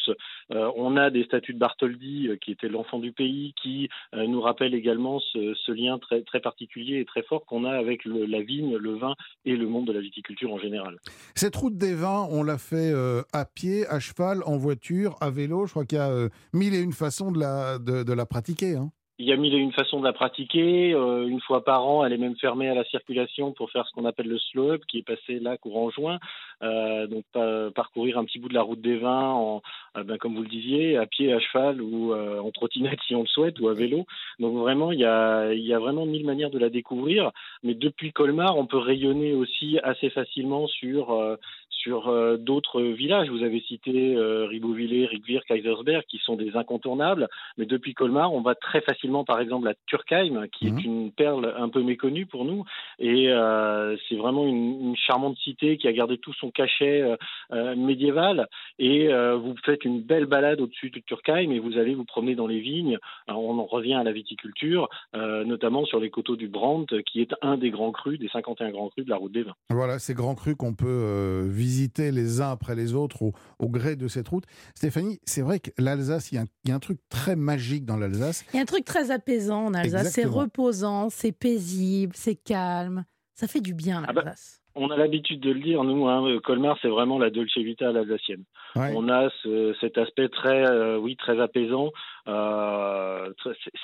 On 0.50 0.96
a 0.96 1.10
des 1.10 1.24
statues 1.24 1.54
de 1.54 1.58
Bartholdi, 1.58 2.28
qui 2.40 2.52
était 2.52 2.68
l'enfant 2.68 3.00
du 3.00 3.12
pays, 3.12 3.54
qui 3.60 3.88
nous 4.12 4.40
rappellent 4.40 4.74
également 4.74 5.18
ce, 5.18 5.72
lien 5.72 5.98
très, 5.98 6.40
particulier 6.40 7.00
et 7.00 7.04
très 7.04 7.22
fort 7.22 7.44
qu'on 7.46 7.64
a 7.64 7.72
avec 7.72 8.04
la 8.04 8.42
vigne, 8.42 8.76
le 8.76 8.94
vin 8.94 9.14
et 9.44 9.56
le 9.56 9.66
monde 9.66 9.86
de 9.86 9.92
la 9.92 10.00
viticulture 10.00 10.19
en 10.52 10.58
général. 10.58 10.96
Cette 11.34 11.56
route 11.56 11.76
des 11.76 11.94
vins, 11.94 12.26
on 12.30 12.42
l'a 12.42 12.58
fait 12.58 12.92
euh, 12.92 13.22
à 13.32 13.44
pied, 13.44 13.86
à 13.86 14.00
cheval, 14.00 14.42
en 14.46 14.56
voiture, 14.56 15.16
à 15.20 15.30
vélo. 15.30 15.66
Je 15.66 15.70
crois 15.72 15.84
qu'il 15.84 15.98
y 15.98 16.00
a 16.00 16.08
euh, 16.10 16.28
mille 16.52 16.74
et 16.74 16.80
une 16.80 16.92
façons 16.92 17.32
de 17.32 17.40
la, 17.40 18.26
pratiquer. 18.26 18.76
hein. 18.76 18.90
Il 19.20 19.26
y 19.26 19.32
a 19.32 19.36
mille 19.36 19.52
et 19.52 19.58
une 19.58 19.70
façons 19.70 20.00
de 20.00 20.04
la 20.06 20.14
pratiquer. 20.14 20.94
Euh, 20.94 21.28
une 21.28 21.42
fois 21.42 21.62
par 21.62 21.86
an, 21.86 22.06
elle 22.06 22.14
est 22.14 22.18
même 22.18 22.36
fermée 22.36 22.70
à 22.70 22.74
la 22.74 22.84
circulation 22.84 23.52
pour 23.52 23.70
faire 23.70 23.86
ce 23.86 23.92
qu'on 23.92 24.06
appelle 24.06 24.28
le 24.28 24.38
slow 24.38 24.70
up, 24.70 24.82
qui 24.88 24.96
est 24.96 25.02
passé 25.02 25.38
là 25.40 25.58
courant 25.58 25.90
juin. 25.90 26.18
Euh, 26.62 27.06
donc 27.06 27.24
pa- 27.30 27.70
parcourir 27.74 28.16
un 28.16 28.24
petit 28.24 28.38
bout 28.38 28.48
de 28.48 28.54
la 28.54 28.62
route 28.62 28.80
des 28.80 28.96
vins, 28.96 29.60
euh, 29.98 30.04
ben, 30.04 30.16
comme 30.16 30.36
vous 30.36 30.42
le 30.42 30.48
disiez, 30.48 30.96
à 30.96 31.04
pied, 31.04 31.34
à 31.34 31.38
cheval 31.38 31.82
ou 31.82 32.14
en 32.14 32.50
trottinette 32.50 32.98
si 33.06 33.14
on 33.14 33.20
le 33.20 33.26
souhaite, 33.26 33.60
ou 33.60 33.68
à 33.68 33.74
vélo. 33.74 34.06
Donc 34.38 34.56
vraiment, 34.56 34.90
il 34.90 35.00
y 35.00 35.04
a, 35.04 35.78
vraiment 35.78 36.06
mille 36.06 36.24
manières 36.24 36.50
de 36.50 36.58
la 36.58 36.70
découvrir. 36.70 37.30
Mais 37.62 37.74
depuis 37.74 38.12
Colmar, 38.12 38.56
on 38.56 38.64
peut 38.64 38.78
rayonner 38.78 39.34
aussi 39.34 39.78
assez 39.82 40.08
facilement 40.08 40.66
sur 40.66 41.36
sur 41.82 42.08
euh, 42.08 42.36
d'autres 42.36 42.82
villages. 42.82 43.28
Vous 43.30 43.42
avez 43.42 43.60
cité 43.60 44.14
euh, 44.16 44.46
Ribeauvillé, 44.46 45.06
Rigvir, 45.06 45.42
Kaisersberg, 45.46 46.04
qui 46.08 46.18
sont 46.18 46.36
des 46.36 46.56
incontournables. 46.56 47.28
Mais 47.56 47.66
depuis 47.66 47.94
Colmar, 47.94 48.32
on 48.32 48.40
va 48.42 48.54
très 48.54 48.80
facilement, 48.82 49.24
par 49.24 49.40
exemple, 49.40 49.68
à 49.68 49.74
Turkheim, 49.86 50.46
qui 50.48 50.66
Mhm. 50.70 50.78
est 50.78 50.84
une 50.84 51.12
perle 51.12 51.54
un 51.56 51.68
peu 51.68 51.82
méconnue 51.82 52.26
pour 52.26 52.44
nous. 52.44 52.64
Et 52.98 53.28
euh, 53.30 53.96
c'est 54.08 54.16
vraiment 54.16 54.46
une, 54.46 54.88
une 54.88 54.96
charmante 54.96 55.36
cité 55.38 55.76
qui 55.78 55.88
a 55.88 55.92
gardé 55.92 56.18
tout 56.18 56.34
son 56.34 56.50
cachet 56.50 57.16
euh, 57.52 57.76
médiéval. 57.76 58.46
Et 58.78 59.08
vous 59.08 59.54
faites 59.64 59.84
une 59.84 60.00
belle 60.00 60.26
balade 60.26 60.60
au-dessus 60.60 60.90
de 60.90 61.00
Turkheim 61.00 61.50
et 61.50 61.58
vous 61.58 61.78
allez 61.78 61.94
vous 61.94 62.04
promener 62.04 62.34
dans 62.34 62.46
les 62.46 62.60
vignes. 62.60 62.98
Alors, 63.26 63.42
on 63.44 63.58
en 63.58 63.64
revient 63.66 63.94
à 63.94 64.04
la 64.04 64.12
viticulture, 64.12 64.88
notamment 65.14 65.84
sur 65.84 66.00
les 66.00 66.10
coteaux 66.10 66.36
du 66.36 66.48
Brandt, 66.48 67.02
qui 67.04 67.20
est 67.20 67.32
un 67.42 67.56
des 67.56 67.70
grands 67.70 67.92
crus, 67.92 68.18
des 68.18 68.28
51 68.28 68.70
grands 68.70 68.88
crus 68.88 69.04
de 69.04 69.10
la 69.10 69.16
route 69.16 69.32
des 69.32 69.42
vins. 69.42 69.54
Voilà, 69.70 69.98
ces 69.98 70.14
grands 70.14 70.34
crus 70.34 70.54
qu'on 70.56 70.74
peut 70.74 70.86
euh, 70.88 71.46
visiter 71.70 72.10
les 72.10 72.40
uns 72.40 72.50
après 72.50 72.74
les 72.74 72.94
autres 72.94 73.22
au, 73.22 73.32
au 73.60 73.68
gré 73.68 73.94
de 73.94 74.08
cette 74.08 74.26
route. 74.28 74.44
Stéphanie, 74.74 75.20
c'est 75.24 75.40
vrai 75.42 75.60
que 75.60 75.70
l'Alsace, 75.78 76.32
il 76.32 76.34
y, 76.34 76.38
a 76.38 76.42
un- 76.42 76.46
il 76.64 76.70
y 76.70 76.72
a 76.72 76.74
un 76.74 76.80
truc 76.80 76.98
très 77.08 77.36
magique 77.36 77.84
dans 77.84 77.96
l'Alsace. 77.96 78.44
Il 78.52 78.56
y 78.56 78.58
a 78.58 78.62
un 78.62 78.66
truc 78.66 78.84
très 78.84 79.10
apaisant 79.12 79.66
en 79.66 79.74
Alsace. 79.74 80.10
C'est 80.12 80.24
reposant, 80.24 81.10
c'est 81.10 81.30
paisible, 81.32 82.14
c'est 82.16 82.34
calme. 82.34 83.04
Ça 83.36 83.46
fait 83.46 83.60
du 83.60 83.72
bien, 83.72 84.02
Ah 84.08 84.12
bah, 84.12 84.22
l'Alsace. 84.24 84.60
On 84.76 84.88
a 84.90 84.96
l'habitude 84.96 85.40
de 85.40 85.50
le 85.50 85.60
dire, 85.60 85.82
nous, 85.82 86.06
hein, 86.06 86.38
Colmar, 86.44 86.78
c'est 86.80 86.88
vraiment 86.88 87.18
la 87.18 87.30
Dolce 87.30 87.56
Vita 87.58 87.88
alsacienne. 87.88 88.44
Ouais. 88.76 88.92
On 88.94 89.08
a 89.08 89.28
ce- 89.42 89.74
cet 89.80 89.98
aspect 89.98 90.28
très, 90.28 90.64
euh, 90.70 90.96
oui, 90.96 91.16
très 91.16 91.40
apaisant. 91.40 91.90
Euh, 92.28 93.32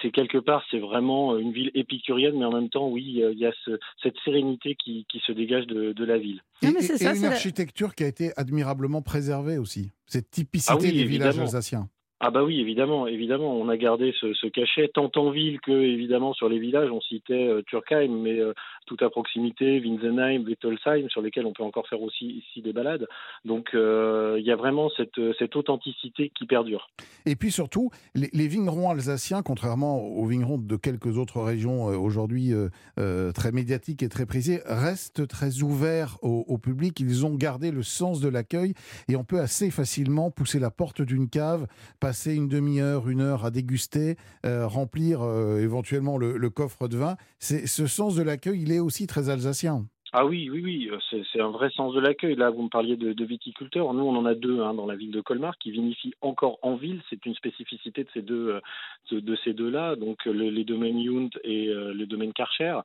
c'est- 0.01 0.11
quelque 0.13 0.39
part, 0.39 0.63
c'est 0.71 0.79
vraiment 0.79 1.37
une 1.37 1.53
ville 1.53 1.71
épicurienne, 1.75 2.39
mais 2.39 2.45
en 2.45 2.53
même 2.53 2.69
temps, 2.69 2.89
oui, 2.89 3.03
il 3.05 3.39
y 3.39 3.47
a 3.47 3.53
ce- 3.65 3.79
cette 4.03 4.17
sérénité 4.25 4.77
qui, 4.77 5.07
qui 5.11 5.21
se 5.27 5.33
dégage 5.33 5.67
de, 5.67 5.93
de 5.93 6.05
la 6.05 6.19
ville. 6.19 6.41
Et, 6.63 6.67
Non, 6.67 6.73
mais 6.75 6.83
c'est 6.83 6.93
et- 6.95 6.97
et 6.97 6.99
ça, 7.09 7.15
une 7.15 7.23
la- 7.23 7.29
architecture 7.33 7.95
qui 7.95 8.05
a 8.05 8.07
été 8.09 8.31
admirablement 8.37 9.03
préservée 9.03 9.59
aussi. 9.59 9.91
Cette 10.07 10.31
typicité 10.31 10.73
Ah 10.73 10.79
oui, 10.81 10.93
des 10.93 11.05
villages 11.05 11.39
alsaciens. 11.39 11.89
Ah 12.19 12.31
bah 12.31 12.43
oui, 12.43 12.61
évidemment, 12.61 13.07
évidemment, 13.07 13.53
on 13.53 13.69
a 13.69 13.77
gardé 13.77 14.15
ce, 14.19 14.47
cachet 14.49 14.89
tant 14.89 15.11
en 15.17 15.31
ville 15.31 15.61
que 15.61 15.73
évidemment 15.73 16.33
sur 16.33 16.49
les 16.49 16.59
villages. 16.59 16.91
On 16.91 17.01
citait 17.03 17.47
euh, 17.47 17.61
Turkheim, 17.67 18.09
mais 18.09 18.39
euh, 18.39 18.55
tout 18.87 18.97
à 19.01 19.11
proximité, 19.11 19.81
Winsenheim, 19.81 20.43
Wittelsheim, 20.45 21.11
sur 21.11 21.21
lesquels 21.21 21.45
on 21.45 21.53
peut 21.53 21.63
encore 21.63 21.87
faire 21.89 22.01
aussi 22.01 22.27
ici 22.27 22.63
des 22.63 22.73
balades. 22.73 23.07
Donc 23.45 23.75
euh, 23.75 24.37
il 24.39 24.47
y 24.47 24.51
a 24.51 24.57
vraiment 24.57 24.89
cette, 24.97 25.21
cette 25.39 25.57
authenticité 25.57 26.33
qui 26.35 26.47
perdure. 26.47 26.89
Et 27.27 27.35
puis 27.35 27.51
surtout, 27.51 27.91
les, 28.15 28.47
vignerons 28.47 28.89
alsaciens, 28.89 29.43
contrairement 29.43 29.99
aux 29.99 30.27
vignerons 30.27 30.59
de 30.59 30.77
quelques 30.77 31.19
autres 31.19 31.43
régions 31.43 31.91
euh, 31.91 31.97
aujourd'hui 31.97 32.53
euh, 32.53 32.69
euh, 33.01 33.33
très 33.33 33.51
médiatiques 33.51 34.05
et 34.05 34.09
très 34.09 34.27
prisées, 34.27 34.63
restent 34.65 35.27
très 35.27 35.63
ouverts 35.63 36.19
au 36.23 36.57
public. 36.59 37.01
Ils 37.01 37.27
ont 37.27 37.35
gardé 37.35 37.73
le 37.73 37.83
sens 37.83 38.21
de 38.21 38.29
l'accueil 38.29 38.75
et 39.09 39.17
on 39.17 39.25
peut 39.25 39.41
assez 39.41 39.71
facilement 39.71 40.31
pousser 40.31 40.61
la 40.61 40.71
porte 40.71 41.03
d'une 41.03 41.29
cave, 41.29 41.67
passer 42.07 42.35
une 42.35 42.47
demi-heure, 42.47 43.09
une 43.09 43.21
heure 43.21 43.45
à 43.45 43.51
déguster, 43.51 44.17
euh, 44.45 44.69
remplir 44.69 45.23
euh, 45.23 45.59
éventuellement 45.61 46.19
le, 46.19 46.37
le 46.37 46.51
coffre 46.51 46.87
de 46.87 46.97
vin. 46.97 47.17
C'est 47.41 47.67
ce 47.67 47.89
sens 47.89 48.15
de 48.15 48.23
l'accueil, 48.23 48.63
il 48.63 48.71
est 48.71 48.79
aussi 48.79 49.09
très 49.09 49.29
alsacien. 49.29 49.89
Ah 50.19 50.25
oui, 50.25 50.49
oui, 50.51 50.63
oui, 50.65 50.91
euh, 50.91 51.21
c'est 51.31 51.43
un 51.43 51.51
vrai 51.51 51.69
sens 51.69 51.93
de 51.93 52.01
l'accueil. 52.01 52.37
Là, 52.37 52.49
vous 52.49 52.63
me 52.63 52.71
parliez 52.71 52.97
de, 52.97 53.25
viticulteurs. 53.27 53.93
Nous, 53.93 54.03
on 54.03 54.17
en 54.17 54.25
a 54.25 54.35
deux 54.35 54.63
hein, 54.63 54.73
dans 54.73 54.87
la 54.87 54.97
ville 54.97 55.11
de 55.11 55.21
Colmar 55.21 55.59
qui 55.59 55.71
vinifient 55.71 56.15
encore 56.23 56.59
en 56.63 56.75
ville. 56.75 57.03
C'est 57.11 57.27
une 57.27 57.35
spécificité 57.35 58.03
de 58.03 58.09
ces 58.15 58.23
deux, 58.23 58.49
euh, 59.13 59.21
de, 59.21 59.37
ces 59.45 59.53
deux-là. 59.53 59.95
Donc, 59.95 60.25
les 60.25 60.65
domaines 60.65 60.99
Yount 60.99 61.29
et 61.45 61.69
euh, 61.69 61.93
le 61.93 62.07
domaine 62.07 62.33
Karcher, 62.33 62.79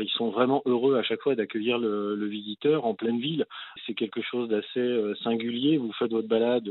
ils 0.00 0.08
sont 0.10 0.30
vraiment 0.30 0.62
heureux 0.64 0.96
à 0.96 1.02
chaque 1.02 1.22
fois 1.22 1.34
d'accueillir 1.34 1.78
le, 1.78 2.24
visiteur 2.26 2.84
en 2.84 2.94
pleine 2.94 3.18
ville. 3.18 3.46
C'est 3.84 3.94
quelque 3.94 4.22
chose 4.22 4.48
d'assez 4.48 5.14
singulier. 5.24 5.78
Vous 5.78 5.92
faites 5.92 6.12
votre 6.12 6.28
balade, 6.28 6.68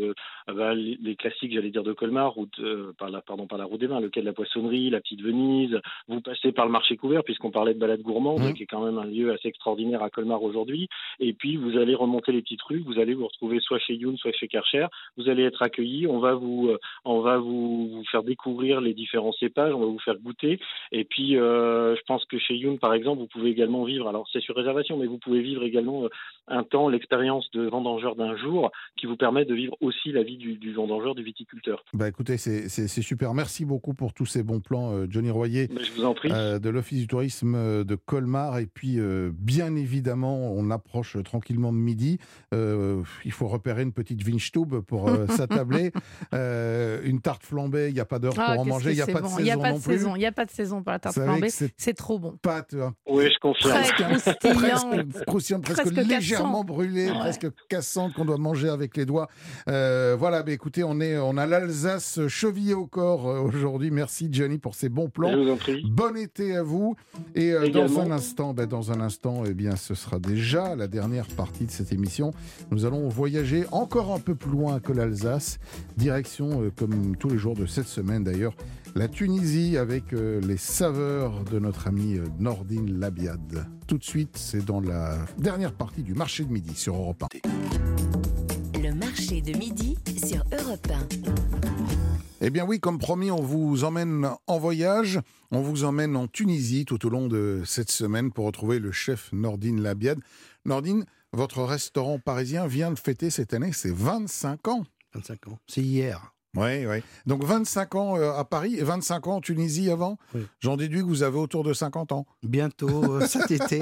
bah, 0.47 0.73
les, 0.73 1.15
classiques, 1.17 1.51
j'allais 1.51 1.71
dire, 1.71 1.83
de 1.83 1.91
Colmar, 1.91 2.31
route, 2.31 2.61
par 2.97 3.09
la, 3.09 3.21
pardon, 3.21 3.47
par 3.47 3.57
la 3.57 3.65
route 3.65 3.81
des 3.81 3.87
vins, 3.87 3.99
le 3.99 4.09
quai 4.09 4.21
de 4.21 4.25
la 4.25 4.33
Poissonnerie, 4.33 4.89
la 4.89 5.01
Petite 5.01 5.21
Venise. 5.21 5.77
Vous 6.07 6.21
passez 6.21 6.53
par 6.53 6.65
le 6.65 6.71
marché 6.71 6.95
couvert, 6.95 7.25
puisqu'on 7.25 7.51
parlait 7.51 7.73
de 7.73 7.79
balade 7.79 8.01
gourmande, 8.01 8.39
mmh. 8.39 8.53
qui 8.53 8.63
est 8.63 8.67
quand 8.67 8.85
même 8.85 8.97
un 8.97 9.05
lieu 9.05 9.33
assez 9.33 9.49
extraordinaire 9.49 10.04
à 10.05 10.09
Colmar 10.09 10.41
aujourd'hui. 10.43 10.87
Et 11.19 11.33
puis, 11.33 11.57
vous 11.57 11.77
allez 11.77 11.95
remonter 11.95 12.31
les 12.31 12.41
petites 12.41 12.61
rues, 12.61 12.83
vous 12.85 12.99
allez 12.99 13.13
vous 13.13 13.27
retrouver 13.27 13.59
soit 13.59 13.79
chez 13.79 13.95
Youn, 13.95 14.17
soit 14.17 14.31
chez 14.33 14.47
Karcher. 14.47 14.87
Vous 15.17 15.29
allez 15.29 15.43
être 15.43 15.61
accueillis. 15.61 16.07
On 16.07 16.19
va 16.19 16.33
vous, 16.33 16.69
euh, 16.69 16.79
on 17.03 17.21
va 17.21 17.37
vous, 17.37 17.89
vous, 17.89 18.03
faire 18.11 18.23
découvrir 18.23 18.81
les 18.81 18.93
différents 18.93 19.33
cépages. 19.33 19.73
On 19.73 19.79
va 19.79 19.85
vous 19.85 19.99
faire 19.99 20.17
goûter. 20.17 20.59
Et 20.91 21.03
puis, 21.03 21.37
euh, 21.37 21.95
je 21.95 22.01
pense 22.07 22.25
que 22.25 22.37
chez 22.37 22.55
Youn, 22.55 22.79
par 22.79 22.93
exemple, 22.93 23.19
vous 23.21 23.27
pouvez 23.27 23.49
également 23.49 23.83
vivre. 23.83 24.07
Alors, 24.07 24.27
c'est 24.31 24.41
sur 24.41 24.55
réservation, 24.55 24.97
mais 24.97 25.07
vous 25.07 25.17
pouvez 25.17 25.41
vivre 25.41 25.63
également 25.63 26.05
euh, 26.05 26.09
un 26.47 26.63
temps 26.63 26.89
l'expérience 26.89 27.49
de 27.51 27.63
vendangeur 27.67 28.15
d'un 28.15 28.35
jour 28.35 28.71
qui 28.97 29.05
vous 29.05 29.17
permet 29.17 29.45
de 29.45 29.53
vivre 29.53 29.75
aussi 29.81 30.11
la 30.11 30.23
vie 30.23 30.37
du, 30.37 30.55
du 30.55 30.73
vendangeur, 30.73 31.15
du 31.15 31.23
viticulteur. 31.23 31.83
Bah 31.93 32.07
écoutez, 32.07 32.37
c'est 32.37 32.87
super. 33.01 33.33
Merci 33.33 33.65
beaucoup 33.65 33.93
pour 33.93 34.13
tous 34.13 34.25
ces 34.25 34.43
bons 34.43 34.59
plans, 34.59 35.05
Johnny 35.09 35.29
Royer. 35.29 35.69
je 35.69 35.91
vous 35.93 36.05
en 36.05 36.13
prie. 36.13 36.29
de 36.29 36.69
l'Office 36.69 36.99
du 36.99 37.07
tourisme 37.07 37.83
de 37.83 37.95
Colmar. 37.95 38.59
Et 38.59 38.67
puis, 38.67 38.97
bien 39.31 39.75
évidemment, 39.75 39.84
on 40.23 40.71
approche 40.71 41.17
tranquillement 41.23 41.71
de 41.71 41.77
midi. 41.77 42.19
Euh, 42.53 43.01
il 43.23 43.31
faut 43.31 43.47
repérer 43.47 43.83
une 43.83 43.93
petite 43.93 44.25
Winstube 44.25 44.79
pour 44.81 45.09
euh, 45.09 45.27
s'attabler. 45.37 45.91
Euh, 46.33 47.01
une 47.03 47.21
tarte 47.21 47.43
flambée, 47.43 47.89
il 47.89 47.93
n'y 47.93 47.99
a 47.99 48.05
pas 48.05 48.19
d'heure 48.19 48.33
pour 48.33 48.43
ah, 48.45 48.57
en 48.57 48.65
manger. 48.65 48.91
Il 48.91 48.95
n'y 48.95 49.01
a, 49.01 49.07
pas 49.07 49.21
de 49.21 49.27
saison. 49.27 49.39
Il 49.39 49.43
n'y 49.43 49.51
a 49.51 49.57
pas 49.57 49.73
de 49.73 49.79
saison. 49.79 50.15
Il 50.15 50.19
n'y 50.19 50.25
a 50.25 50.31
pas 50.31 50.45
de 50.45 50.51
saison 50.51 50.83
pour 50.83 50.91
la 50.91 50.99
tarte 50.99 51.15
flambée. 51.15 51.49
C'est 51.49 51.93
trop 51.93 52.19
bon. 52.19 52.37
Pâte. 52.41 52.73
Hein. 52.73 52.93
Oui, 53.07 53.29
je 53.31 53.39
confirme. 53.39 53.73
Presque 53.73 55.25
croustillante. 55.25 55.63
presque, 55.63 55.95
légèrement 55.95 56.63
brûlée, 56.63 57.07
presque 57.07 57.47
cassante 57.69 58.13
qu'on 58.13 58.25
doit 58.25 58.37
manger 58.37 58.69
avec 58.69 58.97
les 58.97 59.05
doigts. 59.05 59.27
voilà, 59.65 60.43
mais 60.45 60.53
écoutez, 60.53 60.83
on, 60.83 60.99
est, 60.99 61.17
on 61.17 61.37
a 61.37 61.45
l'Alsace 61.45 62.27
chevillée 62.27 62.73
au 62.73 62.87
corps 62.87 63.25
aujourd'hui. 63.25 63.91
Merci 63.91 64.29
Johnny 64.31 64.57
pour 64.57 64.75
ces 64.75 64.89
bons 64.89 65.09
plans. 65.09 65.31
Je 65.31 65.37
vous 65.37 65.51
en 65.51 65.57
prie. 65.57 65.83
Bon 65.89 66.15
été 66.15 66.55
à 66.55 66.63
vous. 66.63 66.95
Et 67.35 67.53
dans 67.71 67.99
un 67.99 68.11
instant, 68.11 68.53
ben, 68.53 68.65
dans 68.65 68.91
un 68.91 69.01
instant, 69.01 69.43
eh 69.45 69.53
bien, 69.53 69.74
ce 69.75 69.95
sera 69.95 70.19
déjà 70.19 70.75
la 70.75 70.87
dernière 70.87 71.27
partie 71.27 71.65
de 71.65 71.71
cette 71.71 71.91
émission. 71.91 72.33
Nous 72.71 72.85
allons 72.85 73.07
voyager 73.09 73.65
encore 73.71 74.13
un 74.13 74.19
peu 74.19 74.35
plus 74.35 74.51
loin 74.51 74.79
que 74.79 74.91
l'Alsace, 74.91 75.59
direction, 75.97 76.63
euh, 76.63 76.71
comme 76.75 77.15
tous 77.17 77.29
les 77.29 77.37
jours 77.37 77.55
de 77.55 77.65
cette 77.65 77.87
semaine 77.87 78.23
d'ailleurs, 78.23 78.55
la 78.95 79.07
Tunisie 79.07 79.77
avec 79.77 80.13
euh, 80.13 80.39
les 80.41 80.57
saveurs 80.57 81.43
de 81.43 81.59
notre 81.59 81.87
ami 81.87 82.17
euh, 82.17 82.25
Nordine 82.39 82.99
Labiad. 82.99 83.67
Tout 83.87 83.97
de 83.97 84.03
suite, 84.03 84.37
c'est 84.37 84.63
dans 84.63 84.79
la 84.79 85.17
dernière 85.37 85.73
partie 85.73 86.03
du 86.03 86.13
marché 86.13 86.45
de 86.45 86.51
midi 86.51 86.75
sur 86.75 86.95
Europe 86.95 87.23
1. 87.23 88.81
Le 88.81 88.93
marché 88.93 89.41
de 89.41 89.57
midi 89.57 89.97
sur 90.23 90.43
Europe 90.51 90.87
1. 90.91 92.04
Eh 92.41 92.49
bien 92.49 92.65
oui, 92.65 92.81
comme 92.81 92.99
promis, 92.99 93.31
on 93.31 93.41
vous 93.41 93.85
emmène 93.85 94.29
en 94.47 94.59
voyage, 94.59 95.21
on 95.51 95.61
vous 95.61 95.85
emmène 95.85 96.17
en 96.17 96.27
Tunisie 96.27 96.83
tout 96.83 97.05
au 97.05 97.09
long 97.09 97.27
de 97.27 97.63
cette 97.65 97.89
semaine 97.89 98.31
pour 98.31 98.45
retrouver 98.45 98.79
le 98.79 98.91
chef 98.91 99.31
Nordine 99.31 99.81
Labiad. 99.81 100.19
Nordine, 100.65 101.05
votre 101.31 101.63
restaurant 101.63 102.19
parisien 102.19 102.67
vient 102.67 102.91
de 102.91 102.99
fêter 102.99 103.29
cette 103.29 103.53
année 103.53 103.71
ses 103.71 103.91
25 103.91 104.67
ans. 104.67 104.83
25 105.13 105.47
ans, 105.47 105.59
c'est 105.65 105.81
hier. 105.81 106.34
Oui, 106.55 106.85
oui. 106.85 107.03
Donc 107.25 107.43
25 107.43 107.95
ans 107.95 108.17
euh, 108.17 108.33
à 108.33 108.45
Paris 108.45 108.75
et 108.77 108.83
25 108.83 109.27
ans 109.27 109.35
en 109.35 109.41
Tunisie 109.41 109.89
avant. 109.89 110.17
J'en 110.59 110.77
déduis 110.77 111.01
que 111.01 111.05
vous 111.05 111.23
avez 111.23 111.37
autour 111.37 111.63
de 111.63 111.73
50 111.73 112.11
ans. 112.11 112.25
Bientôt 112.43 113.15
euh, 113.15 113.21
cet 113.27 113.51
été. 113.51 113.81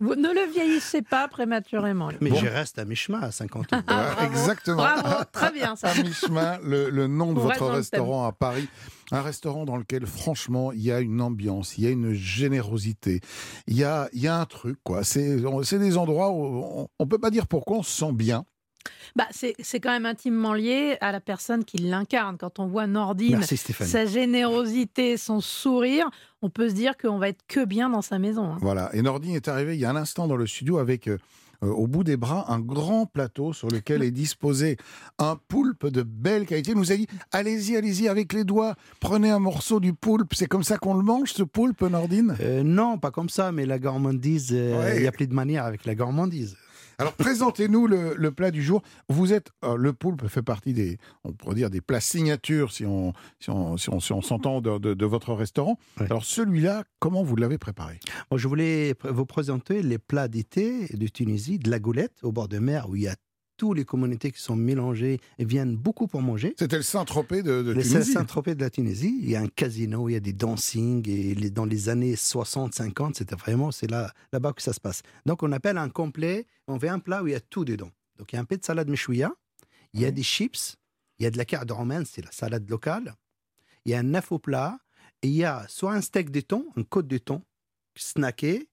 Vous 0.00 0.14
ne 0.14 0.28
le 0.28 0.52
vieillissez 0.52 1.02
pas 1.02 1.28
prématurément. 1.28 2.10
Mais 2.20 2.34
je 2.34 2.46
reste 2.46 2.78
à 2.78 2.84
mi-chemin 2.84 3.20
à 3.20 3.30
50 3.30 3.72
ans. 3.72 3.82
Ah, 3.86 4.24
exactement. 4.24 4.76
Bravo, 4.76 5.24
très 5.32 5.52
bien 5.52 5.76
ça. 5.76 5.94
mi-chemin, 6.02 6.58
le, 6.62 7.06
nom 7.06 7.32
de 7.32 7.40
votre 7.40 7.66
restaurant 7.66 8.26
à 8.26 8.32
Paris. 8.32 8.68
Un 9.12 9.20
restaurant 9.20 9.64
dans 9.64 9.76
lequel, 9.76 10.06
franchement, 10.06 10.72
il 10.72 10.80
y 10.80 10.90
a 10.90 11.00
une 11.00 11.20
ambiance, 11.20 11.76
il 11.76 11.84
y 11.84 11.86
a 11.86 11.90
une 11.90 12.14
générosité, 12.14 13.20
il 13.66 13.76
y 13.76 13.84
a, 13.84 14.08
il 14.14 14.22
y 14.22 14.28
a 14.28 14.40
un 14.40 14.46
truc, 14.46 14.78
quoi. 14.82 15.04
C'est 15.04 15.78
des 15.78 15.96
endroits 15.98 16.30
où 16.30 16.88
on 16.98 17.04
ne 17.04 17.08
peut 17.08 17.18
pas 17.18 17.30
dire 17.30 17.46
pourquoi 17.46 17.78
on 17.78 17.82
se 17.82 17.92
sent 17.92 18.12
bien. 18.12 18.46
Bah, 19.16 19.26
c'est 19.30 19.80
quand 19.80 19.90
même 19.90 20.06
intimement 20.06 20.54
lié 20.54 20.96
à 21.00 21.12
la 21.12 21.20
personne 21.20 21.64
qui 21.64 21.78
l'incarne. 21.78 22.36
Quand 22.36 22.58
on 22.58 22.66
voit 22.66 22.86
Nordine, 22.86 23.42
sa 23.42 24.06
générosité, 24.06 25.16
son 25.16 25.40
sourire, 25.40 26.10
on 26.42 26.50
peut 26.50 26.68
se 26.68 26.74
dire 26.74 26.96
qu'on 26.96 27.18
va 27.18 27.28
être 27.28 27.44
que 27.48 27.64
bien 27.64 27.88
dans 27.88 28.02
sa 28.02 28.18
maison. 28.18 28.44
Hein. 28.52 28.58
Voilà. 28.60 28.94
Et 28.94 29.02
Nordine 29.02 29.34
est 29.34 29.48
arrivé 29.48 29.74
il 29.74 29.80
y 29.80 29.84
a 29.84 29.90
un 29.90 29.96
instant 29.96 30.26
dans 30.26 30.36
le 30.36 30.46
studio 30.46 30.78
avec. 30.78 31.08
Euh, 31.08 31.18
euh, 31.62 31.68
au 31.68 31.86
bout 31.86 32.02
des 32.02 32.16
bras 32.16 32.52
un 32.52 32.58
grand 32.58 33.06
plateau 33.06 33.52
sur 33.52 33.68
lequel 33.68 34.02
est 34.02 34.10
disposé 34.10 34.76
un 35.18 35.38
poulpe 35.48 35.86
de 35.86 36.02
belle 36.02 36.46
qualité. 36.46 36.72
Il 36.72 36.76
nous 36.76 36.90
a 36.90 36.96
dit 36.96 37.06
allez-y, 37.30 37.76
allez-y 37.76 38.08
avec 38.08 38.32
les 38.32 38.42
doigts, 38.42 38.74
prenez 39.00 39.30
un 39.30 39.38
morceau 39.38 39.78
du 39.78 39.94
poulpe. 39.94 40.34
C'est 40.34 40.48
comme 40.48 40.64
ça 40.64 40.78
qu'on 40.78 40.94
le 40.94 41.04
mange, 41.04 41.32
ce 41.32 41.44
poulpe, 41.44 41.82
Nordine? 41.82 42.36
Euh, 42.40 42.64
Non, 42.64 42.98
pas 42.98 43.12
comme 43.12 43.28
ça, 43.28 43.52
mais 43.52 43.66
la 43.66 43.78
gourmandise, 43.78 44.50
il 44.50 45.02
y 45.02 45.06
a 45.06 45.12
plus 45.12 45.28
de 45.28 45.34
manière 45.34 45.64
avec 45.64 45.84
la 45.84 45.94
gourmandise. 45.94 46.56
Alors 46.98 47.12
présentez-nous 47.14 47.86
le, 47.86 48.30
plat 48.30 48.50
du 48.50 48.62
jour. 48.62 48.82
Vous 49.08 49.32
êtes 49.32 49.50
euh, 49.64 49.76
le 49.76 49.92
poulpe 49.92 50.26
fait 50.28 50.42
partie 50.42 50.72
des, 50.72 50.98
on 51.24 51.32
pourrait 51.32 51.54
dire 51.54 51.70
des 51.70 51.80
plats 51.80 52.00
signatures 52.00 52.72
si 52.72 52.84
on 52.84 53.12
si 53.40 53.50
on 53.50 53.76
si 53.76 53.90
on, 53.90 54.22
s'entend 54.22 54.60
de, 54.60 55.04
votre 55.04 55.34
restaurant. 55.34 55.78
Alors 55.98 56.24
celui-là, 56.24 56.84
comment 56.98 57.22
vous 57.22 57.36
l'avez 57.36 57.58
préparé? 57.58 58.00
Je 58.34 58.48
voulais 58.48 58.94
vous 59.04 59.26
présenter 59.26 59.82
les 59.82 59.98
plats 59.98 60.28
d'été 60.28 60.88
de 60.94 61.06
Tunisie, 61.06 61.58
de 61.58 61.70
la 61.70 61.78
goulette 61.78 62.18
au 62.22 62.32
bord 62.32 62.48
de 62.48 62.58
mer 62.58 62.88
où 62.88 62.96
il 62.96 63.02
y 63.02 63.08
a 63.08 63.16
toutes 63.56 63.76
les 63.76 63.84
communautés 63.84 64.30
qui 64.30 64.40
sont 64.40 64.56
mélangées 64.56 65.20
et 65.38 65.44
viennent 65.44 65.76
beaucoup 65.76 66.06
pour 66.06 66.22
manger. 66.22 66.54
C'était 66.58 66.76
le 66.76 66.82
Saint-Tropez 66.82 67.42
de, 67.42 67.62
de 67.62 67.72
Tunisie. 67.72 67.94
Le 67.94 68.02
Saint-Tropez 68.02 68.54
de 68.54 68.60
la 68.60 68.70
Tunisie. 68.70 69.18
Il 69.22 69.30
y 69.30 69.36
a 69.36 69.40
un 69.40 69.48
casino, 69.48 70.08
il 70.08 70.12
y 70.12 70.16
a 70.16 70.20
des 70.20 70.32
dancing 70.32 71.08
et 71.08 71.34
dans 71.50 71.64
les 71.64 71.88
années 71.88 72.14
60-50, 72.14 73.14
c'était 73.14 73.36
vraiment 73.36 73.70
c'est 73.70 73.90
là 73.90 74.12
là-bas 74.32 74.52
que 74.52 74.62
ça 74.62 74.72
se 74.72 74.80
passe. 74.80 75.02
Donc 75.26 75.42
on 75.42 75.52
appelle 75.52 75.78
un 75.78 75.88
complet. 75.88 76.46
On 76.66 76.78
fait 76.78 76.88
un 76.88 76.98
plat 76.98 77.22
où 77.22 77.26
il 77.26 77.32
y 77.32 77.36
a 77.36 77.40
tout 77.40 77.64
dedans. 77.64 77.90
Donc 78.18 78.32
il 78.32 78.36
y 78.36 78.38
a 78.38 78.42
un 78.42 78.44
peu 78.44 78.56
de 78.56 78.64
salade 78.64 78.88
meshouya, 78.88 79.32
il 79.92 80.00
y 80.00 80.04
a 80.04 80.10
des 80.10 80.22
chips, 80.22 80.76
il 81.18 81.24
y 81.24 81.26
a 81.26 81.30
de 81.30 81.36
la 81.36 81.44
carte 81.44 81.70
romaine, 81.70 82.04
c'est 82.06 82.24
la 82.24 82.32
salade 82.32 82.68
locale. 82.68 83.14
Il 83.84 83.92
y 83.92 83.94
a 83.94 83.98
un 83.98 84.14
œuf 84.14 84.32
au 84.32 84.38
plat 84.38 84.78
et 85.22 85.28
il 85.28 85.34
y 85.34 85.44
a 85.44 85.66
soit 85.68 85.92
un 85.92 86.00
steak 86.00 86.30
de 86.30 86.40
thon, 86.40 86.66
une 86.76 86.84
côte 86.84 87.06
de 87.06 87.18
thon 87.18 87.42
snacké, 87.96 88.68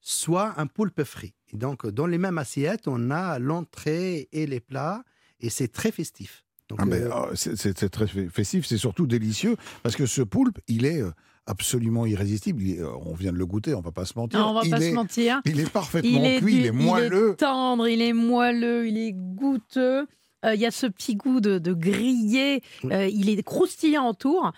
soit 0.00 0.58
un 0.58 0.66
poulpe 0.66 1.04
frit. 1.04 1.34
Et 1.54 1.58
donc, 1.58 1.86
dans 1.86 2.06
les 2.06 2.18
mêmes 2.18 2.38
assiettes, 2.38 2.88
on 2.88 3.10
a 3.10 3.38
l'entrée 3.38 4.28
et 4.32 4.46
les 4.46 4.60
plats, 4.60 5.04
et 5.40 5.50
c'est 5.50 5.68
très 5.68 5.92
festif. 5.92 6.44
Ah, 6.76 6.84
euh, 6.86 7.10
oh, 7.14 7.34
c'est 7.34 7.88
très 7.90 8.06
festif, 8.06 8.66
c'est 8.66 8.78
surtout 8.78 9.06
délicieux, 9.06 9.56
parce 9.82 9.94
que 9.94 10.06
ce 10.06 10.22
poulpe, 10.22 10.58
il 10.66 10.84
est 10.84 11.00
euh, 11.00 11.10
absolument 11.46 12.06
irrésistible. 12.06 12.62
Euh, 12.80 12.90
on 13.04 13.14
vient 13.14 13.32
de 13.32 13.38
le 13.38 13.46
goûter, 13.46 13.74
on 13.74 13.82
va 13.82 13.92
pas 13.92 14.04
se 14.04 14.14
mentir. 14.16 14.40
Non, 14.40 14.48
on 14.48 14.54
va 14.54 14.62
il 14.64 14.70
pas 14.70 14.80
se 14.80 14.92
mentir. 14.92 15.40
Il 15.44 15.60
est 15.60 15.70
parfaitement 15.70 16.38
cuit, 16.38 16.56
il 16.56 16.66
est 16.66 16.72
moelleux. 16.72 17.28
Il 17.28 17.32
est 17.32 17.36
tendre, 17.36 17.86
il 17.86 18.02
est 18.02 18.14
moelleux, 18.14 18.88
il 18.88 18.98
est 18.98 19.12
goûteux. 19.12 20.06
Il 20.46 20.60
y 20.60 20.66
a 20.66 20.70
ce 20.70 20.86
petit 20.86 21.16
goût 21.16 21.40
de, 21.40 21.72
grillé. 21.72 22.62
il 22.82 23.30
est 23.30 23.42
croustillant 23.42 24.10
autour. 24.10 24.52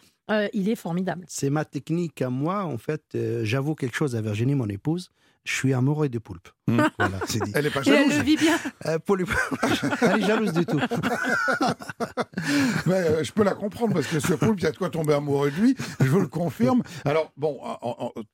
il 0.53 0.69
est 0.69 0.75
formidable. 0.75 1.25
C'est 1.29 1.51
ma 1.51 1.65
technique 1.65 2.23
à 2.23 2.31
moi. 2.31 2.65
En 2.65 2.79
fait, 2.79 3.17
j'avoue 3.43 3.77
quelque 3.77 3.95
chose 3.95 4.17
à 4.17 4.21
Virginie, 4.21 4.57
mon 4.57 4.69
épouse 4.69 5.11
je 5.47 5.55
suis 5.55 5.73
amoureux 5.73 6.09
des 6.09 6.21
poulpes. 6.21 6.49
Hmm. 6.67 6.83
Voilà, 6.99 7.19
dit. 7.29 7.41
Elle 7.55 7.67
est 7.67 7.71
pas 7.71 7.83
jalouse. 7.83 8.09
elle 8.11 8.19
le 8.19 8.25
vit 8.25 8.37
bien. 8.37 8.59
Euh, 8.87 8.99
pour 8.99 9.17
elle 10.03 10.23
est 10.23 10.27
jalouse 10.27 10.53
du 10.53 10.67
tout. 10.67 10.79
Mais, 12.87 12.95
euh, 12.95 13.25
je 13.25 13.33
peux 13.33 13.45
la 13.45 13.55
comprendre 13.55 13.95
parce 13.95 14.09
que 14.09 14.19
ce 14.19 14.35
poulpe, 14.35 14.59
il 14.59 14.65
y 14.65 14.67
a 14.67 14.73
de 14.73 14.77
quoi 14.77 14.91
tomber 14.91 15.15
amoureux 15.15 15.51
de 15.51 15.57
lui. 15.57 15.77
Je 16.01 16.07
vous 16.07 16.21
le 16.21 16.27
confirme. 16.27 16.83
Alors 17.05 17.33
bon, 17.37 17.61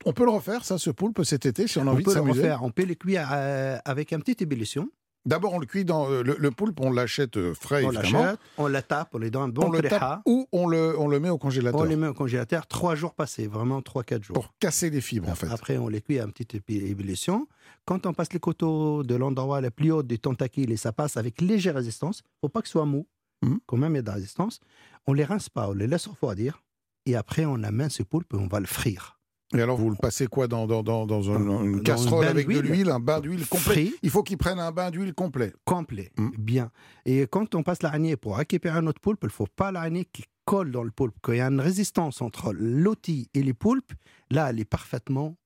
on, 0.05 0.13
peut 0.13 0.25
le 0.25 0.31
refaire, 0.31 0.65
ça, 0.65 0.79
ce 0.79 0.91
poulpe, 0.91 1.23
cet 1.25 1.45
été, 1.45 1.67
si 1.67 1.79
on 1.79 1.87
a 1.87 1.91
envie 1.91 2.05
de 2.05 2.11
s'amuser. 2.11 2.31
On 2.31 2.33
peut 2.33 2.39
le 2.39 2.43
refaire. 2.43 2.65
On 2.65 2.71
peut 2.71 2.85
le 2.85 2.95
cuire 2.95 3.29
euh, 3.33 3.79
avec 3.85 4.13
un 4.13 4.21
petit 4.21 4.43
ébullition. 4.43 4.89
D'abord, 5.25 5.53
on 5.55 5.59
le 5.59 5.67
cuit 5.67 5.85
dans 5.85 6.11
euh, 6.11 6.23
le, 6.23 6.51
poulpe, 6.51 6.81
on 6.81 6.91
l'achète 6.91 7.37
euh, 7.37 7.55
frais, 7.55 7.85
on 7.85 7.91
l'achète, 7.91 8.39
on 8.59 8.67
la 8.67 8.83
tape, 8.83 9.11
on 9.13 9.19
les 9.19 9.31
donne 9.31 9.43
un 9.43 9.49
bon 9.49 9.67
on 9.67 9.71
le 9.71 9.81
tape, 9.81 10.21
ou 10.27 10.49
on 10.51 10.67
le, 10.67 10.99
on 10.99 11.07
le 11.07 11.21
met 11.21 11.29
au 11.29 11.39
congélateur. 11.39 11.81
On 11.81 11.85
les 11.85 11.95
met 11.95 12.09
au 12.09 12.15
congélateur 12.15 12.67
trois 12.67 12.97
jours 12.97 13.15
passés, 13.15 13.47
vraiment 13.47 13.83
trois 13.83 14.03
quatre 14.03 14.25
jours. 14.25 14.35
Pour 14.35 14.53
casser 14.59 14.91
les 14.91 15.01
fibres, 15.01 15.29
en 15.29 15.37
fait. 15.37 15.47
Après, 15.47 15.79
on 15.79 15.87
les 15.87 16.01
cuit 16.01 16.19
à 16.19 16.25
une 16.25 16.33
petite 16.33 16.55
ébullition. 16.69 17.47
Quand 17.85 18.05
on 18.07 18.13
passe 18.13 18.33
les 18.33 18.41
coteaux 18.41 19.05
de 19.05 19.15
l'endroit 19.15 19.61
le 19.61 19.71
plus 19.71 19.93
haut 19.93 20.03
des 20.03 20.19
tentacules 20.19 20.73
et 20.73 20.77
ça 20.77 20.93
passe 20.93 21.17
avec 21.17 21.41
légère 21.41 21.77
résistance, 21.77 22.23
faut 22.41 22.49
pas 22.49 22.61
que 22.61 22.69
ce 22.69 22.73
soit 22.73 22.87
mou, 22.87 23.07
mmh. 23.43 23.57
quand 23.67 23.77
même 23.77 23.93
il 23.93 23.97
y 23.97 23.99
a 24.01 24.03
de 24.03 24.07
la 24.09 24.15
résistance, 24.15 24.59
on 25.07 25.13
les 25.13 25.25
rince 25.25 25.49
pas, 25.49 25.69
on 25.69 25.73
les 25.73 25.87
laisse 25.87 26.07
refroidir 26.07 26.63
et 27.07 27.17
après 27.17 27.45
on 27.45 27.63
amène 27.63 27.91
ce 27.91 28.03
poulpe 28.03 28.35
et 28.35 28.37
on 28.37 28.47
va 28.47 28.61
le 28.61 28.67
frire. 28.67 29.19
Et 29.55 29.61
alors, 29.61 29.77
vous 29.77 29.91
le 29.91 29.97
passez 29.97 30.27
quoi 30.27 30.49
dans, 30.49 30.67
dans, 30.67 30.83
dans, 30.83 31.07
dans 31.07 31.31
un- 31.31 31.41
Dans- 31.41 31.63
une 31.65 31.77
dans 31.77 31.83
casserole 31.83 32.27
avec 32.27 32.49
de 32.49 32.59
l'huile, 32.61 32.91
un 32.91 33.01
bain 33.01 33.21
d'huile 33.21 33.47
complet. 33.47 33.93
Il 34.03 34.11
faut 34.11 34.23
qu'il 34.23 34.39
prenne 34.39 34.59
un 34.59 34.73
bain 34.73 34.91
d'huile 34.91 35.13
complet. 35.15 35.53
complet, 35.65 36.11
Mm. 36.17 36.29
bien. 36.39 36.71
Et 37.05 37.27
quand 37.31 37.55
on 37.55 37.63
passe 37.63 37.83
l'araignée 37.83 38.17
pour 38.17 38.37
récupérer 38.39 38.79
un 38.79 38.87
autre 38.87 39.01
poulpe, 39.01 39.21
il 39.23 39.27
ne 39.27 39.31
faut 39.33 39.47
pas 39.55 39.71
l'araignée 39.73 40.07
qui 40.11 40.25
colle 40.45 40.71
dans 40.73 40.83
le 40.85 40.91
poulpe. 40.91 41.15
Quand 41.23 41.33
il 41.33 41.39
y 41.39 41.41
a 41.41 41.47
une 41.49 41.61
résistance 41.61 42.21
entre 42.23 42.53
l'outil 42.53 43.29
et 43.35 43.43
les 43.43 43.55
poulpes, 43.55 43.93
là, 44.31 44.51
elle 44.51 44.59
est 44.61 44.65
parfaitement 44.65 45.37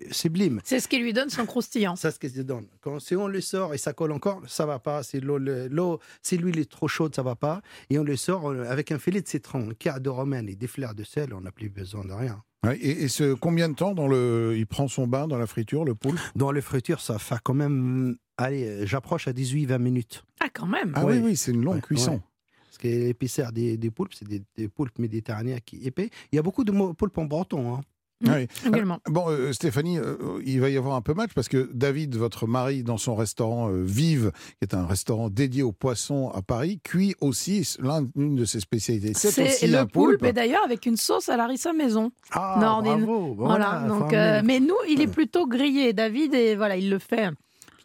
euh, 0.00 0.04
sublime. 0.12 0.60
C'est 0.64 0.78
ce 0.80 0.86
qui 0.88 0.98
lui 0.98 1.12
donne 1.12 1.28
son 1.28 1.44
croustillant. 1.44 1.96
Ça, 1.96 2.10
ce 2.12 2.18
qui 2.20 2.30
se 2.30 2.40
donne. 2.42 2.66
Quand, 2.80 3.00
si 3.00 3.16
on 3.16 3.26
le 3.26 3.40
sort 3.40 3.74
et 3.74 3.78
ça 3.78 3.92
colle 3.92 4.12
encore, 4.12 4.40
ça 4.46 4.64
va 4.64 4.78
pas. 4.78 5.02
Si 5.02 5.20
l'eau, 5.20 5.38
le- 5.38 5.66
l'eau, 5.68 5.98
si 6.22 6.38
l'huile 6.38 6.60
est 6.60 6.70
trop 6.70 6.86
chaude, 6.88 7.14
ça 7.14 7.22
va 7.22 7.34
pas. 7.34 7.60
Et 7.90 7.98
on 7.98 8.04
le 8.04 8.16
sort 8.16 8.50
euh, 8.50 8.64
avec 8.70 8.92
un 8.92 8.98
filet 9.00 9.20
de 9.20 9.28
citron, 9.28 9.70
un 9.70 9.74
quart 9.74 10.00
de 10.00 10.08
romaine 10.08 10.48
et 10.48 10.54
des 10.54 10.68
fleurs 10.68 10.94
de 10.94 11.02
sel, 11.04 11.34
on 11.34 11.40
n'a 11.40 11.50
plus 11.52 11.68
besoin 11.68 12.04
de 12.04 12.12
rien. 12.12 12.42
Ouais, 12.66 12.76
et, 12.78 13.04
et 13.04 13.08
ce, 13.08 13.34
combien 13.34 13.68
de 13.68 13.74
temps 13.74 13.94
dans 13.94 14.08
le, 14.08 14.54
il 14.56 14.66
prend 14.66 14.88
son 14.88 15.06
bain 15.06 15.28
dans 15.28 15.38
la 15.38 15.46
friture, 15.46 15.84
le 15.84 15.94
poulpe? 15.94 16.18
Dans 16.34 16.50
les 16.50 16.60
fritures, 16.60 17.00
ça 17.00 17.18
fait 17.18 17.36
quand 17.44 17.54
même. 17.54 18.16
Allez, 18.36 18.86
j'approche 18.86 19.28
à 19.28 19.32
18-20 19.32 19.78
minutes. 19.78 20.24
Ah, 20.40 20.48
quand 20.52 20.66
même. 20.66 20.92
Ah 20.96 21.04
Ouais. 21.04 21.18
oui, 21.18 21.22
oui, 21.24 21.36
c'est 21.36 21.52
une 21.52 21.62
longue 21.64 21.76
Ouais, 21.76 21.80
cuisson. 21.80 22.12
ouais. 22.14 22.20
Parce 22.66 22.78
que 22.78 22.88
l'épaisseur 22.88 23.52
des, 23.52 23.76
des 23.76 23.90
poulpes, 23.90 24.14
c'est 24.14 24.26
des, 24.28 24.42
des 24.56 24.68
poulpes 24.68 24.98
méditerranéens 24.98 25.58
qui 25.64 25.84
épais. 25.86 26.10
Il 26.32 26.36
y 26.36 26.38
a 26.38 26.42
beaucoup 26.42 26.64
de 26.64 26.72
poulpes 26.92 27.18
en 27.18 27.24
breton. 27.24 27.74
Hein. 27.74 27.80
Mm. 28.20 28.30
Ouais. 28.30 28.48
Également. 28.66 28.98
Bon, 29.08 29.26
euh, 29.28 29.52
Stéphanie, 29.52 29.98
euh, 29.98 30.16
il 30.44 30.60
va 30.60 30.68
y 30.70 30.76
avoir 30.76 30.96
un 30.96 31.00
peu 31.02 31.14
match 31.14 31.30
parce 31.34 31.48
que 31.48 31.70
David, 31.72 32.16
votre 32.16 32.46
mari, 32.48 32.82
dans 32.82 32.98
son 32.98 33.14
restaurant 33.14 33.70
euh, 33.70 33.82
Vive, 33.84 34.32
qui 34.58 34.62
est 34.62 34.74
un 34.74 34.86
restaurant 34.86 35.28
dédié 35.30 35.62
aux 35.62 35.70
poissons 35.72 36.30
à 36.34 36.42
Paris, 36.42 36.80
cuit 36.82 37.14
aussi 37.20 37.76
l'un- 37.80 38.08
l'une 38.16 38.34
de 38.34 38.44
ses 38.44 38.58
spécialités. 38.60 39.12
C'est 39.14 39.66
le 39.68 39.86
poulpe, 39.86 40.24
et 40.24 40.32
d'ailleurs 40.32 40.64
avec 40.64 40.84
une 40.86 40.96
sauce 40.96 41.28
à 41.28 41.36
la 41.36 41.44
harissa 41.44 41.72
maison. 41.72 42.10
Ah, 42.32 42.58
Nordine. 42.60 43.04
bravo. 43.04 43.34
Voilà, 43.36 43.84
donc, 43.86 44.12
euh, 44.12 44.42
mais 44.44 44.58
nous, 44.60 44.74
il 44.88 45.00
est 45.00 45.06
plutôt 45.06 45.46
grillé. 45.46 45.92
David, 45.92 46.34
et 46.34 46.56
voilà, 46.56 46.76
il 46.76 46.90
le 46.90 46.98
fait 46.98 47.28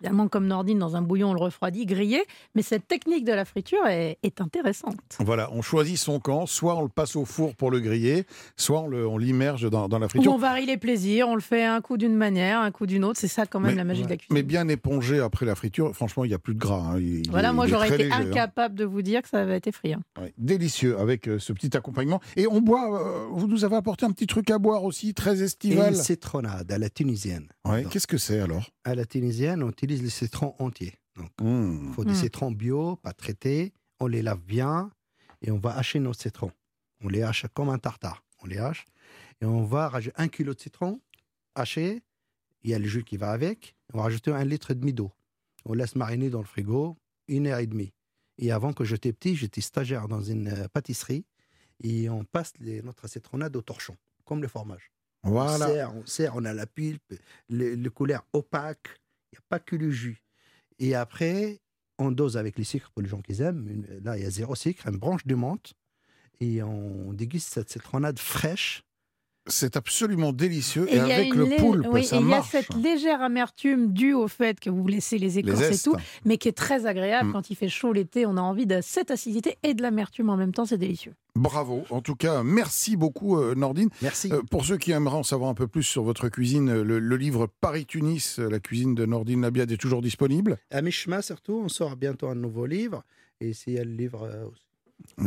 finalement 0.03 0.27
comme 0.27 0.47
Nordine 0.47 0.79
dans 0.79 0.97
un 0.97 1.01
bouillon, 1.01 1.29
on 1.29 1.33
le 1.33 1.39
refroidit, 1.39 1.85
grillé. 1.85 2.23
Mais 2.55 2.61
cette 2.61 2.87
technique 2.89 3.23
de 3.23 3.31
la 3.31 3.45
friture 3.45 3.87
est, 3.87 4.17
est 4.21 4.41
intéressante. 4.41 4.97
Voilà, 5.19 5.49
on 5.53 5.61
choisit 5.61 5.97
son 5.97 6.19
camp, 6.19 6.45
soit 6.45 6.75
on 6.75 6.81
le 6.83 6.89
passe 6.89 7.15
au 7.15 7.23
four 7.23 7.55
pour 7.55 7.71
le 7.71 7.79
griller, 7.79 8.25
soit 8.57 8.81
on 8.81 9.17
l'immerge 9.17 9.69
dans, 9.69 9.87
dans 9.87 9.99
la 9.99 10.09
friture. 10.09 10.33
on 10.33 10.37
varie 10.37 10.65
les 10.65 10.75
plaisirs, 10.75 11.29
on 11.29 11.35
le 11.35 11.41
fait 11.41 11.63
un 11.63 11.79
coup 11.79 11.95
d'une 11.95 12.15
manière, 12.15 12.59
un 12.59 12.71
coup 12.71 12.85
d'une 12.85 13.05
autre. 13.05 13.17
C'est 13.17 13.29
ça 13.29 13.45
quand 13.45 13.61
même 13.61 13.71
Mais- 13.71 13.77
la 13.77 13.83
magie 13.85 14.03
de 14.03 14.09
la 14.09 14.17
cuisine. 14.17 14.33
Mais 14.33 14.43
bien 14.43 14.67
épongé 14.67 15.19
après 15.21 15.45
la 15.45 15.55
friture, 15.55 15.95
franchement, 15.95 16.25
il 16.25 16.29
n'y 16.29 16.33
a 16.33 16.39
plus 16.39 16.53
de 16.53 16.59
gras. 16.59 16.81
hein. 16.95 16.99
Il- 16.99 17.19
il 17.25 17.31
voilà, 17.31 17.53
moi 17.53 17.65
j'aurais 17.67 17.87
été 17.87 17.97
léger, 17.99 18.11
hein. 18.11 18.27
incapable 18.29 18.75
de 18.75 18.83
vous 18.83 19.01
dire 19.01 19.21
que 19.21 19.29
ça 19.29 19.39
avait 19.39 19.57
été 19.57 19.71
friand. 19.71 20.01
Ouais, 20.19 20.33
délicieux 20.37 20.99
avec 20.99 21.29
euh, 21.29 21.39
ce 21.39 21.53
petit 21.53 21.75
accompagnement. 21.77 22.19
Et 22.35 22.45
on 22.45 22.59
boit, 22.59 22.99
euh, 23.01 23.27
vous 23.31 23.47
nous 23.47 23.63
avez 23.63 23.77
apporté 23.77 24.05
un 24.05 24.11
petit 24.11 24.27
truc 24.27 24.49
à 24.51 24.59
boire 24.59 24.83
aussi, 24.83 25.13
très 25.13 25.41
estival. 25.41 25.93
une 25.93 25.95
citronnade 25.95 26.69
à 26.71 26.77
la 26.77 26.89
tunisienne. 26.89 27.47
Ouais, 27.65 27.85
Qu'est-ce 27.89 28.07
que 28.07 28.17
c'est 28.17 28.41
alors? 28.41 28.69
à 28.83 28.95
la 28.95 29.05
tunisienne, 29.05 29.63
on 29.63 29.69
utilise 29.69 29.92
les 29.97 30.09
citrons 30.09 30.55
entiers. 30.59 30.93
Donc, 31.15 31.29
Mmh. 31.41 31.87
il 31.89 31.93
faut 31.93 32.05
des 32.05 32.11
Mm. 32.11 32.15
citrons 32.15 32.51
bio, 32.51 32.95
pas 32.97 33.13
traités. 33.13 33.73
On 33.99 34.07
les 34.07 34.21
lave 34.21 34.41
bien 34.41 34.91
et 35.41 35.51
on 35.51 35.59
va 35.59 35.75
hacher 35.77 35.99
nos 35.99 36.13
citrons. 36.13 36.51
On 37.01 37.07
les 37.07 37.21
hache 37.21 37.45
comme 37.53 37.69
un 37.69 37.77
tartare. 37.77 38.23
On 38.41 38.47
les 38.47 38.57
hache 38.57 38.85
et 39.41 39.45
on 39.45 39.63
va 39.63 39.89
rajouter 39.89 40.15
un 40.19 40.27
kilo 40.27 40.53
de 40.53 40.59
citron 40.59 40.99
haché. 41.55 42.01
Il 42.63 42.69
y 42.71 42.73
a 42.73 42.79
le 42.79 42.87
jus 42.87 43.03
qui 43.03 43.17
va 43.17 43.31
avec. 43.31 43.75
On 43.93 43.97
va 43.97 44.03
rajouter 44.05 44.31
un 44.31 44.43
litre 44.45 44.71
et 44.71 44.75
demi 44.75 44.93
d'eau. 44.93 45.11
On 45.65 45.73
laisse 45.73 45.95
mariner 45.95 46.29
dans 46.29 46.39
le 46.39 46.45
frigo 46.45 46.97
une 47.27 47.47
heure 47.47 47.59
et 47.59 47.67
demie. 47.67 47.93
Et 48.37 48.51
avant 48.51 48.73
que 48.73 48.83
j'étais 48.83 49.13
petit, 49.13 49.35
j'étais 49.35 49.61
stagiaire 49.61 50.07
dans 50.07 50.21
une 50.21 50.47
euh, 50.47 50.67
pâtisserie 50.67 51.25
et 51.83 52.09
on 52.09 52.23
passe 52.23 52.53
les- 52.59 52.81
notre 52.81 53.07
citronnade 53.07 53.55
au 53.55 53.61
torchon, 53.61 53.95
comme 54.25 54.41
le 54.41 54.47
fromage. 54.47 54.91
Voilà. 55.23 55.67
On 55.67 55.71
sert, 55.73 55.95
on 55.95 56.05
sert, 56.05 56.35
on 56.35 56.43
a 56.45 56.53
la 56.53 56.65
pulpe, 56.65 57.13
le, 57.49 57.75
le 57.75 57.89
couleur 57.89 58.25
opaque, 58.33 58.99
n'y 59.33 59.37
a 59.37 59.45
pas 59.49 59.59
que 59.59 59.75
le 59.75 59.91
jus. 59.91 60.23
Et 60.79 60.95
après, 60.95 61.61
on 61.97 62.11
dose 62.11 62.37
avec 62.37 62.57
les 62.57 62.63
sucres 62.63 62.91
pour 62.91 63.01
les 63.01 63.09
gens 63.09 63.21
qui 63.21 63.41
aiment. 63.41 63.85
Là, 64.03 64.17
il 64.17 64.23
y 64.23 64.25
a 64.25 64.29
zéro 64.29 64.55
sucre, 64.55 64.87
une 64.87 64.97
branche 64.97 65.25
de 65.25 65.35
menthe. 65.35 65.73
Et 66.39 66.63
on 66.63 67.13
déguste 67.13 67.53
cette 67.53 67.69
citronnade 67.69 68.19
fraîche. 68.19 68.83
C'est 69.47 69.75
absolument 69.75 70.31
délicieux. 70.31 70.87
Et, 70.89 70.99
avec 70.99 71.33
le 71.35 71.43
lé- 71.45 71.55
poulpe, 71.57 71.85
oui, 71.91 72.05
ça 72.05 72.15
et 72.15 72.19
il 72.19 72.21
y 72.21 72.33
a 72.33 72.37
marche. 72.37 72.49
cette 72.51 72.73
légère 72.75 73.21
amertume 73.21 73.91
due 73.91 74.13
au 74.13 74.27
fait 74.29 74.59
que 74.59 74.69
vous 74.69 74.87
laissez 74.87 75.17
les 75.17 75.27
Les 75.27 75.39
écorces 75.39 75.61
et 75.85 75.89
tout, 75.89 75.95
mais 76.25 76.37
qui 76.37 76.47
est 76.47 76.51
très 76.53 76.85
agréable 76.85 77.29
Mm. 77.29 77.33
quand 77.33 77.49
il 77.49 77.55
fait 77.55 77.67
chaud 77.69 77.91
l'été. 77.93 78.25
On 78.25 78.37
a 78.37 78.41
envie 78.41 78.65
de 78.65 78.79
cette 78.81 79.11
acidité 79.11 79.57
et 79.63 79.73
de 79.73 79.81
l'amertume 79.81 80.29
en 80.29 80.37
même 80.37 80.53
temps. 80.53 80.65
C'est 80.65 80.77
délicieux. 80.77 81.13
Bravo. 81.35 81.83
En 81.89 82.01
tout 82.01 82.15
cas, 82.15 82.43
merci 82.43 82.95
beaucoup, 82.95 83.37
euh, 83.37 83.55
Nordine. 83.55 83.89
Merci. 84.01 84.31
Euh, 84.31 84.41
pour 84.51 84.63
ceux 84.65 84.77
qui 84.77 84.91
aimeraient 84.91 85.17
en 85.17 85.23
savoir 85.23 85.49
un 85.49 85.55
peu 85.55 85.67
plus 85.67 85.83
sur 85.83 86.03
votre 86.03 86.29
cuisine, 86.29 86.69
euh, 86.69 86.83
le, 86.83 86.99
le 86.99 87.17
livre 87.17 87.47
Paris-Tunis, 87.59 88.37
la 88.39 88.59
cuisine 88.59 88.93
de 88.95 89.05
Nordine 89.05 89.41
Labiad, 89.41 89.71
est 89.71 89.77
toujours 89.77 90.01
disponible 90.01 90.57
À 90.71 90.81
mi-chemin, 90.81 91.21
surtout, 91.21 91.61
on 91.65 91.69
sort 91.69 91.95
bientôt 91.95 92.27
un 92.27 92.35
nouveau 92.35 92.65
livre. 92.65 93.03
Et 93.41 93.53
s'il 93.53 93.73
y 93.73 93.79
a 93.79 93.83
le 93.83 93.91
livre 93.93 94.23
euh, 94.23 94.45
aussi. 94.45 94.62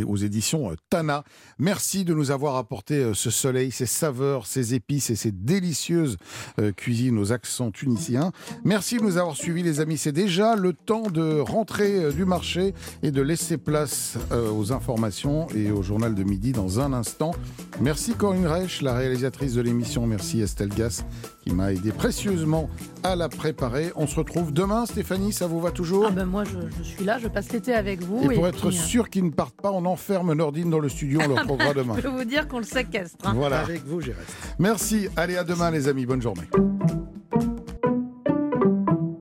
Aux 0.06 0.16
éditions 0.16 0.70
euh, 0.70 0.74
Tana. 0.90 1.24
Merci 1.58 2.04
de 2.04 2.14
nous 2.14 2.30
avoir 2.30 2.56
apporté 2.56 2.94
euh, 2.96 3.14
ce 3.14 3.30
soleil, 3.30 3.70
ces 3.70 3.86
saveurs, 3.86 4.46
ces 4.46 4.74
épices 4.74 5.10
et 5.10 5.16
ces 5.16 5.32
délicieuses 5.32 6.16
euh, 6.58 6.72
cuisines 6.72 7.18
aux 7.18 7.32
accents 7.32 7.70
tunisiens. 7.70 8.32
Merci 8.64 8.98
de 8.98 9.02
nous 9.02 9.16
avoir 9.16 9.36
suivis 9.36 9.62
les 9.62 9.80
amis. 9.80 9.98
C'est 9.98 10.12
déjà 10.12 10.56
le 10.56 10.72
temps 10.72 11.10
de 11.10 11.40
rentrer 11.40 12.12
du 12.12 12.24
marché 12.24 12.74
et 13.02 13.10
de 13.10 13.22
laisser 13.22 13.56
place 13.58 14.18
aux 14.32 14.72
informations 14.72 15.46
et 15.54 15.70
au 15.70 15.82
journal 15.82 16.14
de 16.14 16.22
midi 16.22 16.52
dans 16.52 16.80
un 16.80 16.92
instant. 16.92 17.32
Merci 17.80 18.14
Corinne 18.14 18.46
Reich, 18.46 18.82
la 18.82 18.94
réalisatrice 18.94 19.54
de 19.54 19.60
l'émission. 19.60 20.06
Merci 20.06 20.40
Estelle 20.40 20.70
Gas 20.70 21.04
qui 21.46 21.54
m'a 21.54 21.72
aidé 21.72 21.92
précieusement 21.92 22.68
à 23.04 23.14
la 23.14 23.28
préparer. 23.28 23.92
On 23.94 24.06
se 24.06 24.16
retrouve 24.16 24.52
demain. 24.52 24.84
Stéphanie, 24.84 25.32
ça 25.32 25.46
vous 25.46 25.60
va 25.60 25.70
toujours 25.70 26.06
Ah 26.08 26.10
ben 26.10 26.26
moi, 26.26 26.42
je, 26.44 26.58
je 26.78 26.82
suis 26.82 27.04
là, 27.04 27.18
je 27.22 27.28
passe 27.28 27.52
l'été 27.52 27.72
avec 27.72 28.02
vous. 28.02 28.30
Et 28.30 28.34
pour 28.34 28.48
être 28.48 28.68
puis, 28.68 28.76
euh, 28.76 28.80
sûr 28.80 29.08
qu'ils 29.08 29.24
ne 29.24 29.30
partent 29.30 29.60
pas, 29.60 29.70
on 29.70 29.84
enferme 29.86 30.34
Nordine 30.34 30.70
dans 30.70 30.80
le 30.80 30.88
studio. 30.88 31.20
On 31.24 31.28
le 31.28 31.34
retrouvera 31.34 31.72
demain. 31.72 31.94
Je 31.96 32.02
peux 32.02 32.08
vous 32.08 32.24
dire 32.24 32.48
qu'on 32.48 32.58
le 32.58 32.64
séquestre. 32.64 33.16
hein. 33.28 33.32
Voilà. 33.34 33.60
Avec 33.60 33.84
vous, 33.86 34.00
j'y 34.00 34.10
reste. 34.10 34.34
Merci. 34.58 35.08
Allez, 35.16 35.36
à 35.36 35.44
demain, 35.44 35.70
les 35.70 35.86
amis. 35.88 36.04
Bonne 36.04 36.22
journée. 36.22 36.48